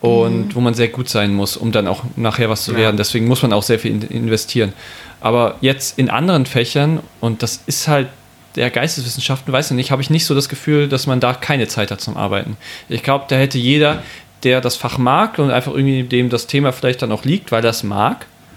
und 0.01 0.55
wo 0.55 0.61
man 0.61 0.73
sehr 0.73 0.87
gut 0.89 1.09
sein 1.09 1.33
muss, 1.33 1.57
um 1.57 1.71
dann 1.71 1.87
auch 1.87 2.03
nachher 2.15 2.49
was 2.49 2.63
zu 2.65 2.71
Ja. 2.73 2.77
werden. 2.79 2.97
Deswegen 2.97 3.27
muss 3.27 3.41
man 3.41 3.51
auch 3.53 3.63
sehr 3.63 3.79
viel 3.79 3.91
in- 3.91 4.01
investieren. 4.03 4.73
Aber 5.21 5.55
jetzt 5.61 5.97
in 5.97 6.09
anderen 6.09 6.45
Fächern, 6.45 6.99
und 7.19 7.41
das 7.43 7.61
ist 7.65 7.87
halt 7.87 8.07
der 8.55 8.69
Geisteswissenschaften, 8.69 9.51
weiß 9.51 9.71
ich 9.71 9.75
nicht, 9.75 9.91
habe 9.91 10.01
ich 10.01 10.09
nicht 10.09 10.25
so 10.25 10.33
das 10.35 10.49
Gefühl, 10.49 10.87
dass 10.87 11.07
man 11.07 11.19
da 11.19 11.33
keine 11.33 11.67
Zeit 11.67 11.91
hat 11.91 12.01
zum 12.01 12.15
Arbeiten. 12.15 12.57
Ich 12.89 13.03
glaube, 13.03 13.25
da 13.27 13.35
hätte 13.35 13.57
jeder, 13.57 14.03
der 14.43 14.61
das 14.61 14.75
Fach 14.75 14.97
mag 14.99 15.39
und 15.39 15.49
einfach 15.51 15.73
irgendwie 15.73 16.03
dem 16.03 16.29
das 16.29 16.47
Thema 16.47 16.71
vielleicht 16.71 17.01
dann 17.01 17.11
auch 17.11 17.25
liegt, 17.25 17.51
weil 17.51 17.63
er 17.63 17.71
es 17.71 17.83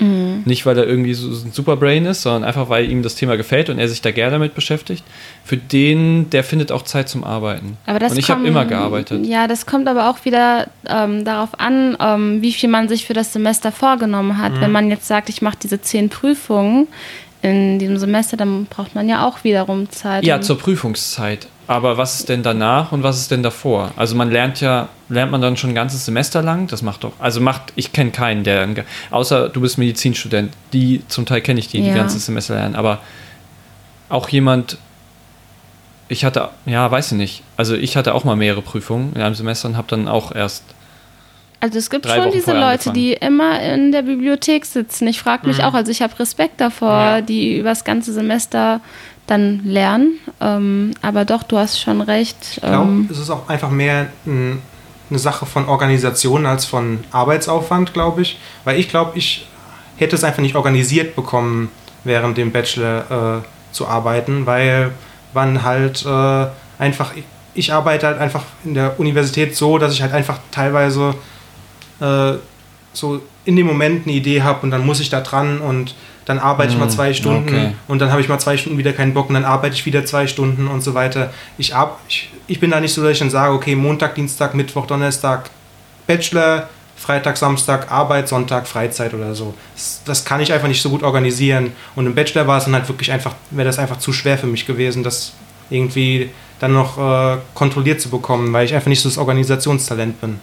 mag, 0.00 0.46
nicht, 0.46 0.66
weil 0.66 0.76
er 0.78 0.86
irgendwie 0.86 1.14
so 1.14 1.28
ein 1.28 1.52
Superbrain 1.52 2.06
ist, 2.06 2.22
sondern 2.22 2.44
einfach, 2.44 2.68
weil 2.68 2.90
ihm 2.90 3.02
das 3.02 3.14
Thema 3.14 3.36
gefällt 3.36 3.68
und 3.70 3.78
er 3.78 3.88
sich 3.88 4.00
da 4.00 4.10
gerne 4.10 4.32
damit 4.32 4.54
beschäftigt. 4.54 5.04
Für 5.44 5.56
den, 5.56 6.30
der 6.30 6.44
findet 6.44 6.72
auch 6.72 6.82
Zeit 6.82 7.08
zum 7.08 7.24
Arbeiten. 7.24 7.76
Aber 7.86 7.98
das 7.98 8.12
und 8.12 8.18
ich 8.18 8.30
habe 8.30 8.38
kommt- 8.40 8.48
immer 8.48 8.64
gearbeitet. 8.64 9.24
Ja, 9.26 9.46
das 9.46 9.66
kommt 9.66 9.88
aber 9.88 10.10
auch 10.10 10.24
wieder 10.24 10.68
ähm, 10.88 11.24
darauf 11.24 11.58
an, 11.58 11.96
ähm, 12.00 12.42
wie 12.42 12.52
viel 12.52 12.68
man 12.68 12.88
sich 12.88 13.04
für 13.06 13.14
das 13.14 13.32
Semester 13.32 13.72
vorgenommen 13.72 14.38
hat. 14.38 14.52
Mhm. 14.54 14.60
Wenn 14.60 14.72
man 14.72 14.90
jetzt 14.90 15.06
sagt, 15.06 15.28
ich 15.28 15.42
mache 15.42 15.58
diese 15.62 15.80
zehn 15.80 16.08
Prüfungen 16.08 16.86
in 17.42 17.78
diesem 17.78 17.96
Semester, 17.96 18.36
dann 18.36 18.66
braucht 18.66 18.94
man 18.94 19.08
ja 19.08 19.26
auch 19.26 19.44
wiederum 19.44 19.88
Zeit. 19.90 20.24
Ja, 20.24 20.40
zur 20.40 20.58
Prüfungszeit. 20.58 21.46
Aber 21.66 21.96
was 21.96 22.18
ist 22.18 22.28
denn 22.28 22.42
danach 22.42 22.90
und 22.92 23.02
was 23.04 23.18
ist 23.18 23.30
denn 23.30 23.42
davor? 23.44 23.92
Also 23.96 24.16
man 24.16 24.30
lernt 24.30 24.60
ja, 24.60 24.88
lernt 25.08 25.30
man 25.30 25.40
dann 25.40 25.56
schon 25.56 25.70
ein 25.70 25.74
ganzes 25.76 26.04
Semester 26.04 26.42
lang? 26.42 26.66
Das 26.66 26.82
macht 26.82 27.04
doch, 27.04 27.12
also 27.20 27.40
macht, 27.40 27.72
ich 27.76 27.92
kenne 27.92 28.10
keinen, 28.10 28.42
der, 28.42 28.68
außer 29.10 29.48
du 29.48 29.60
bist 29.60 29.78
Medizinstudent, 29.78 30.52
die 30.72 31.02
zum 31.06 31.26
Teil 31.26 31.40
kenne 31.40 31.60
ich 31.60 31.68
die, 31.68 31.80
die 31.80 31.88
Ja. 31.88 31.94
ganze 31.94 32.18
Semester 32.18 32.54
lernen, 32.56 32.74
aber 32.74 32.98
auch 34.08 34.28
jemand, 34.30 34.78
ich 36.08 36.24
hatte, 36.24 36.48
ja, 36.66 36.90
weiß 36.90 37.12
ich 37.12 37.18
nicht, 37.18 37.42
also 37.56 37.76
ich 37.76 37.96
hatte 37.96 38.14
auch 38.14 38.24
mal 38.24 38.34
mehrere 38.34 38.62
Prüfungen 38.62 39.12
in 39.14 39.22
einem 39.22 39.36
Semester 39.36 39.68
und 39.68 39.76
habe 39.76 39.86
dann 39.88 40.08
auch 40.08 40.34
erst 40.34 40.64
Also 41.60 41.78
es 41.78 41.90
gibt 41.90 42.06
schon 42.08 42.18
Wochen 42.18 42.30
diese 42.32 42.52
Leute, 42.52 42.64
angefangen. 42.90 42.94
die 42.94 43.12
immer 43.12 43.60
in 43.60 43.92
der 43.92 44.02
Bibliothek 44.02 44.64
sitzen. 44.64 45.06
Ich 45.08 45.20
frage 45.20 45.46
mich 45.46 45.62
auch, 45.62 45.74
also 45.74 45.90
ich 45.90 46.00
habe 46.02 46.18
Respekt 46.18 46.60
davor, 46.60 46.90
Ja. 46.90 47.20
die 47.20 47.58
übers 47.58 47.84
ganze 47.84 48.12
Semester 48.12 48.80
dann 49.26 49.60
lernen. 49.64 50.14
Ähm, 50.40 50.92
aber 51.02 51.24
doch, 51.24 51.42
du 51.42 51.58
hast 51.58 51.78
schon 51.78 52.00
recht. 52.00 52.36
Ich 52.56 52.60
glaube, 52.62 52.76
Ähm, 52.90 53.08
es 53.10 53.18
ist 53.18 53.30
auch 53.30 53.48
einfach 53.48 53.70
mehr 53.70 54.06
ein, 54.26 54.60
eine 55.10 55.18
Sache 55.18 55.44
von 55.46 55.68
Organisation 55.68 56.46
als 56.46 56.64
von 56.64 57.00
Arbeitsaufwand, 57.12 57.92
glaube 57.92 58.22
ich. 58.22 58.38
Weil 58.64 58.78
ich 58.80 58.88
glaube, 58.88 59.12
ich 59.18 59.46
hätte 59.98 60.16
es 60.16 60.24
einfach 60.24 60.40
nicht 60.42 60.56
organisiert 60.56 61.14
bekommen, 61.14 61.70
während 62.04 62.38
dem 62.38 62.50
Bachelor 62.52 63.42
äh, 63.42 63.74
zu 63.74 63.86
arbeiten, 63.86 64.46
weil 64.46 64.92
man 65.34 65.62
halt 65.62 66.04
äh, 66.06 66.46
einfach, 66.78 67.14
ich, 67.14 67.24
ich 67.54 67.72
arbeite 67.72 68.06
halt 68.06 68.18
einfach 68.18 68.44
in 68.64 68.72
der 68.74 68.98
Universität 68.98 69.54
so, 69.54 69.76
dass 69.78 69.92
ich 69.92 70.00
halt 70.02 70.12
einfach 70.14 70.38
teilweise 70.50 71.14
äh, 72.00 72.32
so 72.92 73.20
in 73.44 73.56
dem 73.56 73.66
Moment 73.66 74.06
eine 74.06 74.16
Idee 74.16 74.42
habe 74.42 74.60
und 74.62 74.70
dann 74.70 74.84
muss 74.84 75.00
ich 75.00 75.10
da 75.10 75.20
dran 75.20 75.60
und 75.60 75.94
dann 76.26 76.38
arbeite 76.38 76.72
ich 76.72 76.78
mal 76.78 76.84
Hm, 76.84 76.90
zwei 76.90 77.14
Stunden 77.14 77.48
okay. 77.48 77.72
und 77.88 78.00
dann 78.00 78.10
habe 78.10 78.20
ich 78.20 78.28
mal 78.28 78.38
zwei 78.38 78.56
Stunden 78.56 78.78
wieder 78.78 78.92
keinen 78.92 79.14
Bock 79.14 79.28
und 79.28 79.34
dann 79.34 79.44
arbeite 79.44 79.74
ich 79.74 79.86
wieder 79.86 80.04
zwei 80.04 80.26
Stunden 80.26 80.68
und 80.68 80.82
so 80.82 80.94
weiter. 80.94 81.32
Ich, 81.58 81.74
ab, 81.74 82.00
ich, 82.08 82.30
ich 82.46 82.60
bin 82.60 82.70
da 82.70 82.80
nicht 82.80 82.94
so, 82.94 83.02
dass 83.02 83.12
ich 83.12 83.18
dann 83.18 83.30
sage, 83.30 83.54
okay, 83.54 83.74
Montag, 83.74 84.14
Dienstag, 84.14 84.54
Mittwoch, 84.54 84.86
Donnerstag 84.86 85.50
Bachelor, 86.06 86.68
Freitag, 86.96 87.36
Samstag 87.36 87.90
Arbeit, 87.90 88.28
Sonntag 88.28 88.66
Freizeit 88.66 89.14
oder 89.14 89.34
so. 89.34 89.54
Das, 89.74 90.02
das 90.04 90.24
kann 90.24 90.40
ich 90.40 90.52
einfach 90.52 90.68
nicht 90.68 90.82
so 90.82 90.90
gut 90.90 91.02
organisieren. 91.02 91.72
Und 91.94 92.06
im 92.06 92.14
Bachelor 92.14 92.46
war 92.46 92.58
es 92.58 92.64
dann 92.64 92.74
halt 92.74 92.88
wirklich 92.88 93.10
einfach, 93.10 93.34
wäre 93.50 93.66
das 93.66 93.78
einfach 93.78 93.98
zu 93.98 94.12
schwer 94.12 94.36
für 94.36 94.46
mich 94.46 94.66
gewesen, 94.66 95.02
das 95.02 95.32
irgendwie 95.70 96.30
dann 96.58 96.74
noch 96.74 96.98
äh, 96.98 97.38
kontrolliert 97.54 98.00
zu 98.00 98.10
bekommen, 98.10 98.52
weil 98.52 98.66
ich 98.66 98.74
einfach 98.74 98.88
nicht 98.88 99.00
so 99.00 99.08
das 99.08 99.18
Organisationstalent 99.18 100.20
bin. 100.20 100.40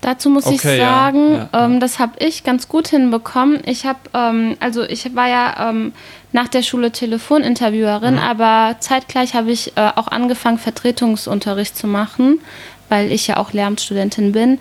Dazu 0.00 0.30
muss 0.30 0.46
ich 0.46 0.60
Okay, 0.60 0.78
ja, 0.78 0.84
sagen, 0.86 1.32
ja, 1.32 1.48
ja. 1.52 1.64
ähm, 1.64 1.80
das 1.80 1.98
habe 1.98 2.12
ich 2.24 2.44
ganz 2.44 2.68
gut 2.68 2.88
hinbekommen. 2.88 3.60
Ich 3.66 3.84
habe, 3.84 3.98
ähm, 4.14 4.56
also 4.60 4.84
ich 4.84 5.14
war 5.16 5.28
ja 5.28 5.70
ähm, 5.70 5.92
nach 6.32 6.46
der 6.48 6.62
Schule 6.62 6.92
Telefoninterviewerin, 6.92 8.14
Mhm. 8.14 8.20
aber 8.20 8.76
zeitgleich 8.80 9.34
habe 9.34 9.50
ich 9.50 9.76
äh, 9.76 9.90
auch 9.96 10.08
angefangen, 10.08 10.58
Vertretungsunterricht 10.58 11.76
zu 11.76 11.86
machen, 11.88 12.40
weil 12.88 13.10
ich 13.10 13.26
ja 13.26 13.38
auch 13.38 13.52
Lehramtsstudentin 13.52 14.32
bin. 14.32 14.60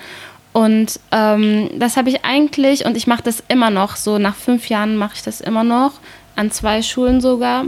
Und 0.54 1.00
ähm, 1.12 1.70
das 1.78 1.98
habe 1.98 2.10
ich 2.10 2.26
eigentlich, 2.26 2.86
und 2.86 2.98
ich 2.98 3.06
mache 3.06 3.22
das 3.22 3.44
immer 3.48 3.70
noch, 3.70 3.96
so 3.96 4.18
nach 4.18 4.36
fünf 4.36 4.70
Jahren 4.70 4.98
mache 4.98 5.14
ich 5.16 5.22
das 5.24 5.40
immer 5.40 5.64
noch, 5.64 5.94
an 6.36 6.50
zwei 6.50 6.82
Schulen 6.82 7.22
sogar. 7.22 7.66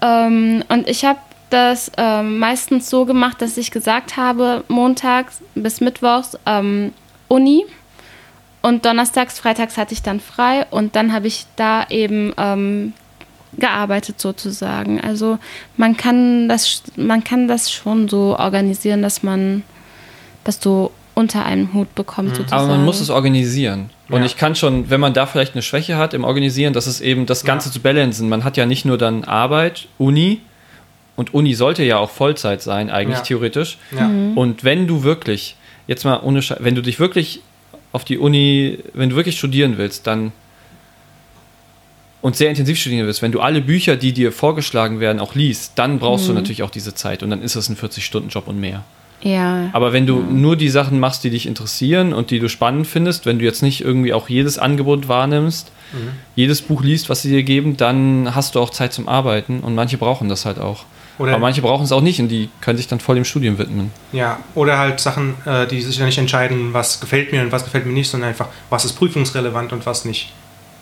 Ähm, 0.00 0.64
und 0.68 0.88
ich 0.88 1.04
habe 1.04 1.18
das 1.50 1.90
ähm, 1.96 2.38
meistens 2.38 2.90
so 2.90 3.04
gemacht, 3.04 3.40
dass 3.40 3.56
ich 3.56 3.70
gesagt 3.70 4.16
habe, 4.16 4.64
montags 4.68 5.40
bis 5.54 5.80
mittwochs 5.80 6.36
ähm, 6.46 6.92
Uni 7.28 7.64
und 8.62 8.84
donnerstags, 8.84 9.38
freitags 9.38 9.76
hatte 9.76 9.94
ich 9.94 10.02
dann 10.02 10.20
frei 10.20 10.66
und 10.70 10.96
dann 10.96 11.12
habe 11.12 11.26
ich 11.28 11.46
da 11.56 11.86
eben 11.88 12.32
ähm, 12.36 12.92
gearbeitet 13.58 14.20
sozusagen. 14.20 15.00
Also 15.00 15.38
man 15.76 15.96
kann 15.96 16.48
das, 16.48 16.82
man 16.96 17.22
kann 17.24 17.48
das 17.48 17.70
schon 17.70 18.08
so 18.08 18.36
organisieren, 18.38 19.02
dass 19.02 19.22
man 19.22 19.62
das 20.44 20.58
so 20.60 20.90
unter 21.14 21.46
einen 21.46 21.72
Hut 21.72 21.94
bekommt 21.94 22.36
sozusagen. 22.36 22.64
Aber 22.64 22.76
man 22.76 22.84
muss 22.84 23.00
es 23.00 23.08
organisieren. 23.08 23.88
Und 24.10 24.20
Ja. 24.20 24.26
ich 24.26 24.36
kann 24.36 24.54
schon, 24.54 24.90
wenn 24.90 25.00
man 25.00 25.14
da 25.14 25.26
vielleicht 25.26 25.54
eine 25.54 25.62
Schwäche 25.62 25.96
hat 25.96 26.12
im 26.12 26.24
Organisieren, 26.24 26.74
dass 26.74 26.86
es 26.86 27.00
eben 27.00 27.24
das 27.24 27.44
Ganze 27.44 27.68
Ja. 27.70 27.72
zu 27.72 27.80
balancen. 27.80 28.28
Man 28.28 28.44
hat 28.44 28.56
ja 28.58 28.66
nicht 28.66 28.84
nur 28.84 28.98
dann 28.98 29.24
Arbeit, 29.24 29.88
Uni, 29.96 30.42
und 31.16 31.34
Uni 31.34 31.54
sollte 31.54 31.82
ja 31.82 31.98
auch 31.98 32.10
Vollzeit 32.10 32.62
sein, 32.62 32.90
eigentlich 32.90 33.18
Ja. 33.18 33.24
theoretisch. 33.24 33.78
Ja. 33.96 34.10
Und 34.34 34.62
wenn 34.64 34.86
du 34.86 35.02
wirklich, 35.02 35.56
jetzt 35.86 36.04
mal 36.04 36.20
ohne 36.22 36.42
Sche 36.42 36.56
wenn 36.60 36.74
du 36.74 36.82
dich 36.82 37.00
wirklich 37.00 37.40
auf 37.92 38.04
die 38.04 38.18
Uni, 38.18 38.78
wenn 38.94 39.10
du 39.10 39.16
wirklich 39.16 39.36
studieren 39.38 39.78
willst, 39.78 40.06
dann 40.06 40.32
und 42.22 42.34
sehr 42.36 42.50
intensiv 42.50 42.78
studieren 42.78 43.06
willst, 43.06 43.22
wenn 43.22 43.32
du 43.32 43.40
alle 43.40 43.60
Bücher, 43.60 43.96
die 43.96 44.12
dir 44.12 44.32
vorgeschlagen 44.32 45.00
werden, 45.00 45.20
auch 45.20 45.34
liest, 45.34 45.72
dann 45.76 45.98
brauchst 45.98 46.28
du 46.28 46.32
natürlich 46.32 46.62
auch 46.62 46.70
diese 46.70 46.94
Zeit 46.94 47.22
und 47.22 47.30
dann 47.30 47.40
ist 47.42 47.54
es 47.54 47.68
ein 47.68 47.76
40-Stunden-Job 47.76 48.48
und 48.48 48.58
mehr. 48.58 48.82
ja. 49.22 49.70
Aber 49.72 49.92
wenn 49.92 50.06
du 50.06 50.16
nur 50.18 50.56
die 50.56 50.68
Sachen 50.68 50.98
machst, 50.98 51.22
die 51.24 51.30
dich 51.30 51.46
interessieren 51.46 52.12
und 52.12 52.30
die 52.30 52.40
du 52.40 52.48
spannend 52.48 52.86
findest, 52.88 53.26
wenn 53.26 53.38
du 53.38 53.44
jetzt 53.44 53.62
nicht 53.62 53.80
irgendwie 53.80 54.12
auch 54.12 54.28
jedes 54.28 54.58
Angebot 54.58 55.08
wahrnimmst, 55.08 55.70
jedes 56.34 56.62
Buch 56.62 56.82
liest, 56.82 57.08
was 57.08 57.22
sie 57.22 57.30
dir 57.30 57.44
geben, 57.44 57.76
dann 57.76 58.34
hast 58.34 58.56
du 58.56 58.60
auch 58.60 58.70
Zeit 58.70 58.92
zum 58.92 59.08
Arbeiten 59.08 59.60
und 59.60 59.74
manche 59.76 59.96
brauchen 59.96 60.28
das 60.28 60.44
halt 60.44 60.58
auch. 60.58 60.84
Oder- 61.18 61.32
Aber 61.32 61.40
manche 61.40 61.62
brauchen 61.62 61.84
es 61.84 61.92
auch 61.92 62.00
nicht 62.02 62.20
und 62.20 62.28
die 62.28 62.50
können 62.60 62.76
sich 62.76 62.88
dann 62.88 63.00
voll 63.00 63.14
dem 63.14 63.24
Studium 63.24 63.56
widmen. 63.58 63.90
Ja, 64.12 64.38
oder 64.54 64.78
halt 64.78 65.00
Sachen, 65.00 65.34
äh, 65.46 65.66
die 65.66 65.80
sich 65.80 65.96
ja 65.98 66.04
nicht 66.06 66.18
entscheiden, 66.18 66.72
was 66.74 67.00
gefällt 67.00 67.32
mir 67.32 67.40
und 67.42 67.52
was 67.52 67.64
gefällt 67.64 67.86
mir 67.86 67.92
nicht, 67.92 68.10
sondern 68.10 68.28
einfach, 68.30 68.48
was 68.70 68.84
ist 68.84 68.92
prüfungsrelevant 68.94 69.72
und 69.72 69.86
was 69.86 70.04
nicht. 70.04 70.32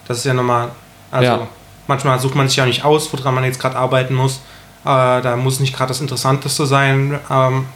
Das 0.08 0.18
ist 0.18 0.24
ja 0.24 0.34
nochmal, 0.34 0.68
also 1.10 1.30
Ja. 1.30 1.46
manchmal 1.86 2.18
sucht 2.18 2.34
man 2.34 2.48
sich 2.48 2.56
ja 2.56 2.66
nicht 2.66 2.84
aus, 2.84 3.12
woran 3.12 3.34
man 3.34 3.44
jetzt 3.44 3.60
gerade 3.60 3.76
arbeiten 3.76 4.14
muss. 4.14 4.40
Äh, 4.84 5.22
da 5.22 5.36
muss 5.36 5.60
nicht 5.60 5.74
gerade 5.74 5.88
das 5.88 6.00
Interessanteste 6.00 6.66
sein. 6.66 7.18
Ähm, 7.30 7.66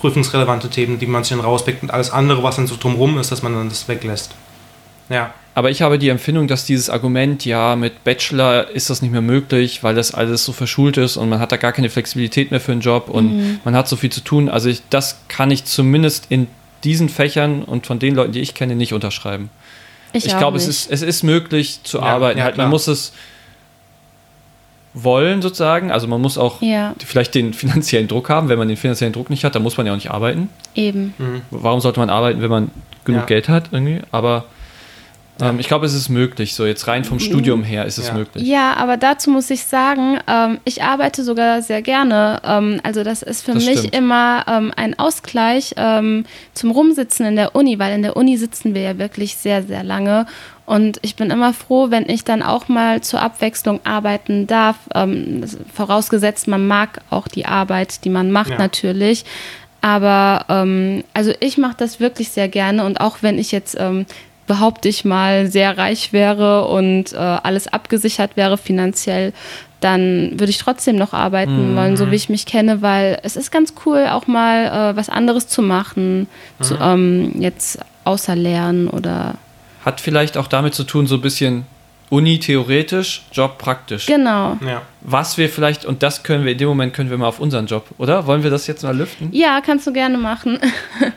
prüfungsrelevante 0.00 0.68
Themen, 0.68 0.98
die 0.98 1.06
man 1.06 1.22
sich 1.24 1.30
dann 1.36 1.44
rauspickt 1.44 1.82
und 1.82 1.90
alles 1.92 2.10
andere, 2.10 2.42
was 2.42 2.56
dann 2.56 2.66
so 2.66 2.76
drumrum 2.78 3.18
ist, 3.18 3.30
dass 3.32 3.42
man 3.42 3.54
dann 3.54 3.68
das 3.68 3.88
weglässt. 3.88 4.34
Ja, 5.08 5.34
Aber 5.54 5.70
ich 5.70 5.82
habe 5.82 5.98
die 5.98 6.08
Empfindung, 6.08 6.48
dass 6.48 6.64
dieses 6.64 6.88
Argument, 6.88 7.44
ja, 7.44 7.76
mit 7.76 8.04
Bachelor 8.04 8.70
ist 8.70 8.88
das 8.88 9.02
nicht 9.02 9.10
mehr 9.10 9.20
möglich, 9.20 9.82
weil 9.82 9.94
das 9.94 10.14
alles 10.14 10.44
so 10.44 10.52
verschult 10.52 10.96
ist 10.96 11.16
und 11.18 11.28
man 11.28 11.40
hat 11.40 11.52
da 11.52 11.56
gar 11.58 11.72
keine 11.72 11.90
Flexibilität 11.90 12.50
mehr 12.50 12.60
für 12.60 12.72
einen 12.72 12.80
Job 12.80 13.08
und 13.10 13.58
man 13.64 13.74
hat 13.76 13.86
so 13.88 13.96
viel 13.96 14.10
zu 14.10 14.22
tun. 14.22 14.48
Also 14.48 14.68
ich, 14.70 14.80
das 14.88 15.18
kann 15.28 15.50
ich 15.50 15.64
zumindest 15.66 16.26
in 16.30 16.46
diesen 16.84 17.08
Fächern 17.10 17.62
und 17.64 17.86
von 17.86 17.98
den 17.98 18.14
Leuten, 18.14 18.32
die 18.32 18.40
ich 18.40 18.54
kenne, 18.54 18.74
nicht 18.76 18.92
unterschreiben. 18.94 19.50
Ich 20.14 20.32
auch 20.34 20.38
glaube, 20.38 20.56
es 20.56 20.66
ist, 20.68 20.90
es 20.90 21.02
ist 21.02 21.22
möglich 21.22 21.80
zu 21.84 21.98
Ja, 21.98 22.04
arbeiten. 22.04 22.38
ja, 22.38 22.44
halt, 22.44 22.56
man 22.56 22.70
muss 22.70 22.86
es 22.88 23.12
wollen 24.94 25.40
sozusagen. 25.42 25.90
Also 25.90 26.06
man 26.06 26.20
muss 26.20 26.36
auch 26.38 26.60
Ja, 26.60 26.94
vielleicht 27.04 27.34
den 27.34 27.54
finanziellen 27.54 28.08
Druck 28.08 28.28
haben. 28.28 28.48
Wenn 28.48 28.58
man 28.58 28.68
den 28.68 28.76
finanziellen 28.76 29.12
Druck 29.12 29.30
nicht 29.30 29.44
hat, 29.44 29.54
dann 29.54 29.62
muss 29.62 29.76
man 29.76 29.86
ja 29.86 29.92
auch 29.92 29.96
nicht 29.96 30.10
arbeiten. 30.10 30.48
eben. 30.74 31.14
Warum 31.50 31.80
sollte 31.80 32.00
man 32.00 32.10
arbeiten, 32.10 32.42
wenn 32.42 32.50
man 32.50 32.70
genug 33.04 33.20
Ja. 33.22 33.26
Geld 33.26 33.48
hat 33.48 33.68
irgendwie? 33.72 34.00
Aber 34.10 34.44
ähm, 35.42 35.58
ich 35.58 35.68
glaube, 35.68 35.84
es 35.86 35.92
ist 35.94 36.08
möglich. 36.08 36.54
So 36.54 36.64
jetzt 36.64 36.86
rein 36.86 37.04
vom 37.04 37.18
Studium 37.18 37.62
her 37.64 37.84
ist 37.84 37.98
es 37.98 38.08
Ja. 38.08 38.14
möglich. 38.14 38.46
Ja, 38.46 38.74
aber 38.76 38.96
dazu 38.96 39.30
muss 39.30 39.50
ich 39.50 39.64
sagen, 39.64 40.18
ähm, 40.28 40.58
ich 40.64 40.82
arbeite 40.82 41.24
sogar 41.24 41.60
sehr 41.62 41.82
gerne. 41.82 42.40
Ähm, 42.44 42.80
also 42.82 43.02
das 43.04 43.22
ist 43.22 43.44
für 43.44 43.52
Das 43.52 43.64
mich 43.64 43.80
stimmt. 43.80 43.94
immer 43.96 44.44
ähm, 44.48 44.72
ein 44.76 44.98
Ausgleich 44.98 45.74
ähm, 45.76 46.24
zum 46.54 46.70
Rumsitzen 46.70 47.26
in 47.26 47.36
der 47.36 47.54
Uni, 47.56 47.78
weil 47.78 47.94
in 47.94 48.02
der 48.02 48.16
Uni 48.16 48.36
sitzen 48.36 48.74
wir 48.74 48.82
ja 48.82 48.98
wirklich 48.98 49.36
sehr, 49.36 49.62
sehr 49.62 49.82
lange. 49.82 50.26
Und 50.64 50.98
ich 51.02 51.16
bin 51.16 51.30
immer 51.30 51.52
froh, 51.52 51.90
wenn 51.90 52.08
ich 52.08 52.22
dann 52.24 52.40
auch 52.42 52.68
mal 52.68 53.00
zur 53.00 53.20
Abwechslung 53.20 53.80
arbeiten 53.84 54.46
darf. 54.46 54.76
Ähm, 54.94 55.42
vorausgesetzt, 55.74 56.46
man 56.48 56.66
mag 56.66 57.00
auch 57.10 57.26
die 57.28 57.46
Arbeit, 57.46 58.04
die 58.04 58.10
man 58.10 58.30
macht 58.30 58.50
Ja. 58.50 58.58
natürlich. 58.58 59.24
Aber 59.80 60.44
ähm, 60.48 61.02
also 61.12 61.32
ich 61.40 61.58
mache 61.58 61.74
das 61.76 61.98
wirklich 61.98 62.28
sehr 62.30 62.46
gerne 62.48 62.84
und 62.84 63.00
auch 63.00 63.16
wenn 63.22 63.38
ich 63.38 63.50
jetzt 63.50 63.76
ähm, 63.78 64.06
behaupte 64.46 64.88
ich 64.88 65.04
mal 65.04 65.46
sehr 65.46 65.78
reich 65.78 66.12
wäre 66.12 66.66
und 66.66 67.12
äh, 67.12 67.16
alles 67.16 67.68
abgesichert 67.68 68.36
wäre 68.36 68.58
finanziell, 68.58 69.32
dann 69.80 70.32
würde 70.32 70.50
ich 70.50 70.58
trotzdem 70.58 70.96
noch 70.96 71.12
arbeiten 71.12 71.76
wollen, 71.76 71.96
so 71.96 72.10
wie 72.10 72.14
ich 72.14 72.28
mich 72.28 72.46
kenne, 72.46 72.82
weil 72.82 73.18
es 73.22 73.36
ist 73.36 73.50
ganz 73.50 73.74
cool, 73.84 74.06
auch 74.10 74.26
mal 74.26 74.66
äh, 74.92 74.96
was 74.96 75.08
anderes 75.08 75.48
zu 75.48 75.60
machen, 75.60 76.28
zu, 76.60 76.76
ähm, 76.80 77.32
jetzt 77.38 77.80
außer 78.04 78.36
Lernen 78.36 78.88
oder 78.88 79.34
Hat 79.84 80.00
vielleicht 80.00 80.36
auch 80.36 80.46
damit 80.46 80.74
zu 80.74 80.84
tun, 80.84 81.06
so 81.06 81.16
ein 81.16 81.20
bisschen 81.20 81.66
Uni 82.12 82.38
theoretisch, 82.38 83.22
Job 83.32 83.56
praktisch. 83.56 84.04
genau. 84.04 84.58
ja. 84.66 84.82
Was 85.00 85.38
wir 85.38 85.48
vielleicht, 85.48 85.86
und 85.86 86.02
das 86.02 86.22
können 86.22 86.44
wir 86.44 86.52
in 86.52 86.58
dem 86.58 86.68
Moment, 86.68 86.92
können 86.92 87.08
wir 87.08 87.16
mal 87.16 87.26
auf 87.26 87.40
unseren 87.40 87.64
Job, 87.66 87.86
oder? 87.96 88.26
Wollen 88.26 88.42
wir 88.42 88.50
das 88.50 88.66
jetzt 88.66 88.82
mal 88.82 88.94
lüften? 88.94 89.30
Ja, 89.32 89.62
kannst 89.64 89.86
du 89.86 89.92
gerne 89.94 90.18
machen. 90.18 90.58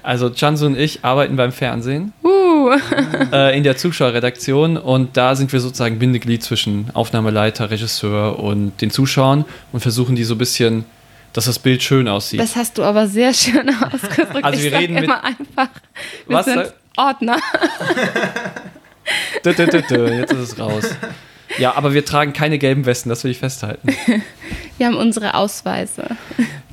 Also 0.04 0.30
Chansu 0.34 0.68
und 0.68 0.78
ich 0.78 1.04
arbeiten 1.04 1.36
beim 1.36 1.52
Fernsehen 1.52 2.14
uh. 2.24 2.70
äh, 3.34 3.58
in 3.58 3.64
der 3.64 3.76
Zuschauerredaktion 3.76 4.78
und 4.78 5.18
da 5.18 5.36
sind 5.36 5.52
wir 5.52 5.60
sozusagen 5.60 6.00
Bindeglied 6.00 6.43
zwischen 6.43 6.89
Aufnahmeleiter, 6.93 7.72
Regisseur 7.72 8.39
und 8.39 8.80
den 8.82 8.89
Zuschauern 8.91 9.43
und 9.74 9.80
versuchen 9.82 10.16
die 10.16 10.24
so 10.24 10.36
ein 10.36 10.38
bisschen, 10.38 10.86
dass 11.34 11.46
das 11.46 11.58
Bild 11.60 11.82
schön 11.84 12.08
aussieht. 12.08 12.39
Das 12.39 12.56
hast 12.56 12.78
du 12.78 12.84
aber 12.84 13.08
sehr 13.08 13.34
schön 13.34 13.68
ausgedrückt. 13.84 14.43
Also 14.46 14.58
ich 14.60 14.64
wir 14.66 14.72
sag 14.72 14.80
reden 14.80 14.93
mit- 14.93 15.04
immer 15.06 15.24
einfach, 15.24 15.70
wir 16.28 16.38
Was 16.38 16.46
sind 16.46 16.74
Ordner. 16.96 17.38
Dö, 19.43 19.53
dö, 19.53 19.68
dö, 19.68 20.08
Jetzt 20.20 20.34
ist 20.34 20.53
es 20.53 20.60
raus. 20.60 20.86
Ja, 21.58 21.76
aber 21.76 21.93
wir 21.93 22.06
tragen 22.06 22.34
keine 22.34 22.58
gelben 22.58 22.86
Westen, 22.86 23.10
das 23.10 23.24
will 23.24 23.32
ich 23.32 23.39
festhalten. 23.39 23.88
Wir 24.78 24.88
haben 24.88 24.97
unsere 24.97 25.36
Ausweise. 25.36 26.03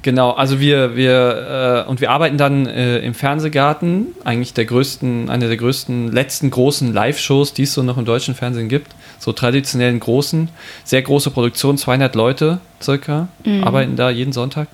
Genau, 0.02 0.32
also 0.32 0.58
wir, 0.58 0.96
wir, 0.96 1.84
äh, 1.86 1.88
und 1.88 2.00
wir 2.00 2.10
arbeiten 2.10 2.36
dann 2.36 2.66
äh, 2.66 2.98
im 2.98 3.14
Fernsehgarten, 3.14 4.08
eigentlich 4.24 4.52
der 4.54 4.64
größten, 4.64 5.30
einer 5.30 5.46
der 5.46 5.56
größten, 5.56 6.10
letzten 6.10 6.50
großen 6.50 6.92
Live-Shows, 6.92 7.54
die 7.54 7.62
es 7.62 7.74
so 7.74 7.84
noch 7.84 7.98
im 7.98 8.04
deutschen 8.04 8.34
Fernsehen 8.34 8.68
gibt. 8.68 8.88
So 9.20 9.32
traditionellen 9.32 10.00
großen, 10.00 10.48
sehr 10.82 11.02
große 11.02 11.30
Produktion, 11.30 11.78
200 11.78 12.16
Leute 12.16 12.58
circa, 12.82 13.28
arbeiten 13.62 13.94
da 13.94 14.10
jeden 14.10 14.32
Sonntag. 14.32 14.66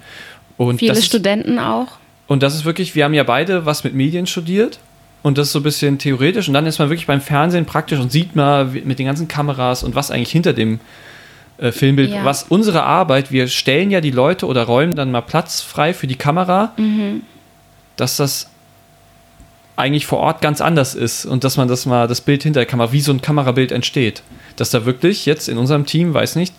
Und 0.56 0.78
Viele 0.78 0.92
das 0.92 1.00
ist, 1.00 1.06
Studenten 1.06 1.58
auch. 1.58 1.88
Und 2.26 2.42
das 2.42 2.54
ist 2.54 2.64
wirklich, 2.64 2.94
wir 2.94 3.04
haben 3.04 3.12
ja 3.12 3.24
beide 3.24 3.66
was 3.66 3.84
mit 3.84 3.92
Medien 3.92 4.26
studiert 4.26 4.78
und 5.22 5.36
das 5.38 5.48
ist 5.48 5.52
so 5.52 5.60
ein 5.60 5.64
bisschen 5.64 5.98
theoretisch 5.98 6.48
und 6.48 6.54
dann 6.54 6.66
ist 6.66 6.78
man 6.78 6.90
wirklich 6.90 7.06
beim 7.06 7.20
Fernsehen 7.20 7.66
praktisch 7.66 7.98
und 7.98 8.12
sieht 8.12 8.36
mal 8.36 8.64
mit 8.66 8.98
den 8.98 9.06
ganzen 9.06 9.28
Kameras 9.28 9.82
und 9.82 9.94
was 9.94 10.10
eigentlich 10.10 10.30
hinter 10.30 10.52
dem 10.52 10.80
äh, 11.58 11.72
Filmbild, 11.72 12.10
Ja. 12.10 12.24
was 12.24 12.44
unsere 12.44 12.84
Arbeit, 12.84 13.32
wir 13.32 13.48
stellen 13.48 13.90
ja 13.90 14.00
die 14.00 14.12
Leute 14.12 14.46
oder 14.46 14.64
räumen 14.64 14.94
dann 14.94 15.10
mal 15.10 15.22
Platz 15.22 15.60
frei 15.60 15.92
für 15.92 16.06
die 16.06 16.14
Kamera, 16.16 16.72
dass 17.96 18.16
das 18.16 18.48
eigentlich 19.76 20.06
vor 20.06 20.18
Ort 20.18 20.40
ganz 20.40 20.60
anders 20.60 20.94
ist 20.94 21.24
und 21.26 21.44
dass 21.44 21.56
man 21.56 21.68
das 21.68 21.86
mal, 21.86 22.08
das 22.08 22.20
Bild 22.20 22.42
hinter 22.42 22.60
der 22.60 22.66
Kamera, 22.66 22.92
wie 22.92 23.00
so 23.00 23.12
ein 23.12 23.20
Kamerabild 23.22 23.70
entsteht. 23.72 24.22
Dass 24.60 24.70
da 24.70 24.84
wirklich 24.84 25.24
jetzt 25.26 25.48
in 25.48 25.56
unserem 25.58 25.86
Team, 25.86 26.12
weiß 26.14 26.36
nicht, 26.36 26.52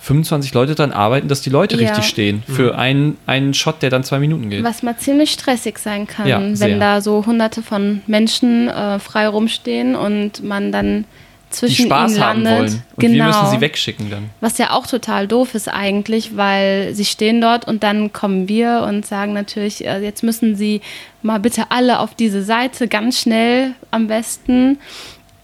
25 0.00 0.52
Leute 0.54 0.74
dran 0.74 0.92
arbeiten, 0.92 1.28
dass 1.28 1.40
die 1.40 1.50
Leute 1.50 1.76
Ja. 1.76 1.88
richtig 1.88 2.04
stehen. 2.06 2.42
Für 2.46 2.76
einen, 2.76 3.16
einen 3.26 3.54
Shot, 3.54 3.80
der 3.82 3.90
dann 3.90 4.04
zwei 4.04 4.18
Minuten 4.18 4.50
geht. 4.50 4.62
Was 4.64 4.82
mal 4.82 4.96
ziemlich 4.96 5.30
stressig 5.30 5.78
sein 5.78 6.06
kann, 6.06 6.26
Ja, 6.26 6.40
sehr. 6.54 6.68
wenn 6.68 6.80
da 6.80 7.00
so 7.00 7.24
hunderte 7.24 7.62
von 7.62 8.02
Menschen 8.06 8.68
äh, 8.68 8.98
frei 8.98 9.28
rumstehen 9.28 9.94
und 9.96 10.42
man 10.44 10.72
dann 10.72 11.04
Die 11.52 11.56
zwischen 11.56 11.86
Spaß 11.86 12.12
ihnen 12.16 12.20
haben 12.24 12.42
landet. 12.42 12.58
wollen. 12.72 12.82
Und 12.96 13.00
genau. 13.00 13.14
wir 13.14 13.26
müssen 13.28 13.50
sie 13.50 13.60
wegschicken 13.60 14.10
dann. 14.10 14.30
Was 14.40 14.58
ja 14.58 14.72
auch 14.72 14.86
total 14.86 15.26
doof 15.28 15.54
ist 15.54 15.68
eigentlich, 15.68 16.36
weil 16.36 16.92
sie 16.94 17.04
stehen 17.04 17.40
dort 17.40 17.66
und 17.66 17.82
dann 17.82 18.12
kommen 18.12 18.48
wir 18.48 18.84
und 18.88 19.06
sagen 19.06 19.32
natürlich, 19.32 19.86
äh, 19.86 20.00
jetzt 20.00 20.22
müssen 20.24 20.56
sie 20.56 20.80
mal 21.22 21.38
bitte 21.40 21.66
alle 21.70 22.00
auf 22.00 22.14
diese 22.14 22.42
Seite, 22.42 22.88
ganz 22.88 23.20
schnell 23.20 23.70
am 23.92 24.08
besten. 24.08 24.78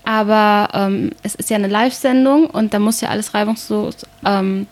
Aber 0.05 0.69
ähm, 0.73 1.11
es 1.23 1.35
ist 1.35 1.51
ja 1.51 1.57
eine 1.57 1.69
Live-Sendung 1.69 2.47
und 2.47 2.73
da 2.75 2.79
muss 2.79 3.01
ja 3.01 3.11
alles 3.11 3.35
reibungslos 3.35 3.97
ähm, 4.25 4.67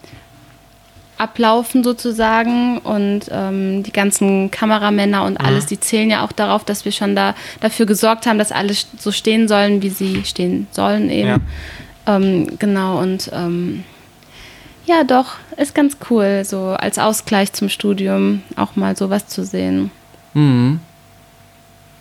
ablaufen 1.19 1.83
sozusagen 1.83 2.79
und 2.79 3.23
ähm, 3.31 3.83
die 3.83 3.93
ganzen 3.93 4.51
Kameramänner 4.51 5.25
und 5.25 5.37
alles, 5.39 5.67
die 5.67 5.79
zählen 5.79 6.11
ja 6.11 6.25
auch 6.25 6.33
darauf, 6.33 6.65
dass 6.65 6.85
wir 6.85 6.93
schon 6.93 7.17
da 7.17 7.35
dafür 7.61 7.87
gesorgt 7.87 8.27
haben, 8.27 8.39
dass 8.39 8.53
alle 8.53 8.73
so 8.99 9.11
stehen 9.13 9.49
sollen, 9.49 9.83
wie 9.83 9.91
sie 9.91 10.25
stehen 10.25 10.69
sollen 10.71 11.11
eben. 11.11 11.29
Ja. 11.29 11.39
Ähm, 12.07 12.59
genau, 12.59 13.01
und 13.01 13.31
ähm, 13.33 13.85
ja, 14.87 15.05
doch, 15.05 15.35
ist 15.57 15.75
ganz 15.75 15.97
cool, 16.09 16.43
so 16.45 16.69
als 16.69 16.99
Ausgleich 16.99 17.53
zum 17.53 17.69
Studium 17.69 18.43
auch 18.57 18.77
mal 18.77 18.97
sowas 18.97 19.27
zu 19.27 19.45
sehen. 19.45 19.91
Mhm. 20.35 20.81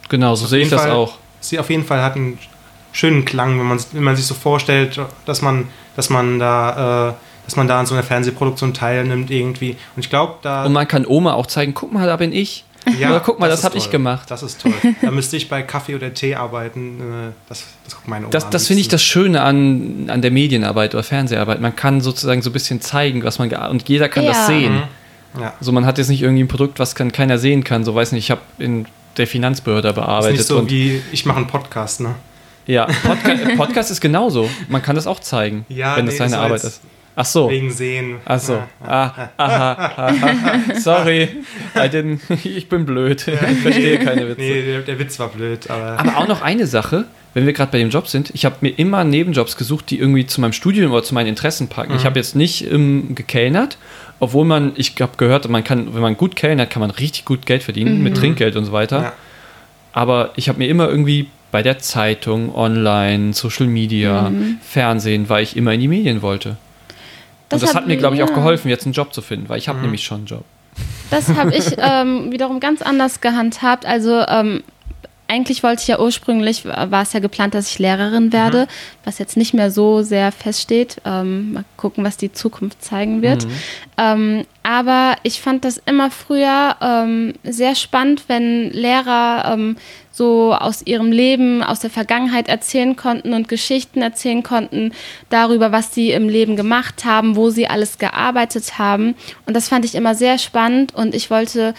Genau, 0.10 0.36
so 0.36 0.46
sehe 0.46 0.62
ich 0.62 0.70
das 0.70 0.82
Fall- 0.84 0.92
auch. 0.92 1.18
Sie 1.40 1.60
auf 1.60 1.70
jeden 1.70 1.84
Fall 1.86 2.02
hat 2.02 2.16
einen 2.16 2.38
schönen 2.92 3.26
Klang, 3.26 3.60
wenn 3.60 3.66
man, 3.68 3.80
wenn 3.92 4.04
man 4.04 4.16
sich 4.16 4.26
so 4.26 4.34
vorstellt, 4.34 5.00
dass 5.26 5.42
man, 5.42 5.68
dass 5.96 6.10
man 6.10 6.40
da, 6.40 7.10
äh, 7.10 7.14
dass 7.46 7.56
man 7.56 7.68
da 7.68 7.80
an 7.80 7.86
so 7.86 7.94
einer 7.94 8.04
Fernsehproduktion 8.04 8.74
teilnimmt 8.74 9.32
irgendwie. 9.32 9.72
Und 9.96 10.04
ich 10.04 10.10
glaube, 10.10 10.36
da. 10.42 10.66
Und 10.66 10.74
man 10.74 10.88
kann 10.88 11.06
Oma 11.06 11.34
auch 11.34 11.46
zeigen, 11.48 11.74
guck 11.74 11.92
mal, 11.94 12.06
da 12.08 12.18
bin 12.18 12.34
ich. 12.34 12.64
Oder 12.88 13.20
guck 13.20 13.38
mal, 13.38 13.50
das 13.50 13.60
ist 13.60 13.66
hab 13.66 13.76
ich 13.76 13.90
gemacht. 13.90 14.32
Das 14.32 14.44
ist 14.44 14.62
toll. 14.62 14.72
Da 15.02 15.12
müsste 15.12 15.36
ich 15.36 15.50
bei 15.50 15.62
Kaffee 15.62 15.96
oder 15.96 16.14
Tee 16.14 16.36
arbeiten. 16.36 17.02
äh, 17.02 17.32
Das, 17.50 17.66
das 17.84 17.96
guckt 17.96 18.08
meine 18.08 18.26
Oma 18.28 18.32
Das, 18.32 18.50
das 18.50 18.68
finde 18.68 18.80
ich 18.80 18.88
das 18.88 19.04
Schöne 19.04 19.42
an, 19.42 20.06
an 20.10 20.22
der 20.22 20.32
Medienarbeit 20.32 20.96
oder 20.96 21.04
Fernseharbeit. 21.04 21.60
Man 21.60 21.76
kann 21.76 22.00
sozusagen 22.00 22.42
so 22.42 22.50
ein 22.50 22.54
bisschen 22.54 22.80
zeigen, 22.80 23.24
was 23.26 23.40
man 23.40 23.52
und 23.52 23.90
jeder 23.90 24.08
kann 24.08 24.24
Ja. 24.24 24.30
das 24.32 24.48
sehen. 24.48 24.84
Mhm. 25.34 25.42
Ja. 25.42 25.54
Also 25.60 25.74
man 25.74 25.86
hat 25.86 25.98
jetzt 25.98 26.08
nicht 26.08 26.22
irgendwie 26.22 26.44
ein 26.44 26.48
Produkt, 26.48 26.80
was 26.80 26.96
kann, 26.96 27.12
keiner 27.12 27.38
sehen 27.38 27.66
kann. 27.66 27.84
So 27.84 27.94
weiß 27.94 28.14
nicht, 28.14 28.24
ich 28.26 28.32
habe 28.32 28.42
in 28.58 28.86
der 29.18 29.28
Finanzbehörde 29.28 29.90
Ist 29.90 29.96
bearbeitet. 29.96 30.38
nicht 30.38 30.48
so 30.48 30.58
und, 30.60 30.72
wie 30.72 31.02
ich 31.12 31.26
mache 31.26 31.38
einen 31.38 31.48
Podcast, 31.48 32.00
ne? 32.00 32.16
Ja, 32.68 32.86
Podca 32.86 33.56
Podcast 33.56 33.92
ist 33.92 34.02
genauso. 34.02 34.50
Man 34.70 34.82
kann 34.82 34.96
das 34.96 35.08
auch 35.08 35.20
zeigen, 35.20 35.66
Ja, 35.70 35.98
wenn 35.98 36.06
das 36.06 36.16
nee, 36.16 36.18
seine 36.20 36.32
das 36.32 36.38
war 36.38 36.46
Arbeit 36.46 36.64
jetzt 36.64 36.74
ist. 36.74 36.82
Ach 37.20 37.26
so. 37.26 37.50
Wegen 37.50 37.72
Sehen. 37.72 38.18
Ach 38.26 38.40
so. 38.40 38.62
Ah, 38.80 39.30
aha, 39.38 39.92
aha. 39.98 40.80
Sorry. 40.80 41.30
Ich 42.44 42.70
bin 42.70 42.86
blöd. 42.86 43.28
Ich 43.28 43.60
verstehe 43.60 43.98
keine 43.98 44.28
Witze. 44.28 44.42
Nee, 44.42 44.62
der, 44.62 44.82
der 44.82 45.00
Witz 45.00 45.18
war 45.18 45.30
blöd, 45.30 45.68
aber. 45.68 46.00
Aber 46.00 46.18
auch 46.18 46.28
noch 46.28 46.44
eine 46.44 46.68
Sache, 46.68 47.06
wenn 47.34 47.48
wir 47.48 47.54
gerade 47.54 47.72
bei 47.72 47.80
dem 47.80 47.90
Job 47.90 48.08
sind, 48.08 48.30
ich 48.36 48.46
habe 48.46 48.58
mir 48.62 48.70
immer 48.70 49.04
Nebenjobs 49.04 49.58
gesucht, 49.58 49.90
die 49.90 49.98
irgendwie 49.98 50.28
zu 50.28 50.42
meinem 50.42 50.54
Studium 50.54 50.92
oder 50.92 51.02
zu 51.02 51.16
meinen 51.16 51.28
Interessen 51.28 51.70
packen. 51.70 51.94
Mhm. 51.94 51.98
Ich 51.98 52.06
habe 52.06 52.20
jetzt 52.20 52.36
nicht 52.36 52.72
ähm, 52.72 53.16
gekellnert, 53.16 53.80
obwohl 54.20 54.46
man, 54.46 54.74
ich 54.76 54.94
habe 55.00 55.18
gehört, 55.18 55.50
man 55.50 55.64
kann, 55.64 55.96
wenn 55.96 56.02
man 56.02 56.18
gut 56.18 56.36
kellnert, 56.36 56.70
kann 56.70 56.82
man 56.82 56.92
richtig 56.92 57.26
gut 57.26 57.48
Geld 57.48 57.64
verdienen 57.64 58.04
mit 58.04 58.18
Trinkgeld 58.18 58.56
und 58.56 58.66
so 58.66 58.72
weiter. 58.74 59.02
Ja. 59.02 59.14
Aber 59.92 60.34
ich 60.36 60.50
habe 60.50 60.60
mir 60.60 60.68
immer 60.68 60.88
irgendwie 60.88 61.28
bei 61.52 61.64
der 61.64 61.80
Zeitung, 61.80 62.54
online, 62.56 63.34
Social 63.34 63.68
Media, 63.68 64.32
Fernsehen, 64.62 65.30
weil 65.30 65.44
ich 65.44 65.56
immer 65.56 65.74
in 65.74 65.80
die 65.80 65.88
Medien 65.88 66.22
wollte. 66.22 66.58
und 67.52 67.62
das 67.64 67.74
hat, 67.76 67.88
mir, 67.88 67.96
glaube 67.98 68.16
ich, 68.18 68.24
auch 68.24 68.34
geholfen, 68.34 68.70
jetzt 68.70 68.86
einen 68.86 68.94
Job 68.94 69.14
zu 69.14 69.22
finden, 69.22 69.48
weil 69.50 69.58
ich 69.58 69.68
Mhm. 69.68 69.72
habe 69.72 69.82
nämlich 69.82 70.04
schon 70.04 70.18
einen 70.18 70.26
Job. 70.28 70.44
Das 71.10 71.30
habe 71.30 71.56
ich 71.56 71.72
ähm, 71.78 72.32
wiederum 72.32 72.60
ganz 72.60 72.82
anders 72.82 73.22
gehandhabt. 73.22 73.86
Also 73.86 74.22
ähm, 74.28 74.64
eigentlich 75.28 75.64
wollte 75.64 75.82
ich 75.82 75.88
ja 75.88 76.00
ursprünglich, 76.00 76.66
war 76.66 77.02
es 77.02 77.14
ja 77.14 77.20
geplant, 77.20 77.54
dass 77.54 77.70
ich 77.70 77.80
Lehrerin 77.80 78.32
werde, 78.32 78.68
was 79.04 79.20
jetzt 79.20 79.38
nicht 79.38 79.54
mehr 79.54 79.72
so 79.72 80.02
sehr 80.02 80.32
feststeht. 80.32 80.98
Ähm, 81.06 81.54
mal 81.54 81.66
gucken, 81.76 82.04
was 82.04 82.18
die 82.18 82.32
Zukunft 82.32 82.84
zeigen 82.84 83.22
wird. 83.22 83.46
Ähm, 83.98 84.46
aber 84.64 85.16
ich 85.24 85.42
fand 85.42 85.66
das 85.66 85.82
immer 85.86 86.12
früher 86.12 86.76
ähm, 86.82 87.34
sehr 87.44 87.76
spannend, 87.76 88.24
wenn 88.28 88.72
Lehrer 88.72 89.54
ähm, 89.54 89.78
so 90.12 90.54
aus 90.54 90.82
ihrem 90.86 91.12
Leben, 91.12 91.62
aus 91.62 91.80
der 91.80 91.90
Vergangenheit 91.90 92.48
erzählen 92.48 92.96
konnten 92.96 93.34
und 93.34 93.48
Geschichten 93.48 94.02
erzählen 94.02 94.44
konnten 94.44 94.92
darüber, 95.30 95.72
was 95.72 95.94
sie 95.94 96.12
im 96.12 96.28
Leben 96.28 96.56
gemacht 96.56 97.06
haben, 97.06 97.36
wo 97.36 97.50
sie 97.50 97.68
alles 97.68 97.98
gearbeitet 97.98 98.80
haben. 98.80 99.16
Und 99.46 99.56
das 99.56 99.70
fand 99.70 99.86
ich 99.86 99.94
immer 99.94 100.16
sehr 100.16 100.38
spannend 100.38 100.96
und 100.96 101.14
ich 101.14 101.30
wollte 101.30 101.76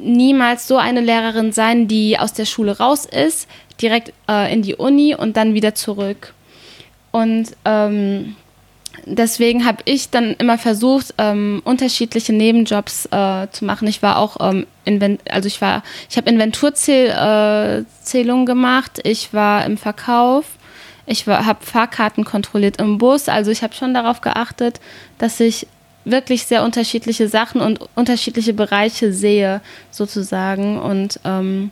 niemals 0.00 0.66
so 0.66 0.76
eine 0.76 1.00
Lehrerin 1.00 1.52
sein, 1.52 1.88
die 1.88 2.18
aus 2.18 2.32
der 2.32 2.44
Schule 2.44 2.78
raus 2.78 3.06
ist, 3.06 3.48
direkt 3.80 4.12
äh, 4.28 4.52
in 4.52 4.62
die 4.62 4.74
Uni 4.74 5.14
und 5.14 5.36
dann 5.36 5.54
wieder 5.54 5.74
zurück. 5.74 6.34
Und 7.12 7.48
ähm, 7.64 8.36
deswegen 9.04 9.64
habe 9.64 9.78
ich 9.84 10.10
dann 10.10 10.34
immer 10.34 10.58
versucht, 10.58 11.14
ähm, 11.18 11.62
unterschiedliche 11.64 12.32
Nebenjobs 12.32 13.06
äh, 13.06 13.48
zu 13.50 13.64
machen. 13.64 13.88
Ich 13.88 14.02
war 14.02 14.18
auch 14.18 14.36
ähm, 14.40 14.66
Inven 14.84 15.18
also 15.28 15.46
ich 15.46 15.60
war, 15.60 15.82
ich 16.08 16.16
habe 16.16 16.30
Inventurzählungen 16.30 17.84
äh, 18.44 18.46
gemacht, 18.46 19.00
ich 19.04 19.32
war 19.32 19.64
im 19.64 19.76
Verkauf, 19.76 20.44
ich 21.06 21.26
habe 21.26 21.64
Fahrkarten 21.64 22.24
kontrolliert 22.24 22.80
im 22.80 22.98
Bus. 22.98 23.28
Also 23.28 23.50
ich 23.50 23.62
habe 23.62 23.74
schon 23.74 23.94
darauf 23.94 24.20
geachtet, 24.20 24.80
dass 25.18 25.40
ich 25.40 25.66
wirklich 26.04 26.46
sehr 26.46 26.64
unterschiedliche 26.64 27.28
Sachen 27.28 27.60
und 27.60 27.80
unterschiedliche 27.94 28.52
Bereiche 28.52 29.12
sehe, 29.12 29.60
sozusagen. 29.90 30.78
Und 30.80 31.20
ähm, 31.24 31.70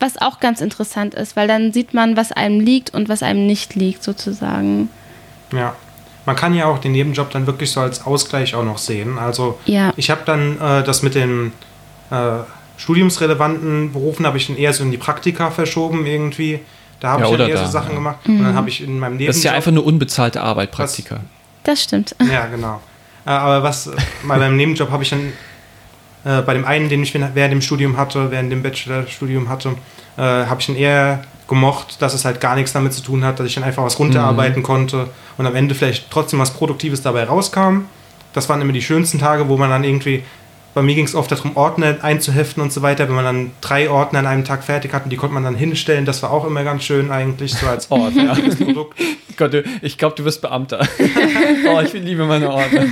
was 0.00 0.20
auch 0.20 0.40
ganz 0.40 0.60
interessant 0.60 1.14
ist, 1.14 1.36
weil 1.36 1.48
dann 1.48 1.72
sieht 1.72 1.94
man, 1.94 2.16
was 2.16 2.32
einem 2.32 2.60
liegt 2.60 2.94
und 2.94 3.08
was 3.08 3.22
einem 3.22 3.46
nicht 3.46 3.74
liegt, 3.74 4.02
sozusagen. 4.02 4.88
Ja. 5.52 5.76
Man 6.24 6.36
kann 6.36 6.54
ja 6.54 6.66
auch 6.66 6.78
den 6.78 6.92
Nebenjob 6.92 7.30
dann 7.30 7.46
wirklich 7.48 7.72
so 7.72 7.80
als 7.80 8.06
Ausgleich 8.06 8.54
auch 8.54 8.64
noch 8.64 8.78
sehen. 8.78 9.18
Also 9.18 9.58
Ja. 9.66 9.92
ich 9.96 10.08
habe 10.08 10.22
dann 10.24 10.60
äh, 10.60 10.84
das 10.84 11.02
mit 11.02 11.16
den 11.16 11.52
äh, 12.10 12.38
studiumsrelevanten 12.76 13.92
Berufen 13.92 14.24
habe 14.26 14.38
ich 14.38 14.46
dann 14.46 14.56
eher 14.56 14.72
so 14.72 14.84
in 14.84 14.92
die 14.92 14.98
Praktika 14.98 15.50
verschoben 15.50 16.06
irgendwie. 16.06 16.60
Da 17.00 17.10
habe 17.10 17.22
Ja, 17.24 17.30
ich 17.30 17.36
dann 17.36 17.48
eher 17.48 17.56
da, 17.56 17.64
so 17.66 17.72
Sachen 17.72 17.90
ja. 17.90 17.94
gemacht. 17.96 18.18
Und 18.26 18.42
dann 18.42 18.54
habe 18.54 18.68
ich 18.68 18.80
in 18.82 19.00
meinem 19.00 19.14
Nebenjob... 19.14 19.28
Das 19.30 19.36
ist 19.38 19.42
ja 19.44 19.52
einfach 19.52 19.72
nur 19.72 19.84
unbezahlte 19.84 20.40
Arbeit, 20.40 20.70
Praktika. 20.70 21.20
Das 21.64 21.82
stimmt. 21.82 22.14
Ja, 22.32 22.46
genau. 22.46 22.80
Äh, 23.26 23.30
aber 23.30 23.62
was, 23.62 23.86
äh, 23.86 23.96
bei 24.22 24.38
meinem 24.38 24.56
Nebenjob 24.56 24.90
habe 24.90 25.02
ich 25.02 25.10
dann, 25.10 25.32
äh, 26.24 26.42
bei 26.42 26.54
dem 26.54 26.64
einen, 26.64 26.88
den 26.88 27.02
ich 27.02 27.14
während 27.14 27.52
dem 27.52 27.62
Studium 27.62 27.96
hatte, 27.96 28.30
während 28.30 28.50
dem 28.50 28.62
Bachelorstudium 28.62 29.48
hatte, 29.48 29.74
äh, 30.16 30.22
habe 30.22 30.60
ich 30.60 30.66
dann 30.66 30.76
eher 30.76 31.24
gemocht, 31.48 32.00
dass 32.00 32.14
es 32.14 32.24
halt 32.24 32.40
gar 32.40 32.54
nichts 32.54 32.72
damit 32.72 32.92
zu 32.92 33.02
tun 33.02 33.24
hat, 33.24 33.38
dass 33.38 33.46
ich 33.46 33.54
dann 33.54 33.64
einfach 33.64 33.84
was 33.84 33.98
runterarbeiten 33.98 34.62
konnte 34.62 35.08
und 35.36 35.46
am 35.46 35.54
Ende 35.54 35.74
vielleicht 35.74 36.10
trotzdem 36.10 36.38
was 36.38 36.52
Produktives 36.52 37.02
dabei 37.02 37.24
rauskam. 37.24 37.82
Das 38.32 38.48
waren 38.48 38.60
immer 38.62 38.72
die 38.72 38.80
schönsten 38.80 39.18
Tage, 39.18 39.48
wo 39.48 39.58
man 39.58 39.68
dann 39.68 39.84
irgendwie, 39.84 40.22
bei 40.72 40.80
mir 40.80 40.94
ging 40.94 41.04
es 41.04 41.14
oft 41.14 41.30
darum, 41.30 41.54
Ordner 41.56 41.96
einzuheften 42.02 42.62
und 42.62 42.72
so 42.72 42.80
weiter. 42.80 43.06
Wenn 43.08 43.14
man 43.14 43.24
dann 43.24 43.50
drei 43.60 43.90
Ordner 43.90 44.20
an 44.20 44.26
einem 44.26 44.44
Tag 44.44 44.64
fertig 44.64 44.94
hat 44.94 45.04
und 45.04 45.10
die 45.10 45.16
konnte 45.16 45.34
man 45.34 45.44
dann 45.44 45.54
hinstellen, 45.54 46.06
das 46.06 46.22
war 46.22 46.30
auch 46.30 46.46
immer 46.46 46.64
ganz 46.64 46.84
schön 46.84 47.10
eigentlich, 47.10 47.52
so 47.52 47.66
als 47.66 47.90
Ort, 47.90 48.14
ja. 48.14 48.34
Produkt. 48.34 48.98
Gott, 49.50 49.64
ich 49.82 49.98
glaube, 49.98 50.14
du 50.14 50.24
wirst 50.24 50.40
Beamter. 50.40 50.80
oh, 51.74 51.80
ich 51.80 51.92
liebe 51.94 52.24
meine 52.24 52.48
Ordner. 52.50 52.84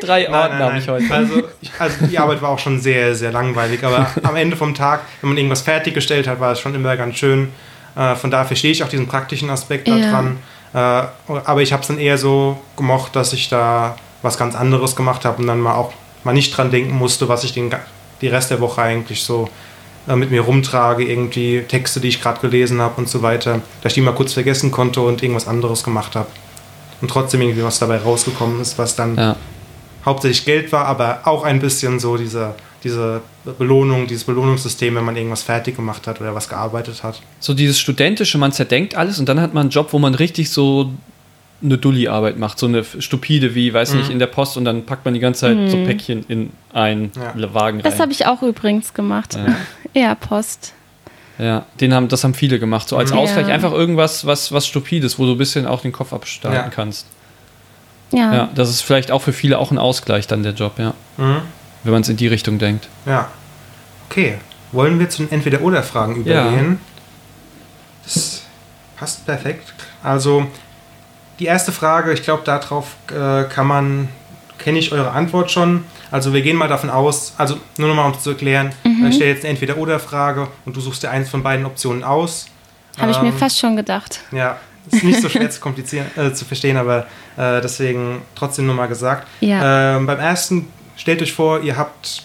Drei 0.00 0.28
Ordner 0.30 0.58
habe 0.58 0.78
ich 0.78 0.88
heute. 0.88 1.04
Also, 1.12 1.42
ich, 1.60 1.70
also 1.78 2.06
die 2.06 2.18
Arbeit 2.18 2.40
war 2.40 2.50
auch 2.50 2.58
schon 2.58 2.80
sehr, 2.80 3.14
sehr 3.14 3.32
langweilig, 3.32 3.84
aber 3.84 4.10
am 4.22 4.36
Ende 4.36 4.56
vom 4.56 4.74
Tag, 4.74 5.02
wenn 5.20 5.30
man 5.30 5.36
irgendwas 5.36 5.62
fertiggestellt 5.62 6.26
hat, 6.26 6.40
war 6.40 6.52
es 6.52 6.60
schon 6.60 6.74
immer 6.74 6.96
ganz 6.96 7.16
schön. 7.16 7.48
Äh, 7.96 8.14
von 8.14 8.30
daher 8.30 8.46
verstehe 8.46 8.70
ich 8.72 8.82
auch 8.82 8.88
diesen 8.88 9.06
praktischen 9.06 9.50
Aspekt 9.50 9.86
Ja. 9.88 9.98
daran. 9.98 10.38
Äh, 10.72 10.78
aber 11.44 11.62
ich 11.62 11.72
habe 11.72 11.82
es 11.82 11.88
dann 11.88 11.98
eher 11.98 12.18
so 12.18 12.58
gemocht, 12.76 13.14
dass 13.14 13.32
ich 13.32 13.48
da 13.48 13.96
was 14.22 14.38
ganz 14.38 14.54
anderes 14.56 14.96
gemacht 14.96 15.24
habe 15.24 15.42
und 15.42 15.46
dann 15.46 15.60
mal 15.60 15.74
auch 15.74 15.92
mal 16.24 16.32
nicht 16.32 16.56
dran 16.56 16.70
denken 16.70 16.96
musste, 16.96 17.28
was 17.28 17.44
ich 17.44 17.52
den, 17.52 17.70
die 18.22 18.28
Rest 18.28 18.50
der 18.50 18.60
Woche 18.60 18.80
eigentlich 18.80 19.22
so 19.22 19.48
äh, 20.08 20.16
mit 20.16 20.30
mir 20.30 20.42
rumtrage, 20.42 21.04
irgendwie 21.04 21.62
Texte, 21.66 22.00
die 22.00 22.08
ich 22.08 22.20
gerade 22.22 22.40
gelesen 22.40 22.80
habe 22.80 22.94
und 23.00 23.08
so 23.08 23.22
weiter, 23.22 23.60
dass 23.82 23.90
ich 23.92 23.94
die 23.94 24.00
mal 24.00 24.12
kurz 24.14 24.32
vergessen 24.34 24.70
konnte 24.70 25.00
und 25.00 25.22
irgendwas 25.22 25.46
anderes 25.48 25.82
gemacht 25.84 26.14
habe. 26.16 26.28
Und 27.00 27.10
trotzdem 27.10 27.40
irgendwie 27.42 27.62
was 27.64 27.78
dabei 27.78 27.98
rausgekommen 27.98 28.60
ist, 28.60 28.78
was 28.78 28.96
dann 28.96 29.16
Ja. 29.16 29.36
hauptsächlich 30.04 30.44
Geld 30.44 30.72
war, 30.72 30.86
aber 30.86 31.20
auch 31.24 31.44
ein 31.44 31.60
bisschen 31.60 31.98
so 32.00 32.16
dieser, 32.16 32.54
diese 32.82 33.22
Belohnung, 33.58 34.06
dieses 34.06 34.24
Belohnungssystem, 34.24 34.94
wenn 34.94 35.04
man 35.04 35.16
irgendwas 35.16 35.42
fertig 35.42 35.76
gemacht 35.76 36.06
hat 36.06 36.20
oder 36.20 36.34
was 36.34 36.48
gearbeitet 36.48 37.02
hat. 37.02 37.20
So 37.40 37.54
dieses 37.54 37.78
studentische, 37.78 38.38
man 38.38 38.52
zerdenkt 38.52 38.94
alles 38.94 39.18
und 39.18 39.28
dann 39.28 39.40
hat 39.40 39.54
man 39.54 39.62
einen 39.62 39.70
Job, 39.70 39.88
wo 39.92 39.98
man 39.98 40.14
richtig 40.14 40.50
so 40.50 40.90
eine 41.62 41.78
Dulli-Arbeit 41.78 42.38
macht, 42.38 42.58
so 42.58 42.66
eine 42.66 42.84
stupide 42.84 43.54
wie, 43.54 43.72
weiß 43.72 43.92
Mhm. 43.92 43.98
nicht, 44.00 44.10
in 44.10 44.18
der 44.18 44.26
Post 44.26 44.56
und 44.58 44.66
dann 44.66 44.84
packt 44.84 45.04
man 45.06 45.14
die 45.14 45.20
ganze 45.20 45.40
Zeit 45.42 45.70
so 45.70 45.76
Mhm. 45.78 45.84
Päckchen 45.86 46.24
in 46.28 46.50
einen 46.74 47.10
Ja. 47.16 47.54
Wagen 47.54 47.78
rein. 47.80 47.90
Das 47.90 48.00
habe 48.00 48.12
ich 48.12 48.26
auch 48.26 48.42
übrigens 48.42 48.92
gemacht. 48.92 49.34
Ja. 49.34 49.56
Ja, 49.94 50.14
Post. 50.14 50.72
Ja, 51.38 51.64
den 51.80 51.92
haben, 51.94 52.08
das 52.08 52.22
haben 52.22 52.34
viele 52.34 52.58
gemacht. 52.58 52.88
So 52.88 52.96
als 52.96 53.10
Mhm. 53.12 53.18
Ausgleich 53.18 53.48
Ja. 53.48 53.54
einfach 53.54 53.72
irgendwas, 53.72 54.24
was, 54.26 54.52
was 54.52 54.66
Stupides, 54.66 55.18
wo 55.18 55.24
du 55.26 55.32
ein 55.32 55.38
bisschen 55.38 55.66
auch 55.66 55.80
den 55.80 55.92
Kopf 55.92 56.12
abstarten 56.12 56.56
Ja. 56.60 56.68
kannst. 56.68 57.06
Ja. 58.12 58.32
Ja, 58.34 58.48
das 58.54 58.70
ist 58.70 58.82
vielleicht 58.82 59.10
auch 59.10 59.22
für 59.22 59.32
viele 59.32 59.58
auch 59.58 59.70
ein 59.72 59.78
Ausgleich 59.78 60.26
dann 60.28 60.42
der 60.44 60.52
Job, 60.52 60.78
ja. 60.78 60.94
Mhm. 61.16 61.38
Wenn 61.82 61.92
man 61.92 62.02
es 62.02 62.08
in 62.08 62.16
die 62.16 62.28
Richtung 62.28 62.58
denkt. 62.58 62.88
Ja. 63.06 63.28
Okay. 64.08 64.38
Wollen 64.72 64.98
wir 64.98 65.08
zu 65.10 65.22
den 65.22 65.32
Entweder-Oder-Fragen 65.32 66.16
übergehen? 66.16 66.78
Das 68.04 68.42
passt 68.96 69.24
perfekt. 69.26 69.72
Also, 70.02 70.46
die 71.38 71.46
erste 71.46 71.72
Frage, 71.72 72.12
ich 72.12 72.22
glaube, 72.22 72.42
darauf 72.44 72.96
äh, 73.10 73.44
kann 73.44 73.66
man, 73.66 74.08
kenne 74.58 74.78
ich 74.78 74.92
eure 74.92 75.10
Antwort 75.10 75.50
schon. 75.50 75.84
Also, 76.14 76.32
wir 76.32 76.42
gehen 76.42 76.56
mal 76.56 76.68
davon 76.68 76.90
aus, 76.90 77.34
also 77.38 77.56
nur 77.76 77.88
nochmal 77.88 78.06
um 78.08 78.16
zu 78.16 78.30
erklären, 78.30 78.70
ich 78.84 79.16
stelle 79.16 79.30
jetzt 79.30 79.44
eine 79.44 79.50
Entweder-Oder-Frage 79.50 80.46
und 80.64 80.76
du 80.76 80.80
suchst 80.80 81.02
dir 81.02 81.10
eins 81.10 81.28
von 81.28 81.42
beiden 81.42 81.66
Optionen 81.66 82.04
aus. 82.04 82.46
Habe 83.00 83.10
ich 83.10 83.20
mir 83.20 83.30
Ähm, 83.30 83.36
fast 83.36 83.58
schon 83.58 83.74
gedacht. 83.74 84.20
Ja, 84.30 84.58
ist 84.88 85.02
nicht 85.02 85.20
so 85.20 85.28
schwer 85.28 85.50
zu 85.50 85.58
komplizieren, 85.60 86.06
äh, 86.16 86.32
zu 86.32 86.44
verstehen, 86.44 86.76
aber 86.76 87.08
äh, 87.36 87.60
deswegen 87.60 88.22
trotzdem 88.36 88.66
nur 88.66 88.76
mal 88.76 88.86
gesagt. 88.86 89.26
Ja. 89.40 89.96
Ähm, 89.96 90.06
beim 90.06 90.20
ersten 90.20 90.68
stellt 90.96 91.20
euch 91.20 91.32
vor, 91.32 91.62
ihr 91.62 91.76
habt 91.76 92.22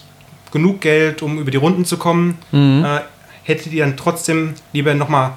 genug 0.52 0.82
Geld, 0.82 1.20
um 1.22 1.40
über 1.40 1.50
die 1.50 1.56
Runden 1.56 1.84
zu 1.84 1.96
kommen. 1.96 2.38
Mhm. 2.52 2.84
Äh, 2.84 3.00
hättet 3.42 3.72
ihr 3.72 3.84
dann 3.84 3.96
trotzdem 3.96 4.54
lieber 4.72 4.94
nochmal 4.94 5.32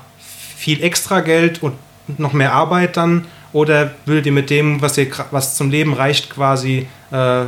viel 0.56 0.84
extra 0.84 1.22
Geld 1.22 1.64
und 1.64 1.74
noch 2.20 2.34
mehr 2.34 2.54
Arbeit 2.54 2.98
dann? 2.98 3.26
Oder 3.52 3.96
würdet 4.06 4.28
ihr 4.28 4.32
mit 4.32 4.52
dem, 4.52 4.80
was, 4.80 4.96
ihr, 5.00 5.08
was 5.32 5.56
zum 5.56 5.72
Leben 5.72 5.94
reicht, 5.94 6.30
quasi 6.30 6.88
äh, 7.12 7.46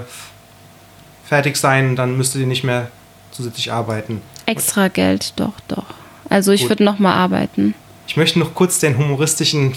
fertig 1.28 1.58
sein? 1.58 1.96
Dann 1.96 2.18
müsstet 2.18 2.42
ihr 2.42 2.48
nicht 2.48 2.64
mehr 2.64 2.90
zusätzlich 3.32 3.72
arbeiten. 3.72 4.22
Extra 4.46 4.88
Geld, 4.88 5.34
doch, 5.38 5.54
doch. 5.68 5.86
Also 6.30 6.52
ich 6.52 6.62
Gut. 6.62 6.70
würde 6.72 6.84
nochmal 6.84 7.14
arbeiten. 7.14 7.74
Ich 8.08 8.18
möchte 8.18 8.40
noch 8.40 8.54
kurz 8.54 8.80
den 8.80 8.98
humoristischen, 8.98 9.74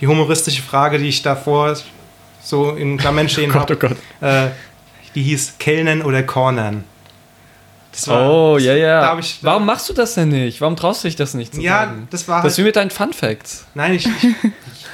die 0.00 0.06
humoristische 0.06 0.62
Frage, 0.62 0.98
die 0.98 1.08
ich 1.08 1.22
davor 1.22 1.76
so 2.42 2.70
in 2.72 2.96
Klammern 2.96 3.28
stehen 3.28 3.50
Gott, 3.52 3.62
habe, 3.70 3.74
oh 3.74 3.88
Gott. 3.88 3.96
äh, 4.20 4.50
die 5.14 5.22
hieß 5.22 5.54
Kellnern 5.58 6.02
oder 6.02 6.22
Cornern. 6.22 6.84
Das 7.92 8.08
Oh, 8.08 8.58
ja, 8.58 8.74
ja. 8.74 9.00
Da 9.16 9.20
Warum 9.42 9.64
machst 9.64 9.88
du 9.88 9.94
das 9.94 10.14
denn 10.14 10.28
nicht? 10.28 10.60
Warum 10.60 10.76
traust 10.76 11.02
du 11.04 11.08
dich 11.08 11.16
das 11.16 11.32
nicht 11.34 11.54
zu 11.54 11.60
Ja, 11.62 11.80
sagen? 11.86 12.08
das 12.10 12.28
war 12.28 12.42
Das 12.42 12.52
ist 12.52 12.58
halt, 12.58 12.64
wie 12.64 12.68
mit 12.68 12.76
deinen 12.76 12.90
Fun 12.90 13.12
Facts. 13.14 13.64
Nein, 13.74 13.94
ich, 13.94 14.06
ich, 14.06 14.12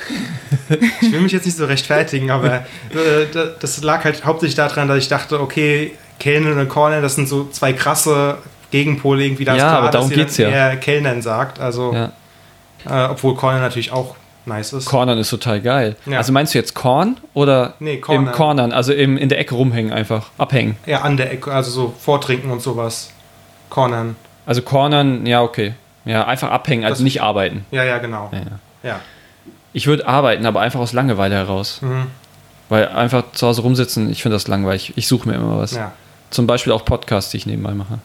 ich 1.00 1.12
will 1.12 1.20
mich 1.20 1.32
jetzt 1.32 1.44
nicht 1.46 1.56
so 1.56 1.64
rechtfertigen, 1.66 2.30
aber 2.30 2.54
äh, 2.56 3.26
da- 3.32 3.50
das 3.58 3.82
lag 3.82 4.04
halt 4.04 4.24
hauptsächlich 4.24 4.56
daran, 4.56 4.88
dass 4.88 4.98
ich 4.98 5.08
dachte, 5.08 5.40
okay, 5.40 5.92
Kellner 6.18 6.60
und 6.60 6.68
Corner, 6.68 7.00
das 7.00 7.14
sind 7.14 7.28
so 7.28 7.48
zwei 7.50 7.72
krasse 7.72 8.38
Gegenpole 8.70 9.24
irgendwie. 9.24 9.44
Da 9.44 9.52
ist 9.54 9.58
Ja, 9.60 9.68
klar, 9.68 9.78
aber 9.82 9.90
darum 9.90 10.08
dass 10.08 10.16
geht's 10.18 10.36
ja. 10.36 10.48
eher 10.48 10.76
Kellnern 10.76 11.20
sagt. 11.22 11.58
Also, 11.60 11.92
Ja. 11.92 12.12
äh, 13.06 13.10
obwohl 13.10 13.34
Corner 13.34 13.60
natürlich 13.60 13.92
auch 13.92 14.14
nice 14.46 14.72
ist. 14.72 14.86
Cornern 14.86 15.18
ist 15.18 15.30
total 15.30 15.60
geil. 15.60 15.96
Ja. 16.06 16.18
Also 16.18 16.32
meinst 16.32 16.54
du 16.54 16.58
jetzt 16.58 16.74
Corn 16.74 17.16
oder 17.34 17.74
Nee, 17.80 17.98
Corner. 17.98 18.30
im 18.30 18.34
Cornern, 18.36 18.72
also 18.72 18.92
im, 18.92 19.16
in 19.16 19.28
der 19.28 19.38
Ecke 19.38 19.54
rumhängen 19.54 19.92
einfach, 19.92 20.30
abhängen? 20.38 20.76
Ja, 20.86 21.02
an 21.02 21.16
der 21.16 21.32
Ecke, 21.32 21.52
also 21.52 21.70
so 21.70 21.94
vortrinken 21.98 22.50
und 22.50 22.60
sowas. 22.62 23.12
Cornern. 23.70 24.16
Also 24.46 24.62
Cornern, 24.62 25.26
ja, 25.26 25.42
okay. 25.42 25.74
Ja, 26.04 26.26
einfach 26.26 26.50
abhängen, 26.50 26.82
also 26.84 26.94
Das- 26.94 27.02
nicht 27.04 27.22
arbeiten. 27.22 27.64
Ja, 27.70 27.84
ja, 27.84 27.98
genau. 27.98 28.30
Ja, 28.32 28.88
ja. 28.90 29.00
Ich 29.72 29.86
würde 29.86 30.06
arbeiten, 30.06 30.44
aber 30.46 30.60
einfach 30.60 30.80
aus 30.80 30.92
Langeweile 30.92 31.34
heraus. 31.34 31.80
Mhm. 31.82 32.06
Weil 32.68 32.88
einfach 32.88 33.24
zu 33.32 33.46
Hause 33.46 33.62
rumsitzen, 33.62 34.10
ich 34.10 34.22
finde 34.22 34.36
das 34.36 34.48
langweilig. 34.48 34.92
Ich 34.96 35.06
suche 35.08 35.28
mir 35.28 35.34
immer 35.34 35.58
was. 35.58 35.72
Ja. 35.72 35.92
Zum 36.30 36.46
Beispiel 36.46 36.72
auch 36.72 36.84
Podcasts, 36.84 37.30
die 37.30 37.36
ich 37.38 37.46
nebenbei 37.46 37.72
mache. 37.72 37.98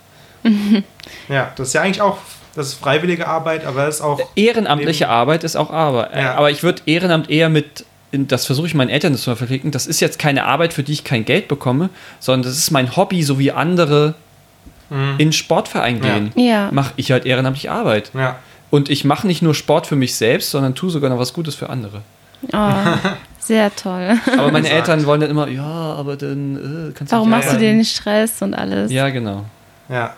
ja, 1.30 1.51
das 1.55 1.70
ist 1.70 1.74
ja 1.74 1.82
eigentlich 1.82 2.01
auch, 2.01 2.18
das 2.55 2.68
ist 2.68 2.74
freiwillige 2.76 3.28
Arbeit, 3.28 3.65
aber 3.65 3.88
es 3.88 3.95
ist 3.95 4.01
auch, 4.01 4.20
Ehrenamtliche 4.36 5.09
Arbeit 5.09 5.43
ist 5.43 5.55
auch 5.55 5.72
Arbeit. 5.72 6.15
Ja. 6.15 6.36
Aber 6.36 6.51
ich 6.51 6.63
würde 6.63 6.82
Ehrenamt 6.86 7.30
eher 7.30 7.49
mit, 7.49 7.86
in, 8.11 8.28
das 8.28 8.45
versuche 8.45 8.68
ich 8.68 8.74
meinen 8.74 8.89
Eltern 8.89 9.15
zu 9.15 9.36
verpflichten, 9.36 9.72
das 9.72 9.88
ist 9.88 9.99
jetzt 9.99 10.20
keine 10.20 10.45
Arbeit, 10.45 10.74
für 10.74 10.84
die 10.84 10.93
ich 10.93 11.03
kein 11.03 11.26
Geld 11.26 11.47
bekomme, 11.47 11.89
sondern 12.20 12.43
das 12.49 12.57
ist 12.57 12.72
mein 12.72 12.95
Hobby, 12.95 13.24
so 13.24 13.39
wie 13.39 13.51
andere 13.51 14.15
Mhm. 14.89 15.15
in 15.18 15.34
Sportverein 15.34 16.01
Ja. 16.01 16.13
gehen. 16.13 16.32
Ja. 16.36 16.70
Mache 16.72 16.93
ich 16.95 17.11
halt 17.11 17.26
ehrenamtlich 17.26 17.70
Arbeit. 17.70 18.11
ja. 18.13 18.38
Und 18.70 18.89
ich 18.89 19.05
mache 19.05 19.28
nicht 19.28 19.41
nur 19.41 19.53
Sport 19.53 19.88
für 19.88 19.95
mich 19.95 20.15
selbst, 20.15 20.51
sondern 20.51 20.76
tue 20.76 20.89
sogar 20.89 21.09
noch 21.09 21.20
was 21.20 21.34
Gutes 21.34 21.55
für 21.55 21.70
andere. 21.70 22.01
Oh, 22.53 22.72
sehr 23.39 23.74
toll. 23.76 24.20
Aber 24.34 24.51
meine 24.51 24.68
Gesagt. 24.68 24.89
Eltern 24.89 25.05
wollen 25.05 25.22
dann 25.22 25.30
immer, 25.30 25.47
ja, 25.47 25.63
aber 25.63 26.15
dann 26.18 26.89
äh, 26.89 26.93
kannst 26.93 27.11
du 27.11 27.15
Warum 27.15 27.30
nicht 27.30 27.38
machst 27.38 27.47
du 27.47 27.55
arbeiten. 27.55 27.65
dir 27.65 27.74
den 27.74 27.86
Stress 27.86 28.41
und 28.41 28.53
alles? 28.53 28.91
Ja, 28.91 29.09
genau. 29.09 29.45
Ja. 29.89 30.13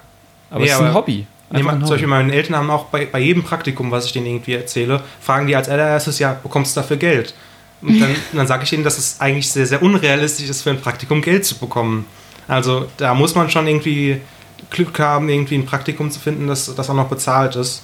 Aber 0.50 0.60
Nee, 0.62 0.66
es 0.66 0.74
ist 0.74 0.82
ein 0.82 0.94
Hobby. 0.94 1.28
Nee, 1.52 1.62
zum. 1.62 1.80
Beispiel 1.80 2.08
meine 2.08 2.34
Eltern 2.34 2.56
haben 2.58 2.70
auch 2.70 2.86
bei, 2.86 3.06
bei 3.06 3.20
jedem 3.20 3.44
Praktikum, 3.44 3.90
was 3.92 4.06
ich 4.06 4.14
denen 4.14 4.28
irgendwie 4.28 4.54
erzähle, 4.54 5.02
fragen 5.20 5.48
die 5.48 5.56
als 5.56 5.68
allererstes, 5.68 6.20
ja, 6.20 6.34
bekommst 6.42 6.76
du 6.76 6.82
dafür 6.82 6.98
Geld? 6.98 7.34
Und 7.82 8.00
dann, 8.00 8.16
dann 8.34 8.48
sage 8.48 8.64
ich 8.64 8.74
ihnen, 8.74 8.84
dass 8.84 8.98
es 8.98 9.20
eigentlich 9.20 9.50
sehr, 9.52 9.66
sehr 9.66 9.82
unrealistisch 9.82 10.50
ist, 10.50 10.62
für 10.62 10.70
ein 10.72 10.82
Praktikum 10.82 11.22
Geld 11.22 11.46
zu 11.46 11.58
bekommen. 11.58 12.06
Also 12.48 12.88
da 12.98 13.14
muss 13.14 13.36
man 13.36 13.50
schon 13.50 13.68
irgendwie 13.68 14.22
Glück 14.70 15.00
haben, 15.00 15.30
irgendwie 15.30 15.56
ein 15.56 15.66
Praktikum 15.66 16.12
zu 16.12 16.20
finden, 16.20 16.48
das, 16.48 16.74
das 16.74 16.90
auch 16.90 16.96
noch 16.96 17.08
bezahlt 17.08 17.56
ist. 17.56 17.84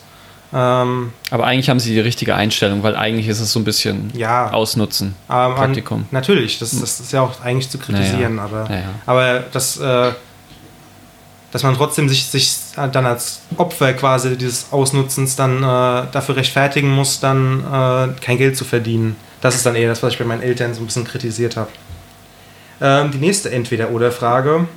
Ähm, 0.58 1.12
Aber 1.32 1.46
eigentlich 1.46 1.70
haben 1.70 1.82
sie 1.82 1.94
die 1.94 2.00
richtige 2.00 2.34
Einstellung, 2.34 2.82
weil 2.82 2.96
eigentlich 2.96 3.28
ist 3.28 3.42
es 3.42 3.52
so 3.52 3.60
ein 3.60 3.66
bisschen 3.66 4.10
ja, 4.16 4.52
Ausnutzen. 4.52 5.14
man, 5.28 5.54
Praktikum. 5.54 6.06
natürlich, 6.12 6.60
das, 6.60 6.80
das 6.80 7.02
ist 7.02 7.12
ja 7.12 7.22
auch 7.22 7.42
eigentlich 7.44 7.70
zu 7.70 7.78
kritisieren, 7.78 8.40
aber, 8.40 8.70
Naja. 8.70 8.86
aber 9.06 9.44
das, 9.52 9.78
äh, 9.78 10.12
dass 11.52 11.64
man 11.64 11.76
trotzdem 11.76 12.08
sich, 12.08 12.28
sich 12.28 12.56
dann 12.76 13.06
als 13.06 13.42
Opfer 13.58 13.92
quasi 13.94 14.38
dieses 14.38 14.68
Ausnutzens 14.72 15.36
dann 15.36 15.58
äh, 15.58 16.08
dafür 16.14 16.38
rechtfertigen 16.38 16.90
muss, 16.90 17.20
dann 17.20 17.60
äh, 17.60 18.22
kein 18.22 18.38
Geld 18.38 18.56
zu 18.56 18.64
verdienen. 18.64 19.18
Das 19.42 19.56
ist 19.56 19.66
dann 19.66 19.76
eher 19.76 19.90
das, 19.90 20.04
was 20.04 20.14
ich 20.14 20.20
bei 20.20 20.26
meinen 20.26 20.42
Eltern 20.42 20.74
so 20.74 20.82
ein 20.82 20.86
bisschen 20.86 21.04
kritisiert 21.04 21.58
habe. 21.58 21.70
Ähm, 22.80 23.12
die 23.12 23.18
nächste 23.18 23.52
Entweder-Oder-Frage. 23.52 24.68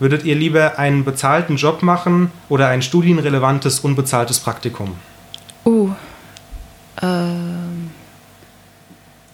Würdet 0.00 0.24
ihr 0.24 0.36
lieber 0.36 0.78
einen 0.78 1.04
bezahlten 1.04 1.56
Job 1.56 1.82
machen 1.82 2.30
oder 2.48 2.68
ein 2.68 2.82
studienrelevantes, 2.82 3.80
unbezahltes 3.80 4.38
Praktikum? 4.38 4.96
Uh. 5.68 5.90
Ähm, 7.02 7.90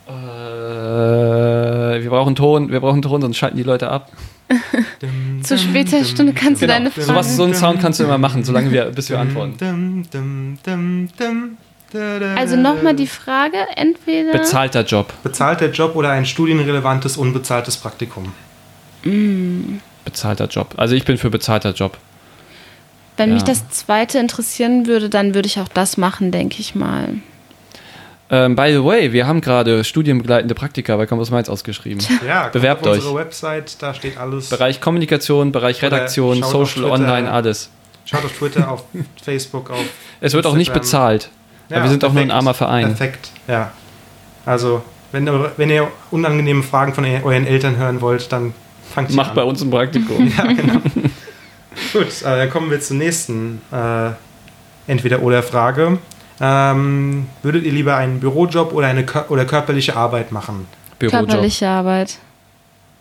Äh, 0.07 2.03
wir 2.03 2.11
brauchen 2.11 2.35
Ton, 2.35 2.70
wir 2.70 2.80
brauchen 2.80 3.03
Ton, 3.03 3.20
sonst 3.20 3.37
schalten 3.37 3.57
die 3.57 3.62
Leute 3.62 3.89
ab. 3.91 4.11
Zu 5.43 5.57
später 5.59 6.05
Stunde 6.05 6.35
kannst 6.35 6.61
du 6.61 6.66
deine 6.66 6.91
Genau. 6.91 7.07
Sowas, 7.07 7.37
so 7.37 7.45
einen 7.45 7.55
Sound 7.55 7.80
kannst 7.80 8.01
du 8.01 8.05
immer 8.05 8.18
machen, 8.18 8.45
solange 8.45 8.70
wir, 8.70 8.85
bis 8.87 9.09
wir 9.09 9.18
antworten. 9.18 10.05
also 12.37 12.57
nochmal 12.57 12.95
die 12.95 13.07
Frage, 13.07 13.57
entweder... 13.76 14.32
Bezahlter 14.32 14.85
Job. 14.85 15.12
Bezahlter 15.22 15.70
Job 15.70 15.97
oder 15.97 16.11
ein 16.11 16.26
studienrelevantes, 16.26 17.16
unbezahltes 17.16 17.78
Praktikum? 17.78 18.32
Bezahlter 20.05 20.47
Job. 20.47 20.74
Also 20.76 20.95
ich 20.95 21.05
bin 21.05 21.16
für 21.16 21.30
bezahlter 21.30 21.72
Job. 21.72 21.97
Wenn 23.16 23.32
mich 23.32 23.42
Ja. 23.42 23.48
das 23.48 23.68
zweite 23.70 24.18
interessieren 24.18 24.86
würde, 24.86 25.08
dann 25.08 25.34
würde 25.34 25.46
ich 25.46 25.58
auch 25.60 25.68
das 25.68 25.96
machen, 25.96 26.30
denke 26.32 26.56
ich 26.60 26.74
mal. 26.74 27.08
Ähm, 28.30 28.56
by 28.56 28.72
the 28.72 28.82
way, 28.82 29.12
wir 29.12 29.26
haben 29.26 29.40
gerade 29.40 29.84
studienbegleitende 29.84 30.54
Praktika 30.54 30.96
bei 30.96 31.06
Campus 31.06 31.30
Mainz 31.30 31.48
ausgeschrieben. 31.48 32.04
Ja, 32.26 32.42
kommt 32.42 32.52
Bewerbt 32.54 32.86
auf 32.86 32.92
euch. 32.94 32.98
unsere 33.00 33.14
Website, 33.16 33.76
da 33.80 33.92
steht 33.94 34.16
alles. 34.16 34.48
Bereich 34.48 34.80
Kommunikation, 34.80 35.52
Bereich 35.52 35.82
Redaktion, 35.82 36.42
Social. 36.42 36.84
Online, 36.86 37.30
alles. 37.30 37.70
Schaut 38.06 38.24
auf 38.24 38.32
Twitter, 38.32 38.70
auf 38.70 38.84
Facebook, 39.22 39.70
auf. 39.70 39.84
Es 40.20 40.32
wird 40.32 40.46
auch 40.46 40.54
nicht 40.54 40.68
Instagram. 40.74 40.80
bezahlt. 40.82 41.30
Ja, 41.68 41.76
aber 41.76 41.84
wir 41.84 41.90
sind 41.90 42.04
auch 42.04 42.12
nur 42.12 42.22
ein 42.22 42.28
perfekt. 42.28 42.36
armer 42.36 42.54
Verein. 42.54 42.86
Perfekt, 42.96 43.30
ja. 43.46 43.72
Also, 44.46 44.82
wenn, 45.12 45.26
ihr- 45.26 45.52
wenn 45.56 45.70
ihr 45.70 45.88
unangenehme 46.10 46.62
Fragen 46.62 46.92
von 46.94 47.04
euren 47.04 47.46
Eltern 47.46 47.76
hören 47.76 48.00
wollt, 48.00 48.32
dann 48.32 48.52
fangt 48.92 49.10
ihr 49.10 49.16
Macht 49.16 49.30
an. 49.30 49.36
bei 49.36 49.44
uns 49.44 49.62
ein 49.62 49.70
Praktikum. 49.70 50.32
Ja, 50.36 50.44
genau. 50.46 50.80
Gut, 51.95 52.22
äh, 52.22 52.24
dann 52.24 52.51
kommen 52.51 52.72
wir 52.72 52.80
zur 52.80 52.97
nächsten 52.97 53.62
äh, 53.70 54.11
Entweder-Oder-Frage. 54.88 55.99
Ähm, 56.40 57.28
würdet 57.42 57.64
ihr 57.64 57.70
lieber 57.70 57.97
einen 57.97 58.18
Bürojob 58.18 58.72
oder 58.72 58.88
eine 58.88 59.07
kör 59.07 59.30
oder 59.30 59.45
körperliche 59.45 59.95
Arbeit 59.95 60.32
machen? 60.32 60.66
Bürojob. 60.99 61.28
Körperliche 61.28 61.68
Arbeit. 61.68 62.18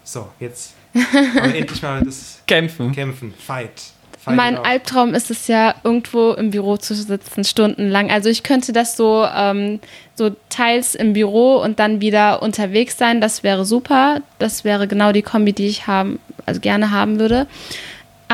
So, 0.03 0.29
jetzt. 0.39 0.75
Endlich 0.93 1.81
mal 1.81 2.03
das 2.03 2.41
Kämpfen. 2.47 2.91
Kämpfen. 2.91 3.33
Fight. 3.33 3.81
Fight 4.19 4.35
Mein. 4.35 4.57
Albtraum 4.57 5.15
ist 5.15 5.31
es 5.31 5.47
ja, 5.47 5.73
irgendwo 5.83 6.33
im 6.33 6.51
Büro 6.51 6.77
zu 6.77 6.93
sitzen, 6.93 7.43
stundenlang. 7.43 8.11
Also 8.11 8.29
ich 8.29 8.43
könnte 8.43 8.73
das 8.73 8.95
so, 8.95 9.25
ähm, 9.35 9.79
so 10.13 10.35
teils 10.49 10.93
im 10.93 11.13
Büro 11.13 11.55
und 11.55 11.79
dann 11.79 11.99
wieder 11.99 12.43
unterwegs 12.43 12.95
sein. 12.99 13.21
Das 13.21 13.41
wäre 13.41 13.65
super. 13.65 14.21
Das 14.37 14.63
wäre 14.63 14.87
genau 14.87 15.11
die 15.11 15.23
Kombi, 15.23 15.53
die 15.53 15.65
ich 15.65 15.87
haben, 15.87 16.19
also 16.45 16.61
gerne 16.61 16.91
haben 16.91 17.19
würde. 17.19 17.47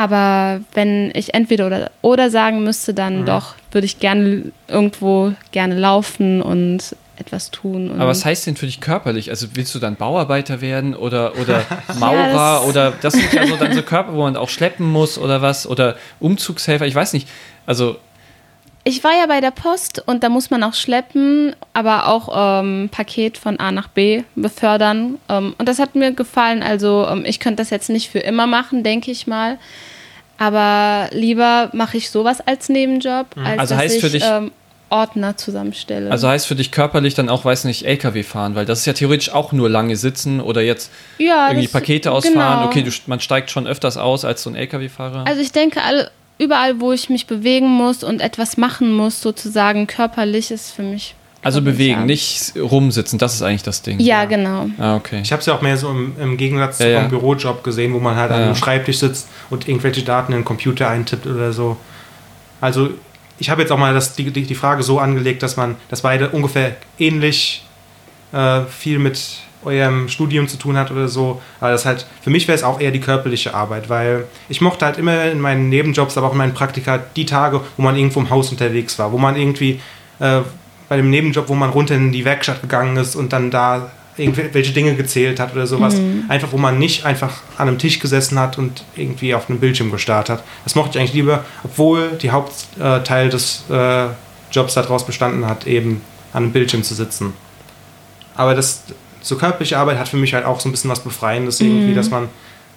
Aber 0.04 0.62
wenn 0.74 1.12
ich 1.14 1.34
entweder 1.34 1.68
oder, 1.68 1.92
oder 2.02 2.30
sagen 2.30 2.64
müsste, 2.64 2.94
dann 2.94 3.22
Mhm. 3.22 3.26
doch, 3.26 3.56
würde 3.72 3.84
ich 3.86 4.00
gerne 4.00 4.44
irgendwo 4.70 5.34
gerne 5.52 5.76
laufen 5.78 6.42
und 6.42 6.96
etwas 7.18 7.52
tun. 7.52 7.92
Aber 7.98 8.08
was 8.08 8.24
heißt 8.24 8.48
denn 8.48 8.56
für 8.56 8.66
dich 8.66 8.80
körperlich? 8.80 9.30
Also 9.30 9.48
willst 9.56 9.76
du 9.76 9.80
dann 9.80 9.98
Bauarbeiter 9.98 10.62
werden 10.62 10.96
oder, 10.96 11.34
oder 11.38 11.66
Maurer 12.00 12.60
das- 12.62 12.66
oder 12.66 12.94
das 13.02 13.14
sind 13.14 13.34
ja 13.34 13.46
so 13.46 13.58
dann 13.58 13.74
so 13.74 13.82
Körper, 13.82 14.14
wo 14.14 14.22
man 14.22 14.38
auch 14.38 14.48
schleppen 14.48 14.90
muss 14.90 15.18
oder 15.18 15.42
was 15.42 15.68
oder 15.68 15.98
Umzugshelfer, 16.22 16.86
ich 16.88 16.96
weiß 16.96 17.12
nicht. 17.12 17.28
Also 17.66 17.98
Ich 18.86 19.04
war 19.04 19.12
ja 19.12 19.26
bei 19.28 19.42
der 19.42 19.52
Post 19.52 20.02
und 20.08 20.24
da 20.24 20.30
muss 20.30 20.50
man 20.50 20.64
auch 20.64 20.74
schleppen, 20.74 21.56
aber 21.74 22.08
auch 22.08 22.62
ähm, 22.62 22.90
Paket 22.92 23.38
von 23.38 23.60
A 23.60 23.72
nach 23.72 23.88
B 23.90 24.24
befördern. 24.36 25.18
Ähm, 25.28 25.54
und 25.58 25.68
das 25.68 25.80
hat 25.80 25.96
mir 25.96 26.12
gefallen. 26.14 26.64
Also 26.64 27.06
ähm, 27.10 27.24
ich 27.26 27.40
könnte 27.40 27.58
das 27.62 27.70
jetzt 27.70 27.90
nicht 27.90 28.10
für 28.10 28.20
immer 28.20 28.48
machen, 28.48 28.84
denke 28.84 29.12
ich 29.12 29.28
mal. 29.28 29.58
Aber 30.38 31.10
lieber 31.12 31.70
mache 31.74 31.98
ich 31.98 32.10
sowas 32.10 32.40
als 32.46 32.70
Nebenjob, 32.70 33.28
als 33.44 33.60
Also 33.60 33.76
dass 33.76 33.84
heißt 33.84 33.96
ich 33.96 34.02
für 34.02 34.10
dich- 34.10 34.24
ähm, 34.26 34.52
Ordner 34.92 35.38
zusammenstelle. 35.38 36.10
Also 36.10 36.28
heißt 36.28 36.48
für 36.48 36.56
dich 36.56 36.72
körperlich 36.72 37.14
dann 37.14 37.30
auch, 37.30 37.46
weiß 37.46 37.66
nicht, 37.66 37.86
LKW 37.86 38.24
fahren, 38.24 38.56
weil 38.56 38.66
das 38.66 38.80
ist 38.80 38.86
ja 38.88 38.94
theoretisch 38.94 39.32
auch 39.32 39.52
nur 39.52 39.70
lange 39.70 39.96
sitzen 39.96 40.42
oder 40.42 40.62
jetzt 40.62 40.90
ja, 41.20 41.50
irgendwie 41.50 41.66
das- 41.68 41.74
Pakete 41.74 42.12
ausfahren. 42.12 42.34
genau. 42.62 42.66
Okay, 42.66 42.82
du, 42.82 42.90
man 43.06 43.20
steigt 43.20 43.52
schon 43.52 43.68
öfters 43.68 43.98
aus 43.98 44.26
als 44.26 44.42
so 44.42 44.50
ein 44.50 44.56
LKW-Fahrer. 44.56 45.26
Also 45.28 45.42
ich 45.42 45.52
denke, 45.52 45.84
alle, 45.84 46.10
überall, 46.40 46.80
wo 46.82 46.92
ich 46.92 47.10
mich 47.10 47.28
bewegen 47.28 47.68
muss 47.68 48.04
und 48.04 48.22
etwas 48.22 48.58
machen 48.58 48.92
muss, 48.94 49.22
sozusagen 49.22 49.86
körperlich, 49.86 50.50
ist 50.50 50.72
für 50.72 50.82
mich. 50.84 51.14
Also 51.42 51.62
bewegen, 51.62 52.00
ja. 52.02 52.06
nicht 52.06 52.54
rumsitzen, 52.58 53.18
das 53.18 53.34
ist 53.36 53.42
eigentlich 53.44 53.64
das 53.64 53.82
Ding. 53.82 54.00
Ja, 54.00 54.26
genau. 54.26 54.68
Ah, 54.78 54.96
okay. 54.98 55.22
Ich 55.24 55.32
habe 55.32 55.40
es 55.40 55.46
ja 55.46 55.54
auch 55.54 55.62
mehr 55.62 55.78
so 55.78 55.90
im, 55.90 56.14
im 56.20 56.36
Gegensatz 56.36 56.80
Ja, 56.80 56.86
zu 56.86 56.92
ja. 56.92 57.00
einem 57.00 57.10
Bürojob 57.10 57.64
gesehen, 57.64 57.94
wo 57.94 58.00
man 58.00 58.16
halt 58.18 58.32
an 58.32 58.40
Ja. 58.40 58.46
einem 58.48 58.56
Schreibtisch 58.56 58.98
sitzt 59.00 59.30
und 59.50 59.68
irgendwelche 59.68 60.02
Daten 60.02 60.34
in 60.34 60.40
den 60.40 60.46
Computer 60.46 60.90
eintippt 60.90 61.28
oder 61.28 61.54
so. 61.54 61.78
Also 62.60 62.90
ich 63.38 63.50
habe 63.50 63.62
jetzt 63.62 63.72
auch 63.72 63.78
mal 63.78 63.94
das, 63.94 64.16
die, 64.16 64.32
die 64.32 64.44
die 64.44 64.56
Frage 64.56 64.84
so 64.84 65.00
angelegt, 65.00 65.42
dass 65.42 65.56
man, 65.56 65.78
dass 65.90 66.02
beide 66.02 66.28
ungefähr 66.30 66.76
ähnlich 66.98 67.64
äh, 68.34 68.62
viel 68.64 69.00
mit 69.00 69.38
eurem 69.64 70.08
Studium 70.08 70.48
zu 70.48 70.58
tun 70.58 70.78
hat 70.78 70.92
oder 70.92 71.08
so. 71.08 71.42
Aber 71.60 71.72
das 71.72 71.86
halt, 71.86 72.06
für 72.22 72.30
mich 72.30 72.48
wäre 72.48 72.58
es 72.58 72.64
auch 72.64 72.80
eher 72.80 72.92
die 72.92 73.00
körperliche 73.00 73.54
Arbeit, 73.54 73.90
weil 73.90 74.26
ich 74.48 74.62
mochte 74.62 74.86
halt 74.86 74.98
immer 74.98 75.26
in 75.26 75.40
meinen 75.40 75.70
Nebenjobs, 75.70 76.18
aber 76.18 76.28
auch 76.28 76.32
in 76.32 76.38
meinen 76.38 76.54
Praktika 76.54 77.00
die 77.16 77.26
Tage, 77.26 77.62
wo 77.78 77.84
man 77.84 77.96
irgendwo 77.96 78.20
im 78.20 78.30
Haus 78.30 78.52
unterwegs 78.52 78.98
war, 79.00 79.12
wo 79.12 79.18
man 79.18 79.36
irgendwie 79.36 79.82
äh, 80.20 80.42
bei 80.88 80.98
dem 80.98 81.10
Nebenjob, 81.10 81.50
wo 81.50 81.56
man 81.56 81.70
runter 81.70 81.96
in 81.96 82.12
die 82.12 82.26
Werkstatt 82.26 82.62
gegangen 82.62 82.98
ist 82.98 83.16
und 83.16 83.34
dann 83.34 83.52
da 83.52 83.92
irgendwelche 84.18 84.74
Dinge 84.74 84.96
gezählt 84.96 85.40
hat 85.40 85.54
oder 85.54 85.66
sowas. 85.66 85.96
Einfach, 86.28 86.52
wo 86.52 86.58
man 86.58 86.78
nicht 86.78 87.06
einfach 87.06 87.42
an 87.58 87.70
einem 87.70 87.78
Tisch 87.78 88.00
gesessen 88.00 88.38
hat 88.38 88.58
und 88.58 88.84
irgendwie 88.96 89.34
auf 89.34 89.50
einem 89.50 89.60
Bildschirm 89.60 89.92
gestarrt 89.92 90.30
hat. 90.30 90.44
Das 90.66 90.76
mochte 90.76 90.92
ich 90.92 91.00
eigentlich 91.00 91.14
lieber, 91.14 91.46
obwohl 91.64 92.10
die 92.22 92.32
Hauptteil 92.32 93.30
des 93.30 93.64
äh, 93.70 94.08
Jobs 94.52 94.74
daraus 94.74 95.06
bestanden 95.06 95.46
hat, 95.46 95.68
eben 95.68 96.02
an 96.34 96.44
einem 96.44 96.52
Bildschirm 96.52 96.84
zu 96.84 96.96
sitzen. 96.96 97.34
Aber 98.36 98.56
das, 98.56 98.84
so 99.30 99.38
körperliche 99.38 99.78
Arbeit 99.78 99.98
hat 100.00 100.10
für 100.10 100.18
mich 100.18 100.34
halt 100.34 100.44
auch 100.46 100.60
so 100.60 100.68
ein 100.68 100.72
bisschen 100.72 100.90
was 100.90 101.00
Befreiendes 101.02 101.62
irgendwie, 101.62 101.94
dass 101.94 102.10
man, 102.10 102.28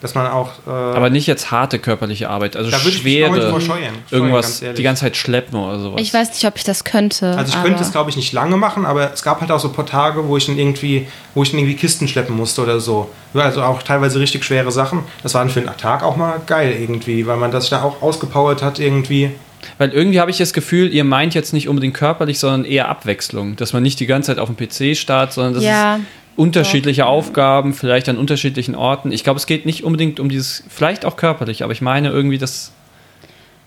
dass 0.02 0.14
man 0.14 0.26
auch... 0.26 0.50
Äh, 0.66 0.70
Aber 0.70 1.08
nicht 1.10 1.26
jetzt 1.26 1.50
harte 1.50 1.78
körperliche 1.78 2.28
Arbeit, 2.28 2.56
also 2.56 2.70
da 2.70 2.84
würde 2.84 2.96
ich 2.96 3.02
mich 3.02 3.24
auch 3.24 3.30
nicht 3.30 3.42
schwere, 3.42 3.50
vor 3.50 3.60
scheuen, 3.60 3.78
scheuen, 3.78 3.94
ganz 3.94 4.12
irgendwas 4.12 4.62
ehrlich. 4.62 4.76
die 4.76 4.82
ganze 4.82 5.00
Zeit 5.02 5.16
schleppen 5.16 5.58
oder 5.58 5.80
sowas. 5.80 6.00
Ich 6.00 6.12
weiß 6.12 6.28
nicht, 6.30 6.46
ob 6.46 6.56
ich 6.56 6.64
das 6.64 6.84
könnte. 6.84 7.36
Also 7.36 7.56
ich 7.56 7.62
könnte 7.64 7.82
es 7.82 7.90
glaube 7.90 8.10
ich 8.10 8.16
nicht 8.16 8.32
lange 8.32 8.56
machen, 8.56 8.84
aber 8.84 9.12
es 9.12 9.22
gab 9.22 9.40
halt 9.40 9.50
auch 9.50 9.60
so 9.60 9.68
ein 9.68 9.74
paar 9.74 9.86
Tage, 9.86 10.28
wo 10.28 10.36
ich 10.36 10.46
dann 10.46 10.58
irgendwie, 10.58 11.08
wo 11.34 11.42
ich 11.42 11.50
dann 11.50 11.58
irgendwie 11.58 11.76
Kisten 11.76 12.06
schleppen 12.06 12.36
musste 12.36 12.62
oder 12.62 12.78
so. 12.78 13.10
Also 13.34 13.62
auch 13.62 13.82
teilweise 13.82 14.20
richtig 14.20 14.44
schwere 14.44 14.70
Sachen. 14.70 15.00
Das 15.22 15.34
war 15.34 15.40
dann 15.40 15.50
für 15.50 15.60
einen 15.60 15.76
Tag 15.78 16.02
auch 16.04 16.16
mal 16.16 16.40
geil 16.46 16.76
irgendwie, 16.78 17.26
weil 17.26 17.38
man 17.38 17.50
das 17.50 17.70
da 17.70 17.82
auch 17.82 18.02
ausgepowert 18.02 18.62
hat 18.62 18.78
irgendwie. 18.78 19.30
Weil 19.78 19.90
irgendwie 19.90 20.20
habe 20.20 20.30
ich 20.30 20.38
das 20.38 20.52
Gefühl, 20.52 20.92
ihr 20.92 21.04
meint 21.04 21.34
jetzt 21.34 21.52
nicht 21.52 21.68
unbedingt 21.68 21.94
körperlich, 21.94 22.38
sondern 22.38 22.64
eher 22.64 22.88
Abwechslung. 22.88 23.56
Dass 23.56 23.72
man 23.72 23.82
nicht 23.82 24.00
die 24.00 24.06
ganze 24.06 24.28
Zeit 24.28 24.38
auf 24.38 24.50
dem 24.52 24.56
PC 24.56 24.96
startet, 24.96 25.34
sondern 25.34 25.54
das 25.54 25.64
Ja, 25.64 25.96
ist 25.96 26.02
unterschiedliche 26.36 27.06
Aufgaben, 27.06 27.74
vielleicht 27.74 28.08
an 28.08 28.18
unterschiedlichen 28.18 28.74
Orten. 28.74 29.12
Ich 29.12 29.24
glaube, 29.24 29.38
es 29.38 29.46
geht 29.46 29.66
nicht 29.66 29.84
unbedingt 29.84 30.20
um 30.20 30.28
dieses, 30.28 30.64
vielleicht 30.68 31.04
auch 31.04 31.16
körperlich, 31.16 31.62
aber 31.62 31.72
ich 31.72 31.80
meine 31.82 32.08
irgendwie, 32.10 32.38
dass 32.38 32.72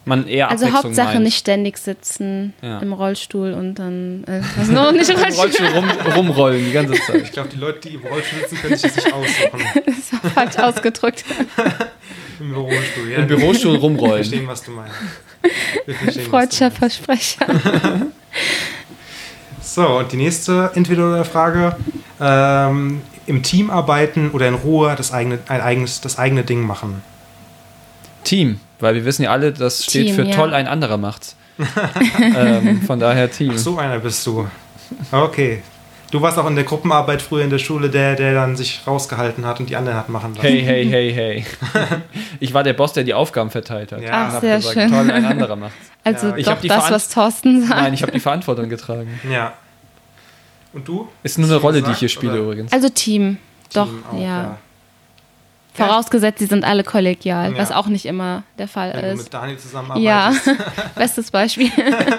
man 0.07 0.27
eher 0.27 0.51
also 0.51 0.71
Hauptsache 0.71 1.13
meint. 1.13 1.23
nicht 1.23 1.37
ständig 1.37 1.77
sitzen 1.79 2.53
Ja. 2.61 2.77
im 2.79 2.93
Rollstuhl 2.93 3.53
und 3.53 3.75
dann. 3.75 4.23
Äh, 4.25 4.41
was 4.55 4.67
noch 4.69 4.91
nicht 4.91 5.09
im 5.09 5.17
Rollstuhl? 5.17 5.41
Rollstuhl 5.45 5.67
rum, 5.67 5.89
rumrollen 6.15 6.63
die 6.65 6.71
ganze 6.71 6.93
Zeit. 6.93 7.23
Ich 7.23 7.31
glaube, 7.31 7.49
die 7.49 7.57
Leute, 7.57 7.87
die 7.89 7.95
im 7.95 8.01
Rollstuhl 8.05 8.39
sitzen, 8.41 8.57
können 8.61 8.77
sich 8.77 8.91
das 8.93 9.03
nicht 9.03 9.13
aussuchen. 9.13 9.61
Das 9.85 10.23
war 10.23 10.31
falsch 10.31 10.57
ausgedrückt. 10.57 11.25
Im 12.39 12.49
Bürostuhl. 12.51 13.09
Ja, 13.11 13.17
Im 13.19 13.27
Bürostuhl 13.27 13.73
Wir 13.73 13.79
rumrollen. 13.79 14.15
verstehen, 14.17 14.47
was 14.47 14.61
du 14.63 14.71
meinst. 14.71 14.93
Wir 15.85 15.95
verstehen, 15.95 16.07
was 16.07 16.13
du 16.25 16.29
Freudscher 16.29 16.65
meinst. 16.79 16.97
Versprecher. 16.97 17.47
So, 19.75 19.85
und 19.85 20.09
die 20.13 20.15
nächste 20.15 20.71
Entweder-Oder-Frage. 20.73 21.75
Ähm, 22.21 23.01
Im 23.25 23.43
Team 23.43 23.69
arbeiten 23.69 24.31
oder 24.31 24.47
in 24.47 24.53
Ruhe 24.53 24.95
das 24.95 25.11
eigene, 25.11 25.39
ein 25.49 25.59
eigenes, 25.59 25.99
das 25.99 26.17
eigene 26.17 26.45
Ding 26.45 26.61
machen. 26.61 27.01
Team, 28.23 28.61
weil 28.79 28.95
wir 28.95 29.03
wissen 29.03 29.23
ja 29.23 29.31
alle, 29.31 29.51
das 29.51 29.83
steht 29.83 30.07
Team, 30.07 30.15
für 30.15 30.23
ja. 30.23 30.33
toll, 30.33 30.53
ein 30.53 30.67
anderer 30.67 30.95
macht's. 30.95 31.35
ähm, 32.37 32.83
von 32.83 33.01
daher 33.01 33.29
Team. 33.29 33.51
Ach, 33.53 33.57
so 33.57 33.77
einer 33.77 33.99
bist 33.99 34.25
du. 34.25 34.47
Okay. 35.11 35.61
Du 36.09 36.21
warst 36.21 36.37
auch 36.37 36.47
in 36.47 36.55
der 36.55 36.63
Gruppenarbeit 36.63 37.21
früher 37.21 37.43
in 37.43 37.49
der 37.49 37.57
Schule 37.57 37.89
der, 37.89 38.15
der 38.15 38.33
dann 38.33 38.55
sich 38.55 38.79
rausgehalten 38.87 39.45
hat 39.45 39.59
und 39.59 39.69
die 39.69 39.75
anderen 39.75 39.97
hat 39.97 40.07
machen 40.07 40.35
lassen. 40.35 40.47
Hey, 40.47 40.63
hey, 40.63 40.87
hey, 40.87 41.13
hey. 41.13 41.45
Ich 42.39 42.53
war 42.53 42.63
der 42.63 42.73
Boss, 42.73 42.93
der 42.93 43.03
die 43.03 43.13
Aufgaben 43.13 43.49
verteilt 43.49 43.91
hat. 43.91 44.01
Ja. 44.01 44.09
Ach, 44.11 44.27
Und 44.27 44.33
hab 44.35 44.41
sehr 44.41 44.55
gesagt, 44.55 44.73
schön. 44.73 44.89
Toll, 44.89 45.11
ein 45.11 45.25
anderer 45.25 45.57
macht's. 45.57 45.75
Also 46.05 46.27
Ja, 46.27 46.53
doch 46.53 46.61
die 46.61 46.69
das, 46.69 46.89
was 46.89 47.09
Thorsten 47.09 47.67
sagt. 47.67 47.81
Nein, 47.81 47.93
ich 47.93 48.03
habe 48.03 48.13
die 48.13 48.21
Verantwortung 48.21 48.69
getragen. 48.69 49.19
Ja. 49.29 49.53
Und 50.75 50.87
du? 50.87 51.07
Ist 51.23 51.37
nur 51.39 51.47
eine 51.47 51.55
du 51.57 51.61
Rolle, 51.61 51.73
die 51.77 51.79
ich 51.79 51.85
gesagt, 51.85 51.99
hier 52.01 52.09
spiele 52.09 52.33
oder? 52.33 52.41
übrigens. 52.43 52.71
Also 52.73 52.89
Team. 52.89 53.37
Doch, 53.73 53.85
Team 53.87 54.03
auch, 54.11 54.19
ja. 54.21 54.57
Vorausgesetzt, 55.73 56.39
sie 56.39 56.45
sind 56.45 56.63
alle 56.63 56.83
kollegial, 56.83 57.51
Ja. 57.51 57.57
was 57.57 57.71
auch 57.71 57.87
nicht 57.87 58.05
immer 58.05 58.43
der 58.57 58.67
Fall 58.69 58.93
Wenn 58.93 59.01
du 59.01 59.07
ist. 59.11 59.23
mit 59.23 59.33
Daniel 59.33 59.55
Ja, 59.57 59.61
zusammenarbeitest. 59.61 60.49
bestes 60.95 61.31
Beispiel. 61.31 61.69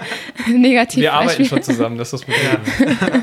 Negativ 0.49 1.01
Wir 1.03 1.13
arbeiten 1.13 1.29
Beispiel. 1.29 1.47
schon 1.47 1.63
zusammen, 1.63 1.97
das 1.99 2.13
ist 2.13 2.27
das 2.29 2.35
Problem. 2.81 2.99
Ja. 3.13 3.21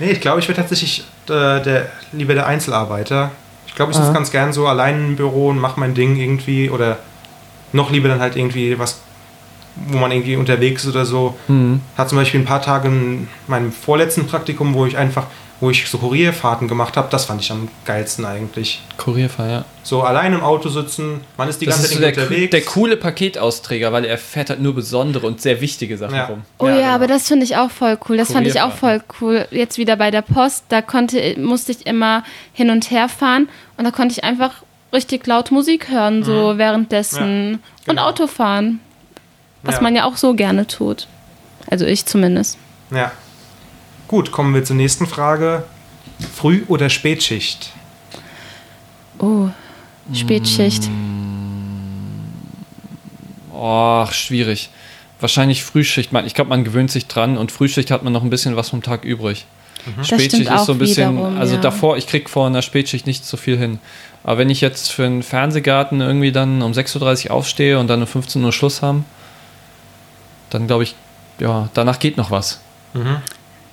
nee, 0.00 0.10
ich 0.10 0.20
glaube, 0.20 0.40
ich 0.40 0.48
wäre 0.48 0.56
tatsächlich 0.60 1.00
äh, 1.28 1.62
der, 1.62 1.88
lieber 2.12 2.34
der 2.34 2.46
Einzelarbeiter. 2.46 3.30
Ich 3.66 3.74
glaube, 3.74 3.92
ich 3.92 3.96
sitze 3.96 4.08
Aha. 4.10 4.14
ganz 4.16 4.30
gern 4.30 4.52
so 4.52 4.66
allein 4.66 4.96
im 4.98 5.16
Büro 5.16 5.48
und 5.48 5.58
mache 5.58 5.78
mein 5.80 5.94
Ding 5.94 6.16
irgendwie 6.16 6.68
oder 6.68 6.98
noch 7.72 7.90
lieber 7.90 8.08
dann 8.08 8.20
halt 8.20 8.36
irgendwie 8.36 8.78
was, 8.78 9.00
wo 9.88 9.98
man 9.98 10.10
irgendwie 10.12 10.36
unterwegs 10.36 10.84
ist 10.84 10.90
oder 10.90 11.04
so. 11.06 11.36
Mhm. 11.48 11.80
Hat 11.96 12.08
zum 12.08 12.18
Beispiel 12.18 12.40
ein 12.40 12.46
paar 12.46 12.62
Tage 12.62 12.88
in 12.88 13.28
meinem 13.46 13.72
vorletzten 13.72 14.26
Praktikum, 14.26 14.74
wo 14.74 14.86
ich 14.86 14.96
einfach, 14.96 15.26
wo 15.60 15.70
ich 15.70 15.88
so 15.88 15.98
Kurierfahrten 15.98 16.68
gemacht 16.68 16.96
habe, 16.96 17.08
das 17.10 17.24
fand 17.24 17.40
ich 17.40 17.50
am 17.50 17.68
geilsten 17.84 18.24
eigentlich. 18.24 18.80
Kurierfahrer, 18.96 19.50
ja. 19.50 19.64
So 19.82 20.02
allein 20.02 20.32
im 20.32 20.42
Auto 20.42 20.68
sitzen, 20.68 21.20
man 21.36 21.48
ist 21.48 21.60
die 21.60 21.66
Das 21.66 21.76
ganze 21.76 21.88
ist 21.88 21.94
so 21.94 22.00
Zeit 22.02 22.16
der, 22.16 22.24
unterwegs. 22.24 22.50
der 22.50 22.60
coole 22.62 22.96
Paketausträger, 22.96 23.92
weil 23.92 24.04
er 24.04 24.18
fährt 24.18 24.50
halt 24.50 24.60
nur 24.60 24.74
besondere 24.74 25.26
und 25.26 25.40
sehr 25.40 25.60
wichtige 25.60 25.96
Sachen 25.96 26.14
Ja. 26.14 26.26
rum. 26.26 26.42
Oh 26.58 26.66
ja, 26.66 26.70
Ja, 26.72 26.76
genau. 26.82 26.94
aber 26.94 27.06
das 27.06 27.26
finde 27.26 27.44
ich 27.44 27.56
auch 27.56 27.70
voll 27.70 27.98
cool. 28.08 28.16
Das 28.16 28.32
fand 28.32 28.46
ich 28.46 28.60
auch 28.60 28.72
voll 28.72 29.00
cool. 29.20 29.46
Jetzt 29.50 29.78
wieder 29.78 29.96
bei 29.96 30.10
der 30.10 30.22
Post, 30.22 30.64
da 30.68 30.82
konnte, 30.82 31.34
musste 31.38 31.72
ich 31.72 31.86
immer 31.86 32.22
hin 32.52 32.70
und 32.70 32.90
her 32.90 33.08
fahren 33.08 33.48
und 33.76 33.84
da 33.84 33.90
konnte 33.90 34.12
ich 34.12 34.22
einfach 34.24 34.52
richtig 34.92 35.26
laut 35.26 35.50
Musik 35.50 35.88
hören, 35.90 36.22
so 36.22 36.56
währenddessen. 36.56 37.54
Und 37.54 37.60
genau. 37.86 38.08
Auto 38.08 38.26
fahren. 38.26 38.80
Was 39.68 39.76
Ja. 39.76 39.82
man 39.82 39.94
ja 39.94 40.04
auch 40.06 40.16
so 40.16 40.32
gerne 40.32 40.66
tut. 40.66 41.06
Also 41.68 41.84
ich 41.84 42.06
zumindest. 42.06 42.56
Ja. 42.90 43.12
Gut, 44.08 44.32
kommen 44.32 44.54
wir 44.54 44.64
zur 44.64 44.76
nächsten 44.76 45.06
Frage. 45.06 45.64
Früh- 46.34 46.64
oder 46.68 46.88
Spätschicht? 46.88 47.70
Oh, 49.18 49.48
Spätschicht. 50.14 50.88
Oh, 53.52 54.06
schwierig. 54.10 54.70
Wahrscheinlich 55.20 55.62
Frühschicht. 55.64 56.12
Ich 56.24 56.34
glaube, 56.34 56.48
man 56.48 56.64
gewöhnt 56.64 56.90
sich 56.90 57.06
dran 57.06 57.36
und 57.36 57.52
Frühschicht 57.52 57.90
hat 57.90 58.02
man 58.02 58.14
noch 58.14 58.22
ein 58.22 58.30
bisschen 58.30 58.56
was 58.56 58.70
vom 58.70 58.82
Tag 58.82 59.04
übrig. 59.04 59.44
Das 59.98 60.06
Spätschicht 60.08 60.50
ist 60.50 60.64
so 60.64 60.72
ein 60.72 60.78
bisschen, 60.78 61.18
wiederum, 61.18 61.36
also 61.38 61.56
ja. 61.56 61.60
davor, 61.60 61.98
ich 61.98 62.06
krieg 62.06 62.30
vor 62.30 62.46
einer 62.46 62.62
Spätschicht 62.62 63.06
nicht 63.06 63.26
so 63.26 63.36
viel 63.36 63.58
hin. 63.58 63.80
Aber 64.24 64.38
wenn 64.38 64.48
ich 64.48 64.62
jetzt 64.62 64.92
für 64.92 65.04
einen 65.04 65.22
Fernsehgarten 65.22 66.00
irgendwie 66.00 66.32
dann 66.32 66.62
um 66.62 66.72
6.30 66.72 67.26
Uhr 67.26 67.32
aufstehe 67.32 67.78
und 67.78 67.88
dann 67.88 68.00
um 68.00 68.06
15 68.06 68.42
Uhr 68.42 68.52
Schluss 68.52 68.80
haben, 68.80 69.04
dann 70.50 70.66
glaube 70.66 70.82
ich, 70.84 70.94
ja, 71.38 71.68
danach 71.74 71.98
geht 71.98 72.16
noch 72.16 72.30
was. 72.30 72.60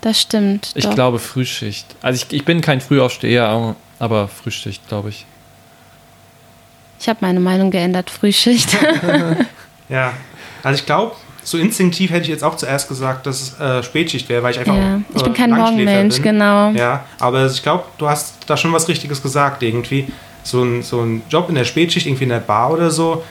Das 0.01 0.21
stimmt. 0.21 0.71
Ich 0.76 0.86
doch. 0.86 0.93
glaube 0.93 1.19
Frühschicht. 1.19 1.86
Also 2.01 2.23
ich, 2.28 2.34
ich 2.34 2.45
bin 2.45 2.61
kein 2.61 2.82
Frühaufsteher, 2.82 3.76
aber- 3.99 4.28
Frühschicht, 4.28 4.88
glaube 4.88 5.09
ich. 5.09 5.26
Ich 6.99 7.09
habe 7.09 7.19
meine 7.21 7.39
Meinung 7.39 7.71
geändert. 7.71 8.09
Frühschicht. 8.09 8.78
Ja, 9.89 10.13
also 10.63 10.80
ich 10.80 10.86
glaube, 10.88 11.15
so 11.43 11.59
instinktiv 11.59 12.09
hätte 12.09 12.23
ich 12.23 12.30
jetzt 12.30 12.43
auch 12.43 12.55
zuerst 12.57 12.88
gesagt, 12.88 13.28
dass 13.28 13.39
es 13.39 13.59
äh, 13.59 13.84
Spätschicht 13.84 14.28
wäre, 14.30 14.41
weil 14.41 14.51
ich 14.51 14.59
einfach. 14.59 14.76
ja. 14.76 14.99
Ich 15.13 15.21
äh, 15.21 15.23
bin 15.26 15.34
kein 15.36 15.51
Morgenmensch, 15.51 16.21
genau. 16.21 16.71
Ja, 16.71 17.05
aber 17.19 17.45
ich 17.45 17.61
glaube, 17.61 17.84
du 17.99 18.09
hast 18.09 18.34
da 18.47 18.57
schon 18.57 18.73
was 18.73 18.88
Richtiges 18.88 19.21
gesagt 19.21 19.61
irgendwie. 19.61 20.07
So 20.41 20.63
ein, 20.63 20.82
so 20.82 21.01
ein 21.01 21.21
Job 21.30 21.49
in 21.49 21.55
der 21.55 21.65
Spätschicht, 21.65 22.07
irgendwie 22.07 22.23
in 22.23 22.32
der 22.32 22.39
Bar 22.39 22.71
oder 22.71 22.89
so, 22.89 23.23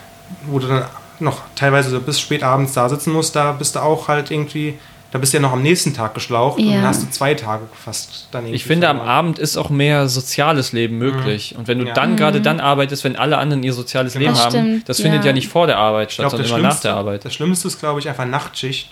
wo 0.46 0.58
du 0.60 0.68
dann 0.68 0.84
noch 1.20 1.40
teilweise 1.54 1.98
bis 2.00 2.20
spät 2.20 2.42
abends 2.42 2.72
da 2.72 2.88
sitzen 2.88 3.12
musst, 3.12 3.34
da 3.36 3.52
bist 3.52 3.76
du 3.76 3.80
auch 3.80 4.08
halt 4.08 4.30
irgendwie, 4.30 4.74
da 5.12 5.18
bist 5.18 5.32
du 5.32 5.36
ja 5.36 5.40
noch 5.42 5.52
am 5.52 5.62
nächsten 5.62 5.94
Tag 5.94 6.14
geschlaucht 6.14 6.58
und 6.58 6.66
Ja. 6.68 6.76
dann 6.76 6.86
hast 6.88 7.02
du 7.02 7.10
zwei 7.10 7.34
Tage 7.34 7.64
fast 7.72 8.28
dann 8.32 8.42
irgendwie. 8.44 8.56
Ich 8.56 8.64
finde, 8.64 8.88
am. 8.88 9.00
Abend 9.00 9.38
ist 9.38 9.56
auch 9.56 9.70
mehr 9.70 10.08
soziales 10.08 10.72
Leben 10.72 10.98
möglich. 10.98 11.54
Und 11.56 11.68
wenn 11.68 11.78
du 11.78 11.86
Ja. 11.86 11.94
dann 11.94 12.16
gerade 12.16 12.40
dann 12.40 12.58
arbeitest, 12.60 13.04
wenn 13.04 13.16
alle 13.16 13.38
anderen 13.38 13.62
ihr 13.62 13.72
soziales 13.72 14.14
Leben 14.14 14.32
Das 14.32 14.44
haben, 14.44 14.50
stimmt, 14.50 14.88
das 14.88 15.00
findet 15.00 15.20
ja. 15.22 15.28
ja 15.28 15.32
nicht 15.32 15.48
vor 15.48 15.66
der 15.66 15.78
Arbeit 15.78 16.12
statt, 16.12 16.28
glaube, 16.28 16.38
das 16.42 16.48
sondern 16.48 16.64
immer 16.64 16.74
nach 16.74 16.80
der 16.80 16.94
Arbeit. 16.94 17.24
das 17.24 17.34
Schlimmste 17.34 17.68
ist, 17.68 17.78
glaube 17.78 18.00
ich, 18.00 18.08
einfach 18.08 18.26
Nachtschicht. 18.26 18.90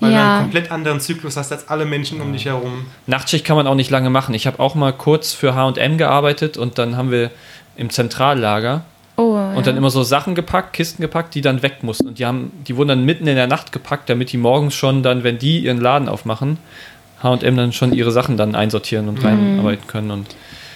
Weil 0.00 0.10
du 0.10 0.16
Ja. 0.16 0.32
einen 0.34 0.42
komplett 0.42 0.70
anderen 0.72 0.98
Zyklus 1.00 1.36
hast 1.36 1.52
als 1.52 1.68
alle 1.68 1.84
Menschen 1.84 2.20
um 2.20 2.32
dich 2.32 2.46
herum. 2.46 2.86
Nachtschicht 3.06 3.44
kann 3.44 3.54
man 3.56 3.68
auch 3.68 3.76
nicht 3.76 3.88
lange 3.90 4.10
machen. 4.10 4.34
Ich 4.34 4.48
habe 4.48 4.58
auch 4.58 4.74
mal 4.74 4.92
kurz 4.92 5.32
für 5.32 5.54
H&M 5.54 5.96
gearbeitet 5.96 6.56
und 6.56 6.76
dann 6.78 6.96
haben 6.96 7.12
wir 7.12 7.30
im 7.76 7.88
Zentrallager 7.88 8.82
Und 9.54 9.66
dann 9.66 9.76
immer 9.76 9.90
so 9.90 10.02
Sachen 10.02 10.34
gepackt, 10.34 10.72
Kisten 10.72 11.02
gepackt, 11.02 11.34
die 11.34 11.40
dann 11.40 11.62
weg 11.62 11.82
mussten. 11.82 12.08
Und 12.08 12.18
die, 12.18 12.26
haben, 12.26 12.52
die 12.66 12.76
wurden 12.76 12.88
dann 12.88 13.04
mitten 13.04 13.26
in 13.26 13.36
der 13.36 13.46
Nacht 13.46 13.72
gepackt, 13.72 14.08
damit 14.10 14.32
die 14.32 14.36
morgens 14.38 14.74
schon 14.74 15.02
dann, 15.02 15.24
wenn 15.24 15.38
die 15.38 15.60
ihren 15.60 15.80
Laden 15.80 16.08
aufmachen, 16.08 16.58
H&M 17.22 17.56
dann 17.56 17.72
schon 17.72 17.92
ihre 17.92 18.10
Sachen 18.12 18.36
dann 18.36 18.54
einsortieren 18.54 19.08
und 19.08 19.22
reinarbeiten 19.22 19.86
können. 19.86 20.10
Und 20.10 20.34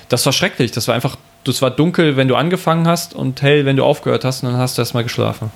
das 0.08 0.24
war 0.26 0.32
schrecklich. 0.32 0.70
Das 0.72 0.86
war 0.88 0.94
einfach, 0.94 1.16
das 1.44 1.60
war 1.62 1.70
dunkel, 1.70 2.16
wenn 2.16 2.28
du 2.28 2.36
angefangen 2.36 2.86
hast 2.86 3.14
und 3.14 3.42
hell, 3.42 3.64
wenn 3.66 3.76
du 3.76 3.84
aufgehört 3.84 4.24
hast 4.24 4.42
und 4.44 4.50
dann 4.52 4.58
hast 4.60 4.78
du 4.78 4.82
erstmal 4.82 5.02
geschlafen. 5.02 5.50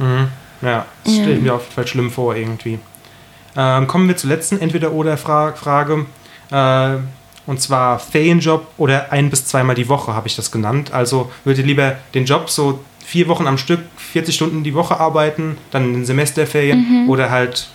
Ja, 0.63 0.85
das 1.05 1.15
Ja. 1.17 1.23
stelle 1.23 1.37
ich 1.37 1.43
mir 1.43 1.55
auf 1.55 1.63
jeden 1.63 1.75
Fall 1.75 1.87
schlimm 1.87 2.11
vor 2.11 2.35
irgendwie. 2.35 2.79
Ähm, 3.57 3.87
kommen 3.87 4.09
wir 4.09 4.17
zur 4.17 4.31
letzten 4.31 4.61
Entweder-Oder-Frage. 4.61 6.07
Äh, 6.51 6.97
und 7.47 7.61
zwar 7.61 7.99
Ferienjob 7.99 8.67
oder 8.77 9.11
ein- 9.13 9.31
bis 9.31 9.45
zweimal 9.47 9.75
die 9.75 9.89
Woche 9.89 10.15
habe 10.15 10.29
ich 10.29 10.37
das 10.37 10.51
genannt. 10.51 10.93
Also 10.93 11.31
würdet 11.45 11.61
ihr 11.65 11.67
lieber 11.67 11.97
den 12.15 12.25
Job 12.25 12.51
so 12.51 12.81
vier 13.11 13.27
Wochen 13.27 13.49
am 13.49 13.59
Stück, 13.59 13.81
40 13.97 14.33
Stunden 14.37 14.63
die 14.63 14.73
Woche 14.73 15.01
arbeiten, 15.01 15.59
dann 15.73 15.85
in 15.87 15.93
den 15.95 16.05
Semesterferien 16.05 17.09
oder 17.09 17.29
halt 17.31 17.67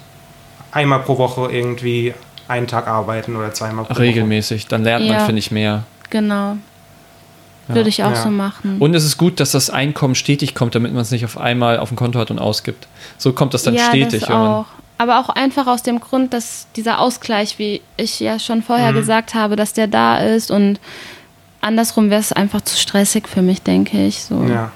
einmal 0.71 0.99
pro 0.99 1.17
Woche 1.17 1.51
irgendwie 1.51 2.13
einen 2.47 2.67
Tag 2.67 2.87
arbeiten 2.87 3.35
oder 3.35 3.53
zweimal 3.53 3.83
pro 3.83 3.91
Woche. 3.95 3.99
Regelmäßig. 4.01 4.67
Dann 4.67 4.83
lernt 4.83 5.05
man, 5.07 5.17
Ja. 5.17 5.25
finde 5.25 5.39
ich, 5.39 5.51
mehr. 5.51 5.83
genau. 6.09 6.55
Würde 7.67 7.89
ich 7.89 8.03
auch 8.03 8.11
Ja. 8.11 8.15
so 8.23 8.29
machen. 8.29 8.77
Und 8.79 8.93
es 8.93 9.03
ist 9.03 9.17
gut, 9.17 9.39
dass 9.41 9.51
das 9.51 9.69
Einkommen 9.71 10.13
stetig 10.15 10.53
kommt, 10.55 10.75
damit 10.75 10.93
man 10.93 11.01
es 11.01 11.09
nicht 11.11 11.25
auf 11.25 11.37
einmal 11.37 11.79
auf 11.79 11.89
dem 11.89 11.97
Konto 11.97 12.17
hat 12.19 12.29
und 12.31 12.37
ausgibt. 12.39 12.87
So 13.17 13.33
kommt 13.33 13.53
das 13.55 13.63
dann 13.63 13.73
ja, 13.73 13.85
stetig. 13.89 14.21
das 14.21 14.29
auch. 14.29 14.67
Aber 14.99 15.19
auch 15.19 15.27
einfach 15.29 15.67
aus 15.67 15.81
dem 15.83 15.99
Grund, 15.99 16.31
dass 16.33 16.67
dieser 16.77 16.99
Ausgleich, 16.99 17.59
wie 17.59 17.81
ich 17.97 18.19
ja 18.21 18.39
schon 18.39 18.61
vorher 18.63 18.91
Mhm. 18.93 18.97
gesagt 18.97 19.33
habe, 19.33 19.55
dass 19.57 19.73
der 19.73 19.87
da 19.87 20.19
ist 20.19 20.51
und 20.51 20.79
andersrum 21.59 22.09
wäre 22.11 22.21
es 22.21 22.31
einfach 22.31 22.61
zu 22.61 22.77
stressig 22.77 23.27
für 23.27 23.41
mich, 23.41 23.61
denke 23.63 23.97
ich. 24.05 24.21
So. 24.23 24.43
Ja. 24.43 24.71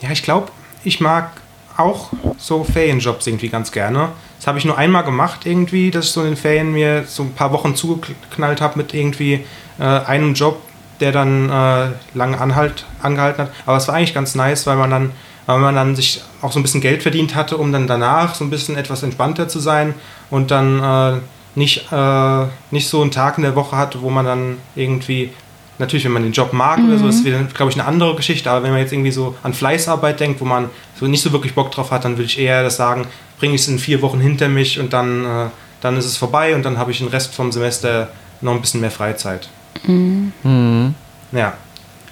Ja, 0.00 0.10
ich 0.10 0.22
glaube, 0.22 0.48
ich 0.84 1.00
mag 1.00 1.30
auch 1.76 2.10
so 2.38 2.64
Ferienjobs 2.64 3.26
irgendwie 3.26 3.48
ganz 3.48 3.72
gerne. 3.72 4.10
Das 4.36 4.46
habe 4.46 4.58
ich 4.58 4.64
nur 4.64 4.78
einmal 4.78 5.04
gemacht 5.04 5.40
irgendwie, 5.44 5.90
dass 5.90 6.06
ich 6.06 6.12
so 6.12 6.20
in 6.20 6.28
den 6.28 6.36
Ferien 6.36 6.72
mir 6.72 7.04
so 7.06 7.22
ein 7.22 7.34
paar 7.34 7.52
Wochen 7.52 7.74
zugeknallt 7.74 8.60
habe 8.60 8.78
mit 8.78 8.94
irgendwie 8.94 9.44
äh, 9.78 9.82
einem 9.82 10.34
Job, 10.34 10.60
der 11.00 11.12
dann 11.12 11.48
äh, 11.48 11.88
lange 12.14 12.40
anhalt, 12.40 12.84
angehalten 13.02 13.44
hat. 13.44 13.52
Aber 13.66 13.76
es 13.76 13.86
war 13.88 13.94
eigentlich 13.94 14.14
ganz 14.14 14.34
nice, 14.34 14.66
weil 14.66 14.76
man 14.76 14.90
dann 14.90 15.12
weil 15.48 15.60
man 15.60 15.74
dann 15.74 15.96
sich 15.96 16.20
auch 16.42 16.52
so 16.52 16.60
ein 16.60 16.62
bisschen 16.62 16.82
Geld 16.82 17.02
verdient 17.02 17.34
hatte, 17.34 17.56
um 17.56 17.72
dann 17.72 17.86
danach 17.86 18.34
so 18.34 18.44
ein 18.44 18.50
bisschen 18.50 18.76
etwas 18.76 19.02
entspannter 19.02 19.48
zu 19.48 19.60
sein 19.60 19.94
und 20.28 20.50
dann 20.50 20.82
äh, 20.82 21.20
nicht, 21.54 21.90
äh, 21.90 22.44
nicht 22.70 22.86
so 22.86 23.00
einen 23.00 23.10
Tag 23.10 23.38
in 23.38 23.44
der 23.44 23.56
Woche 23.56 23.74
hat, 23.74 24.02
wo 24.02 24.10
man 24.10 24.26
dann 24.26 24.58
irgendwie, 24.74 25.32
natürlich, 25.78 26.04
wenn 26.04 26.12
man 26.12 26.22
den 26.22 26.32
Job 26.32 26.52
mag 26.52 26.78
oder 26.78 26.98
so, 26.98 27.08
ist 27.08 27.24
wieder, 27.24 27.42
glaube 27.54 27.70
ich, 27.70 27.78
eine 27.78 27.88
andere 27.88 28.14
Geschichte, 28.16 28.50
aber 28.50 28.64
wenn 28.64 28.72
man 28.72 28.80
jetzt 28.80 28.92
irgendwie 28.92 29.10
so 29.10 29.36
an 29.42 29.54
Fleißarbeit 29.54 30.20
denkt, 30.20 30.40
wo 30.40 30.44
man 30.44 30.70
so 30.98 31.06
nicht 31.06 31.22
so 31.22 31.32
wirklich 31.32 31.54
Bock 31.54 31.70
drauf 31.70 31.90
hat, 31.90 32.04
dann 32.04 32.12
würde 32.12 32.24
ich 32.24 32.38
eher 32.38 32.62
das 32.62 32.76
sagen, 32.76 33.06
bringe 33.38 33.54
ich 33.54 33.62
es 33.62 33.68
in 33.68 33.78
vier 33.78 34.02
Wochen 34.02 34.20
hinter 34.20 34.48
mich 34.48 34.80
und 34.80 34.92
dann, 34.92 35.24
äh, 35.24 35.46
dann 35.80 35.96
ist 35.96 36.06
es 36.06 36.16
vorbei 36.16 36.54
und 36.54 36.64
dann 36.64 36.78
habe 36.78 36.90
ich 36.90 36.98
den 36.98 37.08
Rest 37.08 37.34
vom 37.34 37.52
Semester 37.52 38.10
noch 38.40 38.54
ein 38.54 38.60
bisschen 38.60 38.80
mehr 38.80 38.90
Freizeit. 38.90 39.48
Mhm. 39.86 40.94
Ja, 41.32 41.54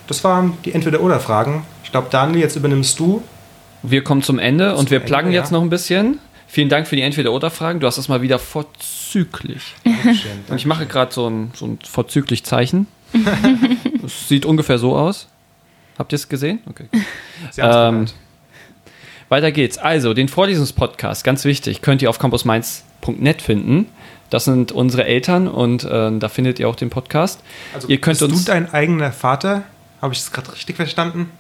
das 0.07 0.23
waren 0.25 0.57
die 0.65 0.73
Entweder-Oder-Fragen. 0.73 1.65
Ich 1.85 1.91
glaube, 1.91 2.09
Daniel, 2.11 2.41
jetzt 2.41 2.57
übernimmst 2.57 2.99
du. 2.99 3.23
Wir 3.83 4.03
kommen 4.05 4.23
zum 4.23 4.39
Ende 4.39 4.77
und 4.77 4.91
wir 4.91 4.99
Ende, 4.99 5.07
pluggen 5.09 5.33
ja. 5.33 5.41
jetzt 5.41 5.53
noch 5.53 5.63
ein 5.63 5.71
bisschen. 5.71 6.19
Vielen 6.49 6.69
Dank 6.69 6.87
für 6.87 6.97
die 6.97 7.03
Entweder-Oder-Fragen. 7.03 7.81
Du 7.81 7.87
hast 7.87 7.99
das 7.99 8.09
mal 8.09 8.23
wieder 8.23 8.39
vorzüglich. 8.39 9.75
Und 10.49 10.57
ich 10.57 10.67
mache 10.67 10.87
gerade 10.87 11.13
so 11.13 11.29
ein, 11.29 11.51
so 11.55 11.67
ein 11.67 11.79
vorzüglich 11.85 12.45
Zeichen. 12.45 12.87
Es 14.05 14.29
sieht 14.29 14.45
ungefähr 14.45 14.79
so 14.79 14.97
aus. 14.97 15.29
Habt 15.99 16.13
ihr 16.13 16.17
es 16.17 16.29
gesehen? 16.29 16.61
Okay. 16.69 16.87
Sie 17.51 17.61
Ähm. 17.61 18.07
Weiter 19.29 19.51
geht's. 19.51 19.77
Also, 19.77 20.15
den 20.15 20.29
Vorlesungspodcast, 20.29 21.25
ganz 21.25 21.45
wichtig, 21.45 21.83
könnt 21.83 22.01
ihr 22.01 22.11
auf 22.11 22.19
campusmainz.net 22.21 23.43
finden. 23.43 23.87
Das 24.31 24.45
sind 24.45 24.71
unsere 24.71 25.05
Eltern 25.05 25.49
und 25.49 25.83
äh, 25.85 26.17
da 26.19 26.29
findet 26.29 26.61
ihr 26.61 26.69
auch 26.69 26.77
den 26.77 26.91
Podcast. 26.91 27.41
Also, 27.75 27.89
ihr 27.89 28.01
könnt 28.01 28.21
bist 28.21 28.31
uns- 28.31 28.45
du 28.45 28.53
dein 28.53 28.73
eigener 28.73 29.11
Vater? 29.13 29.63
Habe 30.01 30.15
ich 30.15 30.21
das 30.21 30.31
gerade 30.33 30.53
richtig 30.53 30.77
verstanden? 30.77 31.31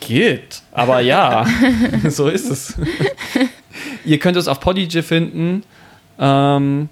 Geht. 0.00 0.62
Aber 0.72 1.00
ja, 1.00 1.46
so 2.08 2.28
ist 2.28 2.50
es. 2.50 2.74
ihr 4.04 4.18
könnt 4.18 4.36
uns 4.36 4.46
auf 4.46 4.60
Podigy 4.60 5.02
finden 5.02 5.62
ähm, 6.20 6.88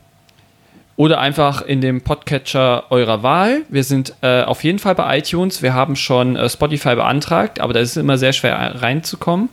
oder 0.97 1.18
einfach 1.18 1.62
in 1.62 1.80
dem 1.80 2.03
Podcatcher 2.03 2.84
eurer 2.90 3.22
Wahl. 3.22 3.62
Wir 3.68 3.82
sind 3.82 4.14
äh, 4.20 4.42
auf 4.42 4.62
jeden 4.62 4.78
Fall 4.78 4.95
bei 4.95 5.18
iTunes. 5.18 5.61
Wir 5.62 5.74
haben 5.74 5.97
schon 5.97 6.36
äh, 6.36 6.49
Spotify 6.49 6.95
beantragt, 6.95 7.61
aber 7.61 7.72
da 7.72 7.80
ist 7.80 7.90
es 7.90 7.97
immer 7.97 8.16
sehr 8.16 8.32
schwer 8.32 8.80
reinzukommen. 8.80 9.49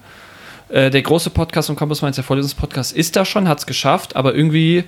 Äh, 0.69 0.91
der 0.91 1.01
große 1.01 1.31
Podcast 1.31 1.67
von 1.67 1.75
Campus 1.75 2.01
Mainz, 2.01 2.15
der 2.15 2.23
Vorlesungspodcast, 2.23 2.95
ist 2.95 3.15
da 3.15 3.25
schon, 3.25 3.47
hat 3.47 3.57
es 3.57 3.65
geschafft, 3.65 4.15
aber 4.15 4.35
irgendwie, 4.35 4.83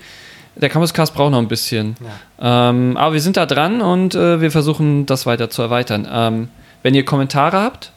der 0.56 0.70
Campuscast 0.70 1.16
braucht 1.16 1.32
noch 1.32 1.39
ein 1.39 1.47
bisschen. 1.47 1.97
Ähm, 2.39 2.97
aber 2.97 3.14
wir 3.14 3.22
sind 3.22 3.36
da 3.36 3.47
dran 3.47 3.82
und 3.82 4.14
äh, 4.14 4.39
wir 4.39 4.51
versuchen 4.51 5.08
das 5.08 5.26
weiter 5.26 5.49
zu 5.49 5.64
erweitern. 5.64 6.08
Ähm, 6.12 6.49
wenn 6.84 6.93
ihr 6.93 7.04
Kommentare 7.04 7.58
habt, 7.58 7.91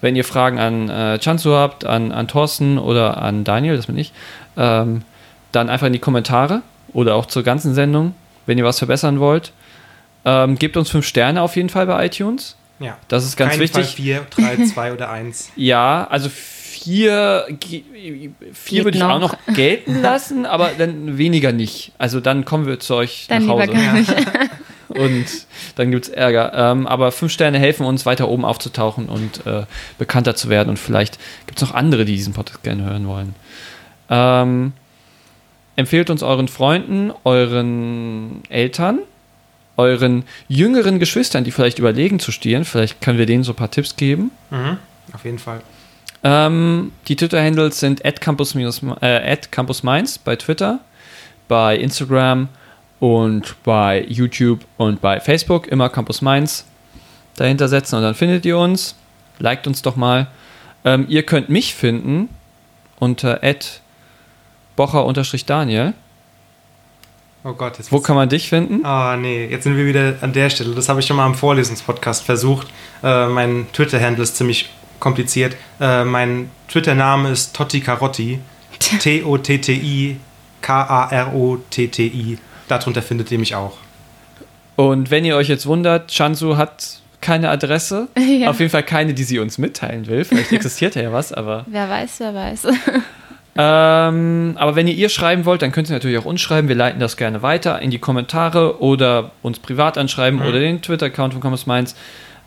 wenn 0.00 0.16
ihr 0.16 0.24
Fragen 0.24 0.58
an 0.58 0.88
äh, 0.88 1.18
Chanzu 1.20 1.54
habt, 1.54 1.84
an, 1.84 2.12
an 2.12 2.26
Thorsten 2.26 2.78
oder 2.78 3.20
an 3.20 3.44
Daniel, 3.44 3.76
das 3.76 3.86
bin 3.86 3.98
ich, 3.98 4.12
ähm, 4.56 5.02
dann 5.52 5.68
einfach 5.68 5.88
in 5.88 5.92
die 5.92 5.98
Kommentare 5.98 6.62
oder 6.92 7.14
auch 7.14 7.26
zur 7.26 7.42
ganzen 7.42 7.74
Sendung, 7.74 8.14
wenn 8.46 8.58
ihr 8.58 8.64
was 8.64 8.78
verbessern 8.78 9.20
wollt. 9.20 9.52
Ähm, 10.24 10.58
gebt 10.58 10.76
uns 10.76 10.90
fünf 10.90 11.06
Sterne 11.06 11.42
auf 11.42 11.56
jeden 11.56 11.68
Fall 11.68 11.86
bei 11.86 12.06
iTunes. 12.06 12.56
ja. 12.80 12.96
Das 13.08 13.24
ist 13.24 13.36
ganz 13.36 13.52
Kein 13.52 13.60
wichtig. 13.60 13.84
Fall 13.84 13.94
4, 13.94 14.26
3, 14.30 14.64
2 14.66 14.92
oder 14.92 15.10
1. 15.10 15.50
Ja, 15.56 16.06
also 16.10 16.28
vier, 16.28 17.46
vier 18.52 18.84
würde 18.84 18.98
ich 18.98 19.04
auch 19.04 19.18
noch. 19.20 19.36
gelten 19.54 20.00
lassen, 20.02 20.46
aber 20.46 20.70
dann 20.78 21.18
weniger 21.18 21.52
nicht. 21.52 21.92
Also 21.98 22.20
dann 22.20 22.44
kommen 22.44 22.66
wir 22.66 22.78
zu 22.80 22.94
euch 22.96 23.26
Dann 23.28 23.46
nach 23.46 23.54
Hause. 23.54 23.68
gar 23.68 23.92
nicht. 23.94 24.14
Und 24.88 25.26
dann 25.76 25.90
gibt 25.90 26.06
es 26.06 26.10
Ärger. 26.10 26.52
Ähm, 26.54 26.86
aber 26.86 27.12
fünf 27.12 27.30
Sterne 27.32 27.58
helfen 27.58 27.84
uns, 27.84 28.06
weiter 28.06 28.28
oben 28.28 28.46
aufzutauchen 28.46 29.10
und 29.10 29.46
äh, 29.46 29.64
bekannter 29.98 30.34
zu 30.34 30.48
werden. 30.48 30.70
Und 30.70 30.78
vielleicht 30.78 31.18
gibt 31.46 31.60
es 31.60 31.68
noch 31.68 31.74
andere, 31.74 32.06
die 32.06 32.14
diesen 32.16 32.32
Podcast 32.32 32.62
gerne 32.62 32.84
hören 32.84 33.06
wollen. 33.06 33.34
Ähm, 34.08 34.72
empfehlt 35.78 36.10
uns 36.10 36.24
euren 36.24 36.48
Freunden, 36.48 37.12
euren 37.22 38.42
Eltern, 38.48 38.98
euren 39.76 40.24
jüngeren 40.48 40.98
Geschwistern, 40.98 41.44
die 41.44 41.52
vielleicht 41.52 41.78
überlegen 41.78 42.18
zu 42.18 42.32
studieren. 42.32 42.64
Vielleicht 42.64 43.00
können 43.00 43.16
wir 43.16 43.26
denen 43.26 43.44
so 43.44 43.52
ein 43.52 43.56
paar 43.56 43.70
Tipps 43.70 43.94
geben. 43.94 44.32
Mhm. 44.50 44.78
Auf 45.12 45.24
jeden 45.24 45.38
Fall. 45.38 45.60
Ähm, 46.24 46.90
die 47.06 47.14
Twitter-Handles 47.14 47.78
sind 47.78 48.04
at 48.04 48.20
campus, 48.20 48.56
äh, 48.56 49.36
Mainz 49.84 50.18
bei 50.18 50.34
Twitter, 50.34 50.80
bei 51.46 51.76
Instagram 51.76 52.48
und 52.98 53.54
bei 53.62 54.04
YouTube 54.08 54.64
und 54.78 55.00
bei 55.00 55.20
Facebook. 55.20 55.68
Immer 55.68 55.90
Campus 55.90 56.22
Mainz 56.22 56.66
dahinter 57.36 57.68
setzen 57.68 57.94
und 57.94 58.02
dann 58.02 58.16
findet 58.16 58.44
ihr 58.44 58.58
uns. 58.58 58.96
Liked 59.38 59.68
uns 59.68 59.82
doch 59.82 59.94
mal. 59.94 60.26
Ähm, 60.84 61.06
ihr 61.08 61.22
könnt 61.22 61.50
mich 61.50 61.76
finden 61.76 62.30
unter 62.98 63.44
at 63.44 63.80
bocher-daniel. 64.78 65.92
Oh 67.44 67.52
Gott, 67.52 67.78
jetzt 67.78 67.92
Wo 67.92 68.00
kann 68.00 68.16
man 68.16 68.28
dich 68.28 68.48
finden? 68.48 68.84
Ah, 68.84 69.16
nee, 69.16 69.46
jetzt 69.46 69.64
sind 69.64 69.76
wir 69.76 69.86
wieder 69.86 70.14
an 70.20 70.32
der 70.32 70.50
Stelle. 70.50 70.74
Das 70.74 70.88
habe 70.88 71.00
ich 71.00 71.06
schon 71.06 71.16
mal 71.16 71.26
im 71.26 71.34
Vorlesungspodcast 71.34 72.24
versucht. 72.24 72.68
Äh, 73.02 73.26
mein 73.26 73.66
Twitter-Handle 73.72 74.22
ist 74.22 74.36
ziemlich 74.36 74.70
kompliziert. 75.00 75.56
Äh, 75.80 76.04
mein 76.04 76.50
Twitter-Name 76.68 77.30
ist 77.30 77.54
Totti 77.54 77.80
Carotti. 77.80 78.38
T-O-T-T-I-K-A-R-O-T-T-I. 79.00 80.18
Darunter 82.68 83.02
findet 83.02 83.30
ihr 83.32 83.38
mich 83.38 83.54
auch. 83.54 83.78
Und 84.76 85.10
wenn 85.10 85.24
ihr 85.24 85.36
euch 85.36 85.48
jetzt 85.48 85.66
wundert, 85.66 86.12
Chansu 86.12 86.56
hat 86.56 87.00
keine 87.20 87.50
Adresse. 87.50 88.08
Ja. 88.18 88.50
Auf 88.50 88.60
jeden 88.60 88.70
Fall 88.70 88.84
keine, 88.84 89.14
die 89.14 89.24
sie 89.24 89.40
uns 89.40 89.58
mitteilen 89.58 90.06
will. 90.06 90.24
Vielleicht 90.24 90.52
existiert 90.58 90.94
ja 90.94 91.12
was, 91.12 91.32
aber 91.32 91.64
Wer 91.66 91.88
weiß, 91.88 92.20
wer 92.20 92.34
weiß. 92.34 92.66
Ähm, 93.60 94.54
aber 94.56 94.76
wenn 94.76 94.86
ihr 94.86 94.94
ihr 94.94 95.08
schreiben 95.08 95.44
wollt, 95.44 95.62
dann 95.62 95.72
könnt 95.72 95.90
ihr 95.90 95.92
natürlich 95.94 96.16
auch 96.18 96.24
uns 96.24 96.40
schreiben. 96.40 96.68
Wir 96.68 96.76
leiten 96.76 97.00
das 97.00 97.16
gerne 97.16 97.42
weiter 97.42 97.82
in 97.82 97.90
die 97.90 97.98
Kommentare 97.98 98.80
oder 98.80 99.32
uns 99.42 99.58
privat 99.58 99.98
anschreiben 99.98 100.40
oder 100.40 100.60
den 100.60 100.80
Twitter-Account 100.80 101.32
von 101.34 101.42
Campus 101.42 101.66
Mainz. 101.66 101.96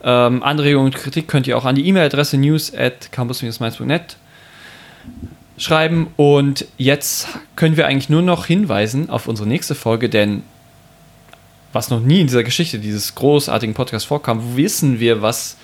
Ähm, 0.03 0.41
Anregungen 0.41 0.85
und 0.85 0.95
Kritik 0.95 1.27
könnt 1.27 1.47
ihr 1.47 1.57
auch 1.57 1.65
an 1.65 1.75
die 1.75 1.85
E-Mail-Adresse 1.85 2.37
news 2.37 2.73
at 2.73 3.11
campus-mainz.net 3.11 4.15
schreiben. 5.57 6.07
Und 6.15 6.65
jetzt 6.77 7.27
können 7.57 7.75
wir 7.75 7.87
eigentlich 7.87 8.09
nur 8.09 8.21
noch 8.21 8.45
hinweisen 8.45 9.09
auf 9.09 9.27
unsere 9.27 9.47
nächste 9.49 9.75
Folge, 9.75 10.07
denn 10.07 10.43
was 11.73 11.89
noch 11.89 11.99
nie 11.99 12.21
in 12.21 12.27
dieser 12.27 12.43
Geschichte 12.43 12.79
dieses 12.79 13.15
großartigen 13.15 13.73
Podcasts 13.75 14.07
vorkam, 14.07 14.55
wissen 14.55 14.99
wir, 15.01 15.21
was 15.21 15.57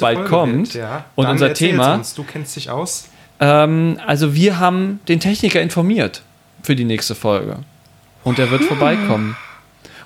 bald 0.00 0.16
Folge 0.18 0.24
kommt. 0.28 0.74
Wird, 0.74 0.82
ja. 0.82 1.04
Und 1.14 1.24
Dann 1.26 1.32
unser 1.34 1.54
Thema- 1.54 1.94
Uns. 1.94 2.14
Du 2.14 2.24
kennst 2.24 2.56
dich 2.56 2.70
aus. 2.70 3.08
Ähm, 3.40 3.98
also 4.06 4.34
wir 4.34 4.58
haben 4.58 5.00
den 5.08 5.18
Techniker 5.18 5.60
informiert 5.60 6.22
für 6.62 6.76
die 6.76 6.84
nächste 6.84 7.14
Folge. 7.14 7.58
Und 8.22 8.38
er 8.38 8.50
wird 8.50 8.64
vorbeikommen. 8.64 9.36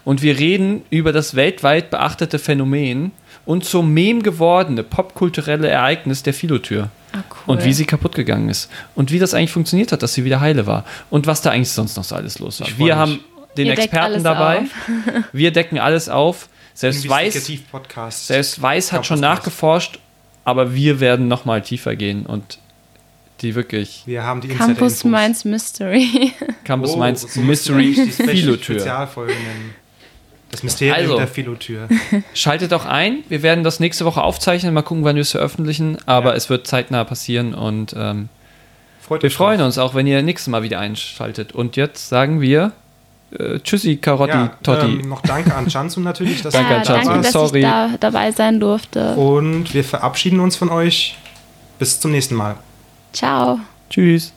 Und 0.04 0.22
wir 0.22 0.38
reden 0.38 0.82
über 0.90 1.12
das 1.12 1.34
weltweit 1.34 1.90
beachtete 1.90 2.38
Phänomen 2.38 3.10
und 3.44 3.64
zum 3.64 3.92
Mem 3.92 4.22
gewordene 4.22 4.82
popkulturelle 4.82 5.68
Ereignis 5.68 6.22
der 6.22 6.34
Filotür. 6.34 6.90
Ah, 7.12 7.18
cool. 7.30 7.54
Und 7.54 7.64
wie 7.64 7.72
sie 7.72 7.84
kaputt 7.84 8.14
gegangen 8.14 8.48
ist. 8.48 8.70
Und 8.94 9.10
wie 9.10 9.18
das 9.18 9.34
eigentlich 9.34 9.52
funktioniert 9.52 9.92
hat, 9.92 10.02
dass 10.02 10.14
sie 10.14 10.24
wieder 10.24 10.40
heile 10.40 10.66
war. 10.66 10.84
Und 11.10 11.26
was 11.26 11.42
da 11.42 11.50
eigentlich 11.50 11.70
sonst 11.70 11.96
noch 11.96 12.04
so 12.04 12.14
alles 12.14 12.38
los 12.38 12.60
war. 12.60 12.68
Wir 12.76 12.96
haben 12.96 13.20
den 13.56 13.66
Ihr 13.66 13.72
Experten 13.72 14.22
dabei. 14.22 14.62
Wir 15.32 15.52
decken 15.52 15.78
alles 15.78 16.08
auf. 16.08 16.48
Selbst 16.74 17.08
Weiß, 17.08 17.50
selbst 18.10 18.60
Weiß 18.60 18.92
hat 18.92 19.06
schon 19.06 19.20
nachgeforscht, 19.20 20.00
aber 20.44 20.74
wir 20.74 20.98
werden 20.98 21.28
noch 21.28 21.44
mal 21.44 21.62
tiefer 21.62 21.94
gehen 21.94 22.26
und 22.26 22.58
die 23.40 23.54
wirklich 23.54 24.02
Wir 24.06 24.22
haben 24.24 24.40
die 24.40 24.48
Campus. 24.48 25.04
Mainz 25.04 25.44
Mystery. 25.44 26.32
Campus 26.64 26.92
Oh, 26.92 26.96
Mainz 26.96 27.22
so 27.34 27.40
Mystery 27.40 27.86
eigentlich 27.86 28.16
die 28.16 28.22
Spe- 28.22 28.28
Filotür. 28.28 28.74
Spezialfolge 28.76 29.32
nennen. 29.32 29.74
Das 30.50 30.62
Mysterium 30.62 30.96
Also. 30.96 31.16
der 31.16 31.26
Filotür. 31.26 31.88
Schaltet 32.34 32.72
auch 32.72 32.84
ein. 32.86 33.24
Wir 33.28 33.42
werden 33.42 33.64
das 33.64 33.80
nächste 33.80 34.04
Woche 34.04 34.22
aufzeichnen. 34.22 34.72
Mal 34.72 34.82
gucken, 34.82 35.02
wann 35.04 35.16
wir 35.16 35.22
es 35.22 35.32
veröffentlichen. 35.32 35.98
Aber 36.06 36.30
Ja. 36.30 36.36
es 36.36 36.48
wird 36.48 36.66
zeitnah 36.68 37.02
passieren 37.04 37.54
und 37.54 37.92
ähm, 37.98 38.28
Freut 39.00 39.22
wir 39.22 39.26
euch 39.28 39.34
freuen 39.34 39.58
drauf. 39.58 39.66
uns 39.66 39.78
auch, 39.78 39.94
wenn 39.96 40.06
ihr 40.06 40.22
nächstes 40.22 40.48
Mal 40.48 40.62
wieder 40.62 40.78
einschaltet. 40.78 41.52
Und 41.52 41.74
jetzt 41.76 42.08
sagen 42.08 42.40
wir 42.40 42.70
äh, 43.36 43.58
Tschüssi, 43.58 43.96
Karotti, 43.96 44.30
Ja, 44.32 44.56
Totti. 44.62 44.86
ähm, 45.00 45.08
noch 45.08 45.22
danke 45.22 45.52
an 45.56 45.68
Chansu 45.68 45.98
natürlich, 45.98 46.40
dass 46.42 46.52
Danke 46.54 46.68
du 46.70 46.76
an 46.76 46.82
da 46.82 46.86
Chansu. 46.94 47.08
danke, 47.10 47.22
dass 47.24 47.32
Sorry. 47.32 47.58
ich 47.58 47.64
da 47.64 47.90
dabei 47.98 48.30
sein 48.30 48.60
durfte. 48.60 49.14
Und 49.16 49.74
wir 49.74 49.82
verabschieden 49.82 50.38
uns 50.38 50.54
von 50.54 50.70
euch. 50.70 51.16
Bis 51.80 51.98
zum 51.98 52.12
nächsten 52.12 52.36
Mal. 52.36 52.54
Ciao. 53.14 53.60
Tschüss. 53.88 54.32